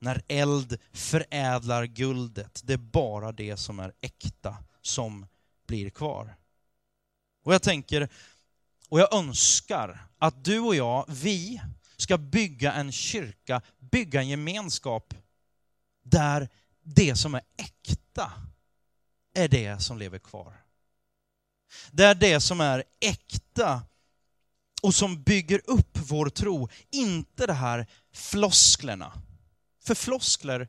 När 0.00 0.22
eld 0.28 0.78
förädlar 0.92 1.84
guldet, 1.84 2.60
det 2.64 2.72
är 2.72 2.76
bara 2.76 3.32
det 3.32 3.56
som 3.56 3.80
är 3.80 3.92
äkta 4.00 4.56
som 4.82 5.26
blir 5.66 5.90
kvar. 5.90 6.36
Och 7.44 7.54
jag 7.54 7.62
tänker, 7.62 8.08
och 8.88 9.00
jag 9.00 9.14
önskar 9.14 10.06
att 10.18 10.44
du 10.44 10.58
och 10.60 10.74
jag, 10.74 11.04
vi, 11.08 11.60
ska 11.96 12.18
bygga 12.18 12.72
en 12.72 12.92
kyrka, 12.92 13.62
bygga 13.78 14.20
en 14.20 14.28
gemenskap 14.28 15.14
där 16.02 16.48
det 16.82 17.16
som 17.16 17.34
är 17.34 17.42
äkta 17.56 18.32
är 19.34 19.48
det 19.48 19.82
som 19.82 19.98
lever 19.98 20.18
kvar. 20.18 20.64
Där 21.90 22.14
det 22.14 22.40
som 22.40 22.60
är 22.60 22.84
äkta 23.00 23.82
och 24.82 24.94
som 24.94 25.22
bygger 25.22 25.60
upp 25.64 25.98
vår 26.08 26.28
tro, 26.28 26.68
inte 26.90 27.46
de 27.46 27.52
här 27.52 27.86
flosklerna. 28.14 29.12
För 29.84 29.94
floskler, 29.94 30.68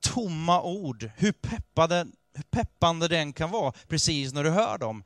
tomma 0.00 0.62
ord, 0.62 1.10
hur, 1.16 1.32
peppade, 1.32 2.06
hur 2.34 2.42
peppande 2.42 3.08
den 3.08 3.32
kan 3.32 3.50
vara 3.50 3.72
precis 3.88 4.32
när 4.32 4.44
du 4.44 4.50
hör 4.50 4.78
dem, 4.78 5.04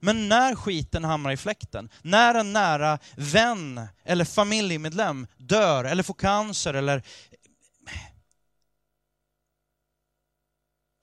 men 0.00 0.28
när 0.28 0.54
skiten 0.54 1.04
hamnar 1.04 1.30
i 1.30 1.36
fläkten, 1.36 1.90
när 2.02 2.34
en 2.34 2.52
nära 2.52 2.98
vän 3.16 3.88
eller 4.04 4.24
familjemedlem 4.24 5.26
dör 5.36 5.84
eller 5.84 6.02
får 6.02 6.14
cancer 6.14 6.74
eller 6.74 7.02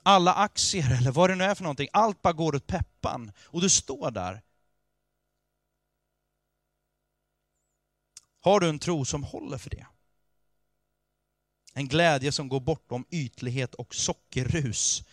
alla 0.04 0.34
aktier 0.34 0.98
eller 0.98 1.12
vad 1.12 1.30
det 1.30 1.36
nu 1.36 1.44
är 1.44 1.56
för 1.56 1.64
någonting, 1.64 1.88
allt 1.94 2.22
bara 2.22 2.34
går 2.34 2.56
åt 2.56 2.68
peppan 2.68 3.32
och 3.44 3.62
du 3.62 3.70
står 3.70 4.12
där. 4.12 4.42
Har 8.44 8.60
du 8.60 8.70
en 8.70 8.80
tro 8.80 9.06
som 9.06 9.24
håller 9.24 9.58
för 9.58 9.70
det? 9.70 9.86
En 11.74 11.88
glädje 11.88 12.32
som 12.32 12.50
går 12.50 12.60
bortom 12.60 13.06
ytlighet 13.12 13.76
och 13.76 13.96
sockerrus 13.96 15.04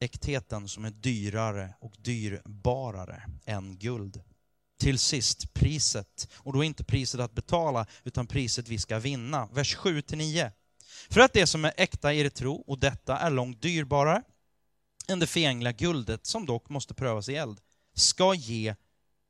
äktheten 0.00 0.68
som 0.68 0.84
är 0.84 0.90
dyrare 0.90 1.74
och 1.80 1.94
dyrbarare 1.98 3.22
än 3.44 3.78
guld. 3.78 4.22
Till 4.78 4.98
sist 4.98 5.54
priset, 5.54 6.28
och 6.34 6.52
då 6.52 6.64
inte 6.64 6.84
priset 6.84 7.20
att 7.20 7.32
betala, 7.32 7.86
utan 8.04 8.26
priset 8.26 8.68
vi 8.68 8.78
ska 8.78 8.98
vinna. 8.98 9.48
Vers 9.52 9.76
7-9. 9.76 10.52
För 11.10 11.20
att 11.20 11.32
det 11.32 11.46
som 11.46 11.64
är 11.64 11.72
äkta 11.76 12.12
i 12.14 12.20
er 12.20 12.28
tro, 12.28 12.54
och 12.54 12.78
detta 12.78 13.18
är 13.18 13.30
långt 13.30 13.62
dyrbarare 13.62 14.22
än 15.08 15.18
det 15.18 15.26
förgängliga 15.26 15.72
guldet, 15.72 16.26
som 16.26 16.46
dock 16.46 16.68
måste 16.68 16.94
prövas 16.94 17.28
i 17.28 17.34
eld, 17.34 17.60
ska 17.94 18.34
ge 18.34 18.74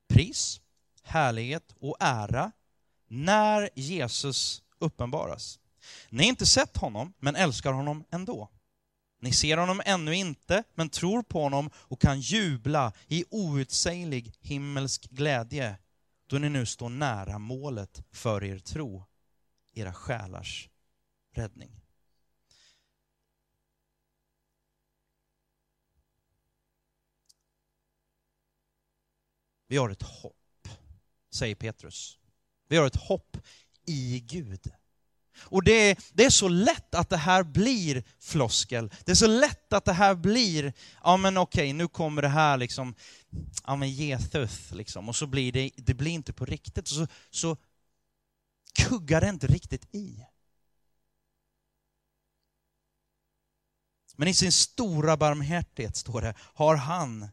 pris, 0.08 0.60
härlighet 1.08 1.74
och 1.80 1.96
ära 2.00 2.52
när 3.08 3.70
Jesus 3.74 4.62
uppenbaras. 4.78 5.58
Ni 6.08 6.22
har 6.22 6.28
inte 6.28 6.46
sett 6.46 6.76
honom, 6.76 7.12
men 7.18 7.36
älskar 7.36 7.72
honom 7.72 8.04
ändå. 8.10 8.50
Ni 9.20 9.32
ser 9.32 9.56
honom 9.56 9.82
ännu 9.84 10.14
inte, 10.14 10.64
men 10.74 10.88
tror 10.88 11.22
på 11.22 11.42
honom 11.42 11.70
och 11.74 12.00
kan 12.00 12.20
jubla 12.20 12.92
i 13.06 13.24
outsäglig 13.30 14.34
himmelsk 14.40 15.10
glädje, 15.10 15.78
då 16.26 16.38
ni 16.38 16.48
nu 16.48 16.66
står 16.66 16.88
nära 16.88 17.38
målet 17.38 18.02
för 18.10 18.44
er 18.44 18.58
tro, 18.58 19.04
era 19.72 19.92
själars 19.92 20.68
räddning. 21.32 21.80
Vi 29.66 29.76
har 29.76 29.90
ett 29.90 30.02
hopp, 30.02 30.37
säger 31.30 31.54
Petrus. 31.54 32.18
Vi 32.68 32.76
har 32.76 32.86
ett 32.86 32.96
hopp 32.96 33.36
i 33.86 34.20
Gud. 34.20 34.70
Och 35.40 35.64
det 35.64 35.72
är, 35.72 35.98
det 36.12 36.24
är 36.24 36.30
så 36.30 36.48
lätt 36.48 36.94
att 36.94 37.10
det 37.10 37.16
här 37.16 37.42
blir 37.42 38.04
floskel. 38.20 38.90
Det 39.04 39.10
är 39.10 39.16
så 39.16 39.26
lätt 39.26 39.72
att 39.72 39.84
det 39.84 39.92
här 39.92 40.14
blir, 40.14 40.72
ja 41.04 41.16
men 41.16 41.36
okej, 41.36 41.72
nu 41.72 41.88
kommer 41.88 42.22
det 42.22 42.28
här 42.28 42.56
liksom, 42.56 42.94
ja 43.66 43.76
men 43.76 43.90
Jesus 43.90 44.70
liksom, 44.70 45.08
och 45.08 45.16
så 45.16 45.26
blir 45.26 45.52
det, 45.52 45.70
det 45.76 45.94
blir 45.94 46.10
inte 46.10 46.32
på 46.32 46.44
riktigt. 46.44 46.88
Så, 46.88 47.06
så 47.30 47.56
kuggar 48.74 49.20
det 49.20 49.28
inte 49.28 49.46
riktigt 49.46 49.94
i. 49.94 50.24
Men 54.16 54.28
i 54.28 54.34
sin 54.34 54.52
stora 54.52 55.16
barmhärtighet, 55.16 55.96
står 55.96 56.20
det, 56.20 56.34
har 56.38 56.76
han 56.76 57.28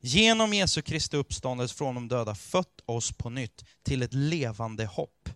genom 0.00 0.54
Jesu 0.54 0.82
Kristi 0.82 1.16
uppståndelse 1.16 1.74
från 1.74 1.94
de 1.94 2.08
döda 2.08 2.34
fött 2.34 2.80
oss 2.86 3.12
på 3.12 3.30
nytt 3.30 3.64
till 3.82 4.02
ett 4.02 4.14
levande 4.14 4.86
hopp 4.86 5.28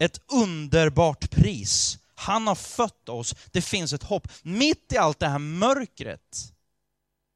ett 0.00 0.20
underbart 0.26 1.30
pris. 1.30 1.98
Han 2.14 2.46
har 2.46 2.54
fött 2.54 3.08
oss. 3.08 3.34
Det 3.52 3.62
finns 3.62 3.92
ett 3.92 4.02
hopp. 4.02 4.28
Mitt 4.42 4.92
i 4.92 4.96
allt 4.96 5.18
det 5.18 5.28
här 5.28 5.38
mörkret, 5.38 6.52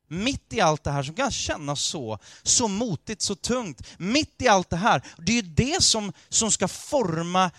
mitt 0.08 0.52
i 0.52 0.60
allt 0.60 0.84
det 0.84 0.90
här 0.90 1.02
som 1.02 1.14
kan 1.14 1.30
kännas 1.30 1.82
så, 1.82 2.18
så 2.42 2.68
motigt, 2.68 3.22
så 3.22 3.34
tungt, 3.34 3.82
mitt 3.98 4.42
i 4.42 4.48
allt 4.48 4.70
det 4.70 4.76
här, 4.76 5.02
det 5.18 5.32
är 5.32 5.36
ju 5.36 5.42
det 5.42 5.82
som, 5.82 6.12
som 6.28 6.50
ska 6.50 6.68
forma 6.68 7.50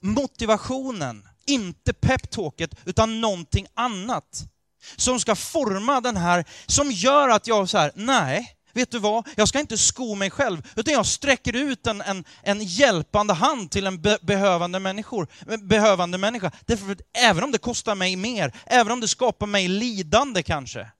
motivationen. 0.00 1.28
Inte 1.46 1.92
peptalket, 1.92 2.74
utan 2.84 3.20
någonting 3.20 3.66
annat. 3.74 4.48
Som 4.96 5.20
ska 5.20 5.34
forma 5.34 6.00
den 6.00 6.16
här, 6.16 6.44
som 6.66 6.92
gör 6.92 7.28
att 7.28 7.46
jag 7.46 7.68
så 7.68 7.78
här, 7.78 7.92
nej, 7.94 8.58
vet 8.72 8.90
du 8.90 8.98
vad, 8.98 9.28
jag 9.36 9.48
ska 9.48 9.60
inte 9.60 9.78
sko 9.78 10.14
mig 10.14 10.30
själv, 10.30 10.62
utan 10.76 10.94
jag 10.94 11.06
sträcker 11.06 11.56
ut 11.56 11.86
en, 11.86 12.00
en, 12.00 12.24
en 12.42 12.62
hjälpande 12.62 13.34
hand 13.34 13.70
till 13.70 13.86
en 13.86 14.02
be, 14.02 14.18
behövande, 14.22 14.78
människor, 14.78 15.28
behövande 15.62 16.18
människa. 16.18 16.50
Därför 16.66 16.92
att 16.92 17.00
även 17.14 17.44
om 17.44 17.52
det 17.52 17.58
kostar 17.58 17.94
mig 17.94 18.16
mer, 18.16 18.52
även 18.66 18.92
om 18.92 19.00
det 19.00 19.08
skapar 19.08 19.46
mig 19.46 19.68
lidande 19.68 20.42
kanske, 20.42 20.90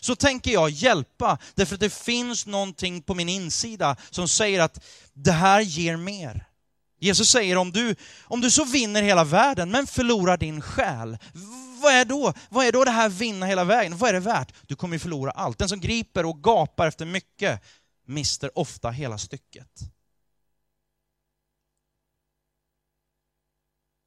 så 0.00 0.16
tänker 0.16 0.50
jag 0.50 0.70
hjälpa, 0.70 1.38
därför 1.54 1.74
att 1.74 1.80
det 1.80 1.94
finns 1.94 2.46
någonting 2.46 3.02
på 3.02 3.14
min 3.14 3.28
insida 3.28 3.96
som 4.10 4.28
säger 4.28 4.60
att 4.60 4.84
det 5.12 5.32
här 5.32 5.60
ger 5.60 5.96
mer. 5.96 6.46
Jesus 7.00 7.30
säger 7.30 7.56
om 7.56 7.72
du, 7.72 7.96
om 8.24 8.40
du 8.40 8.50
så 8.50 8.64
vinner 8.64 9.02
hela 9.02 9.24
världen 9.24 9.70
men 9.70 9.86
förlorar 9.86 10.36
din 10.36 10.60
själ, 10.60 11.18
vad 11.80 11.92
är 11.92 12.04
då? 12.04 12.32
Vad 12.48 12.66
är 12.66 12.72
då 12.72 12.84
det 12.84 12.90
här 12.90 13.08
vinna 13.08 13.46
hela 13.46 13.64
vägen? 13.64 13.96
Vad 13.96 14.08
är 14.08 14.12
det 14.12 14.20
värt? 14.20 14.54
Du 14.66 14.76
kommer 14.76 14.94
ju 14.94 14.98
förlora 14.98 15.30
allt. 15.30 15.58
Den 15.58 15.68
som 15.68 15.80
griper 15.80 16.26
och 16.26 16.42
gapar 16.42 16.86
efter 16.86 17.06
mycket 17.06 17.60
mister 18.06 18.58
ofta 18.58 18.90
hela 18.90 19.18
stycket. 19.18 19.68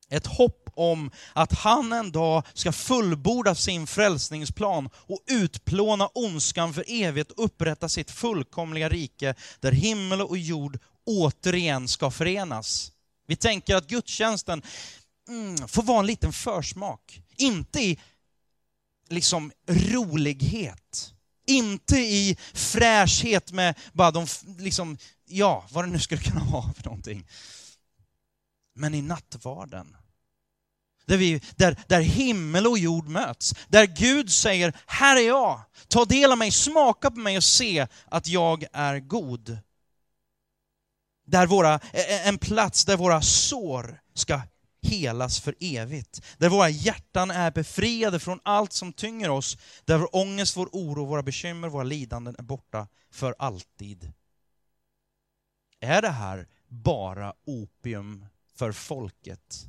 Ett 0.10 0.28
hopp 0.28 0.70
om 0.76 1.12
att 1.34 1.54
han 1.54 1.94
en 1.94 2.12
dag 2.12 2.44
ska 2.54 2.72
fullborda 2.72 3.56
sin 3.56 3.88
frälsningsplan 3.88 4.90
och 4.96 5.20
utplåna 5.28 6.08
ondskan 6.14 6.74
för 6.74 6.86
evigt 6.88 7.32
och 7.32 7.46
upprätta 7.46 7.90
sitt 7.90 8.12
fullkomliga 8.12 8.90
rike 8.90 9.36
där 9.60 9.72
himmel 9.72 10.22
och 10.22 10.38
jord 10.38 10.80
återigen 11.06 11.88
ska 11.88 12.12
förenas. 12.12 12.92
Vi 13.28 13.36
tänker 13.36 13.76
att 13.76 13.88
gudstjänsten 13.88 14.62
mm, 15.30 15.68
får 15.68 15.84
vara 15.84 16.00
en 16.00 16.06
liten 16.06 16.34
försmak. 16.34 17.23
Inte 17.38 17.82
i 17.82 18.00
liksom 19.10 19.52
rolighet. 19.68 21.14
Inte 21.48 21.98
i 21.98 22.38
fräschhet 22.54 23.52
med 23.52 23.76
bara 23.94 24.12
de, 24.12 24.28
liksom, 24.58 24.98
ja, 25.26 25.66
vad 25.72 25.86
det 25.86 25.92
nu 25.92 26.00
skulle 26.00 26.22
kunna 26.22 26.44
vara 26.52 26.74
för 26.74 26.84
någonting. 26.84 27.28
Men 28.76 28.94
i 28.94 29.02
nattvarden. 29.02 29.96
Där, 31.06 31.18
vi, 31.18 31.42
där, 31.56 31.84
där 31.88 32.02
himmel 32.02 32.68
och 32.68 32.80
jord 32.80 33.08
möts. 33.08 33.54
Där 33.68 33.86
Gud 33.86 34.32
säger, 34.32 34.74
här 34.86 35.16
är 35.16 35.28
jag. 35.28 35.62
Ta 35.88 36.06
del 36.06 36.32
av 36.32 36.38
mig, 36.38 36.52
smaka 36.52 37.12
på 37.12 37.20
mig 37.20 37.38
och 37.38 37.44
se 37.44 37.88
att 38.06 38.28
jag 38.28 38.66
är 38.74 39.00
god. 39.00 39.58
Där 41.26 41.48
våra, 41.48 41.76
e-, 41.76 41.80
e-, 41.94 42.22
en 42.28 42.38
plats 42.38 42.86
där 42.86 42.98
våra 42.98 43.22
sår 43.22 44.02
ska 44.14 44.42
helas 44.84 45.40
för 45.40 45.56
evigt. 45.60 46.22
Där 46.38 46.50
våra 46.50 46.70
hjärtan 46.70 47.32
är 47.32 47.52
befriade 47.52 48.20
från 48.20 48.40
allt 48.44 48.74
som 48.74 48.94
tynger 48.94 49.30
oss. 49.30 49.58
Där 49.86 49.98
vår 49.98 50.16
ångest, 50.16 50.58
vår 50.58 50.70
oro, 50.72 51.06
våra 51.06 51.24
bekymmer, 51.24 51.70
våra 51.70 51.84
lidanden 51.84 52.36
är 52.40 52.44
borta 52.44 52.88
för 53.12 53.36
alltid. 53.40 54.12
Är 55.80 56.02
det 56.02 56.10
här 56.10 56.48
bara 56.68 57.34
opium 57.46 58.26
för 58.56 58.72
folket? 58.72 59.66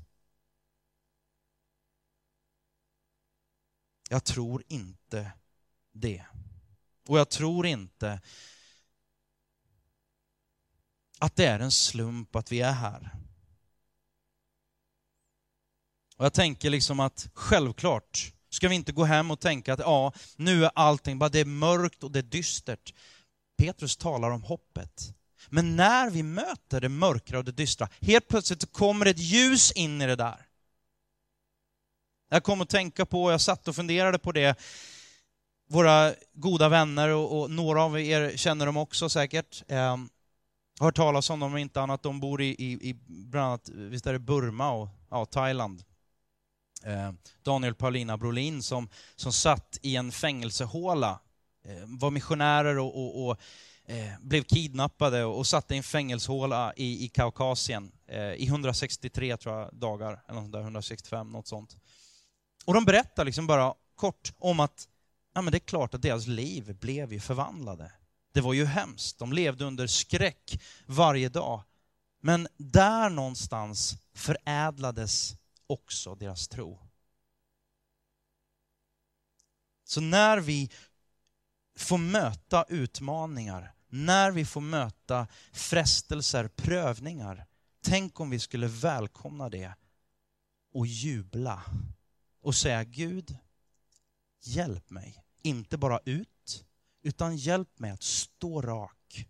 Jag 4.10 4.24
tror 4.24 4.62
inte 4.68 5.32
det. 5.92 6.24
Och 7.08 7.18
jag 7.18 7.28
tror 7.28 7.66
inte 7.66 8.20
att 11.18 11.36
det 11.36 11.46
är 11.46 11.60
en 11.60 11.70
slump 11.70 12.36
att 12.36 12.52
vi 12.52 12.60
är 12.60 12.72
här. 12.72 13.23
Och 16.16 16.24
jag 16.24 16.32
tänker 16.32 16.70
liksom 16.70 17.00
att 17.00 17.28
självklart 17.34 18.32
ska 18.50 18.68
vi 18.68 18.74
inte 18.74 18.92
gå 18.92 19.04
hem 19.04 19.30
och 19.30 19.40
tänka 19.40 19.72
att 19.72 19.78
ja, 19.78 20.12
nu 20.36 20.64
är 20.64 20.70
allting 20.74 21.18
bara 21.18 21.28
det 21.28 21.40
är 21.40 21.44
mörkt 21.44 22.02
och 22.02 22.10
det 22.10 22.18
är 22.18 22.22
dystert. 22.22 22.94
Petrus 23.58 23.96
talar 23.96 24.30
om 24.30 24.42
hoppet. 24.42 25.14
Men 25.48 25.76
när 25.76 26.10
vi 26.10 26.22
möter 26.22 26.80
det 26.80 26.88
mörkra 26.88 27.38
och 27.38 27.44
det 27.44 27.52
dystra, 27.52 27.88
helt 28.00 28.28
plötsligt 28.28 28.72
kommer 28.72 29.06
ett 29.06 29.18
ljus 29.18 29.72
in 29.72 30.02
i 30.02 30.06
det 30.06 30.16
där. 30.16 30.46
Jag 32.30 32.42
kom 32.42 32.60
att 32.60 32.68
tänka 32.68 33.06
på, 33.06 33.30
jag 33.30 33.40
satt 33.40 33.68
och 33.68 33.76
funderade 33.76 34.18
på 34.18 34.32
det, 34.32 34.56
våra 35.68 36.14
goda 36.34 36.68
vänner 36.68 37.08
och, 37.08 37.40
och 37.40 37.50
några 37.50 37.82
av 37.82 38.00
er 38.00 38.36
känner 38.36 38.66
dem 38.66 38.76
också 38.76 39.08
säkert. 39.08 39.62
Eh, 39.68 39.96
har 40.78 40.86
hört 40.86 40.96
talas 40.96 41.30
om 41.30 41.40
dem, 41.40 41.52
om 41.52 41.58
inte 41.58 41.80
annat. 41.80 42.02
De 42.02 42.20
bor 42.20 42.42
i, 42.42 42.46
i, 42.46 42.90
i 42.90 42.94
bland 43.06 43.46
annat, 43.46 43.68
visst 43.68 44.06
är 44.06 44.12
det 44.12 44.18
Burma 44.18 44.70
och 44.70 44.88
ja, 45.10 45.24
Thailand. 45.24 45.82
Eh, 46.85 47.12
Daniel 47.43 47.74
Paulina 47.74 48.16
Brolin 48.16 48.62
som, 48.62 48.89
som 49.16 49.32
satt 49.32 49.78
i 49.82 49.97
en 49.97 50.12
fängelsehåla, 50.12 51.20
eh, 51.64 51.82
var 51.87 52.11
missionärer 52.11 52.78
och, 52.78 52.97
och, 52.97 53.26
och 53.26 53.37
eh, 53.85 54.12
blev 54.20 54.43
kidnappade 54.43 55.24
och, 55.24 55.39
och 55.39 55.47
satt 55.47 55.70
i 55.70 55.76
en 55.76 55.82
fängelsehåla 55.82 56.72
i, 56.76 57.05
i 57.05 57.09
Kaukasien 57.09 57.93
i 58.37 58.47
163 58.47 59.37
tror 59.37 59.59
jag, 59.59 59.74
dagar, 59.74 60.22
eller 60.28 60.41
något 60.41 60.53
där, 60.53 60.61
165, 60.61 61.32
något 61.32 61.47
sånt. 61.47 61.76
Och 62.64 62.74
de 62.74 62.85
berättar 62.85 63.24
liksom 63.24 63.47
bara 63.47 63.74
kort 63.95 64.32
om 64.39 64.61
att 64.61 64.89
ja, 65.35 65.43
men 65.43 65.51
det 65.53 65.57
är 65.57 65.66
klart 65.66 65.95
att 65.95 66.03
deras 66.03 66.26
liv 66.26 66.76
blev 66.80 67.12
ju 67.12 67.20
förvandlade. 67.20 67.93
Det 68.32 68.41
var 68.41 68.53
ju 68.53 68.64
hemskt. 68.64 69.18
De 69.18 69.32
levde 69.32 69.64
under 69.64 69.87
skräck 69.87 70.62
varje 70.87 71.28
dag. 71.28 71.62
Men 72.20 72.49
där 72.57 73.11
någonstans 73.11 73.97
förädlades 74.14 75.37
också 75.74 76.14
deras 76.14 76.48
tro. 76.48 76.78
Så 79.84 80.00
när 80.00 80.38
vi 80.40 80.70
får 81.76 81.98
möta 81.98 82.64
utmaningar, 82.68 83.74
när 83.88 84.30
vi 84.30 84.44
får 84.44 84.60
möta 84.60 85.26
frestelser, 85.52 86.48
prövningar, 86.48 87.46
tänk 87.80 88.20
om 88.20 88.30
vi 88.30 88.40
skulle 88.40 88.66
välkomna 88.66 89.48
det 89.48 89.74
och 90.72 90.86
jubla 90.86 91.62
och 92.40 92.54
säga 92.54 92.84
Gud, 92.84 93.36
hjälp 94.42 94.90
mig, 94.90 95.24
inte 95.42 95.78
bara 95.78 96.00
ut, 96.04 96.64
utan 97.02 97.36
hjälp 97.36 97.78
mig 97.78 97.90
att 97.90 98.02
stå 98.02 98.62
rak, 98.62 99.28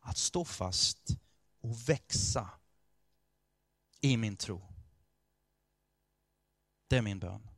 att 0.00 0.18
stå 0.18 0.44
fast 0.44 1.16
och 1.60 1.88
växa 1.88 2.50
i 4.00 4.16
min 4.16 4.36
tro. 4.36 4.73
Det 6.94 6.98
är 6.98 7.02
min 7.02 7.18
bön. 7.18 7.48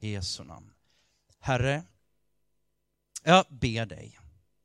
I 0.00 0.12
Jesu 0.12 0.44
namn. 0.44 0.70
Herre, 1.40 1.82
jag 3.24 3.44
ber 3.48 3.86
dig 3.86 4.18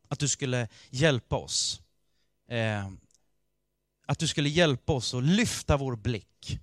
att 0.08 0.20
du 0.20 0.28
skulle 0.28 0.68
hjälpa 0.90 1.36
oss. 1.36 1.82
Eh, 2.50 2.90
att 4.06 4.20
du 4.20 4.28
skulle 4.28 4.50
hjälpa 4.50 4.94
oss 4.94 5.14
att 5.14 5.24
lyfta 5.24 5.78
vår 5.78 5.96
blick 5.96 6.60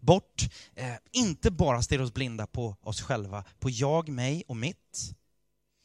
bort, 0.00 0.42
eh, 0.74 0.94
inte 1.12 1.50
bara 1.50 1.82
stirra 1.82 2.02
oss 2.02 2.14
blinda 2.14 2.46
på 2.46 2.76
oss 2.80 3.02
själva, 3.02 3.44
på 3.58 3.70
jag, 3.70 4.08
mig 4.08 4.44
och 4.48 4.56
mitt. 4.56 5.14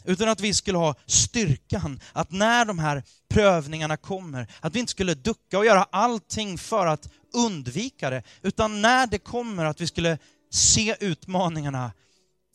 Utan 0.04 0.30
att 0.30 0.42
vi 0.42 0.54
skulle 0.54 0.78
ha 0.78 0.96
styrkan 1.06 2.00
att 2.14 2.32
när 2.32 2.66
de 2.66 2.80
här 2.80 3.04
prövningarna 3.30 3.98
kommer, 3.98 4.52
att 4.60 4.76
vi 4.76 4.80
inte 4.80 4.92
skulle 4.92 5.14
ducka 5.14 5.58
och 5.58 5.66
göra 5.66 5.84
allting 5.84 6.58
för 6.58 6.88
att 6.88 7.10
undvika 7.34 8.10
det, 8.10 8.24
utan 8.42 8.82
när 8.82 9.08
det 9.08 9.20
kommer 9.20 9.66
att 9.66 9.82
vi 9.82 9.88
skulle 9.88 10.18
se 10.50 10.96
utmaningarna 11.00 11.92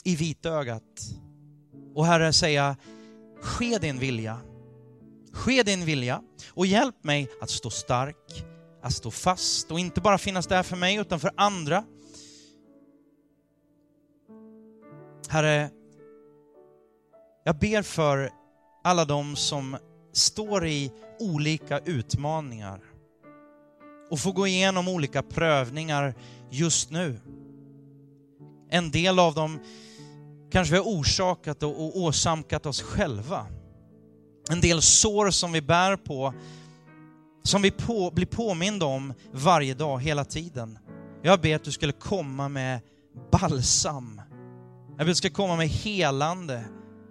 i 0.04 0.16
vitögat. 0.16 0.82
Och 1.94 2.06
Herre 2.06 2.32
säga, 2.32 2.76
ske 3.42 3.78
din 3.78 3.98
vilja. 3.98 4.40
Ske 5.32 5.62
din 5.62 5.84
vilja 5.84 6.22
och 6.50 6.66
hjälp 6.66 7.04
mig 7.04 7.28
att 7.40 7.50
stå 7.50 7.70
stark, 7.70 8.44
att 8.82 8.92
stå 8.92 9.10
fast 9.10 9.70
och 9.70 9.80
inte 9.80 10.00
bara 10.00 10.18
finnas 10.18 10.46
där 10.46 10.62
för 10.62 10.76
mig 10.76 10.96
utan 10.96 11.20
för 11.20 11.30
andra. 11.36 11.84
Herre, 15.28 15.70
jag 17.44 17.58
ber 17.58 17.82
för 17.82 18.30
alla 18.84 19.04
de 19.04 19.36
som 19.36 19.76
står 20.12 20.66
i 20.66 20.92
olika 21.18 21.78
utmaningar 21.78 22.80
och 24.10 24.20
får 24.20 24.32
gå 24.32 24.46
igenom 24.46 24.88
olika 24.88 25.22
prövningar 25.22 26.14
just 26.50 26.90
nu. 26.90 27.20
En 28.70 28.90
del 28.90 29.18
av 29.18 29.34
dem 29.34 29.60
kanske 30.50 30.72
vi 30.72 30.78
har 30.78 30.86
orsakat 30.86 31.62
och 31.62 31.98
åsamkat 31.98 32.66
oss 32.66 32.82
själva. 32.82 33.46
En 34.50 34.60
del 34.60 34.82
sår 34.82 35.30
som 35.30 35.52
vi 35.52 35.62
bär 35.62 35.96
på 35.96 36.34
som 37.46 37.62
vi 37.62 37.70
på, 37.70 38.10
blir 38.10 38.26
påminda 38.26 38.86
om 38.86 39.14
varje 39.32 39.74
dag, 39.74 40.02
hela 40.02 40.24
tiden. 40.24 40.78
Jag 41.22 41.40
ber 41.40 41.56
att 41.56 41.64
du 41.64 41.72
skulle 41.72 41.92
komma 41.92 42.48
med 42.48 42.80
balsam. 43.32 44.20
Jag 44.88 44.96
ber 44.96 45.02
att 45.02 45.06
du 45.06 45.14
ska 45.14 45.30
komma 45.30 45.56
med 45.56 45.68
helande. 45.68 46.64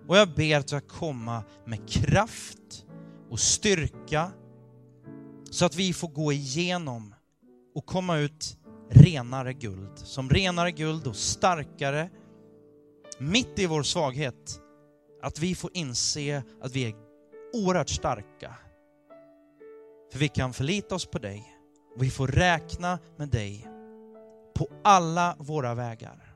Och 0.07 0.17
jag 0.17 0.35
ber 0.35 0.57
att 0.57 0.67
du 0.67 0.67
ska 0.67 0.81
komma 0.81 1.43
med 1.65 1.89
kraft 1.89 2.85
och 3.29 3.39
styrka 3.39 4.31
så 5.49 5.65
att 5.65 5.75
vi 5.75 5.93
får 5.93 6.07
gå 6.07 6.31
igenom 6.31 7.15
och 7.75 7.85
komma 7.85 8.17
ut 8.17 8.57
renare 8.89 9.53
guld. 9.53 9.97
Som 9.97 10.29
renare 10.29 10.71
guld 10.71 11.07
och 11.07 11.15
starkare. 11.15 12.09
Mitt 13.17 13.59
i 13.59 13.65
vår 13.65 13.83
svaghet, 13.83 14.61
att 15.21 15.39
vi 15.39 15.55
får 15.55 15.71
inse 15.73 16.43
att 16.61 16.71
vi 16.71 16.85
är 16.85 16.93
oerhört 17.53 17.89
starka 17.89 18.55
för 20.13 20.19
vi 20.19 20.27
kan 20.27 20.53
förlita 20.53 20.95
oss 20.95 21.05
på 21.05 21.19
dig. 21.19 21.57
Vi 21.97 22.09
får 22.09 22.27
räkna 22.27 22.99
med 23.17 23.29
dig 23.29 23.67
på 24.55 24.67
alla 24.83 25.35
våra 25.39 25.75
vägar. 25.75 26.35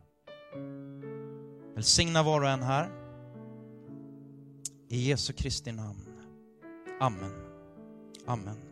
Välsigna 1.76 2.24
var 2.24 2.42
och 2.42 2.50
en 2.50 2.64
här. 2.64 2.92
I 4.90 5.10
Jesu 5.10 5.34
Kristi 5.34 5.72
namn. 5.72 6.20
Amen. 7.00 7.32
Amen. 8.26 8.67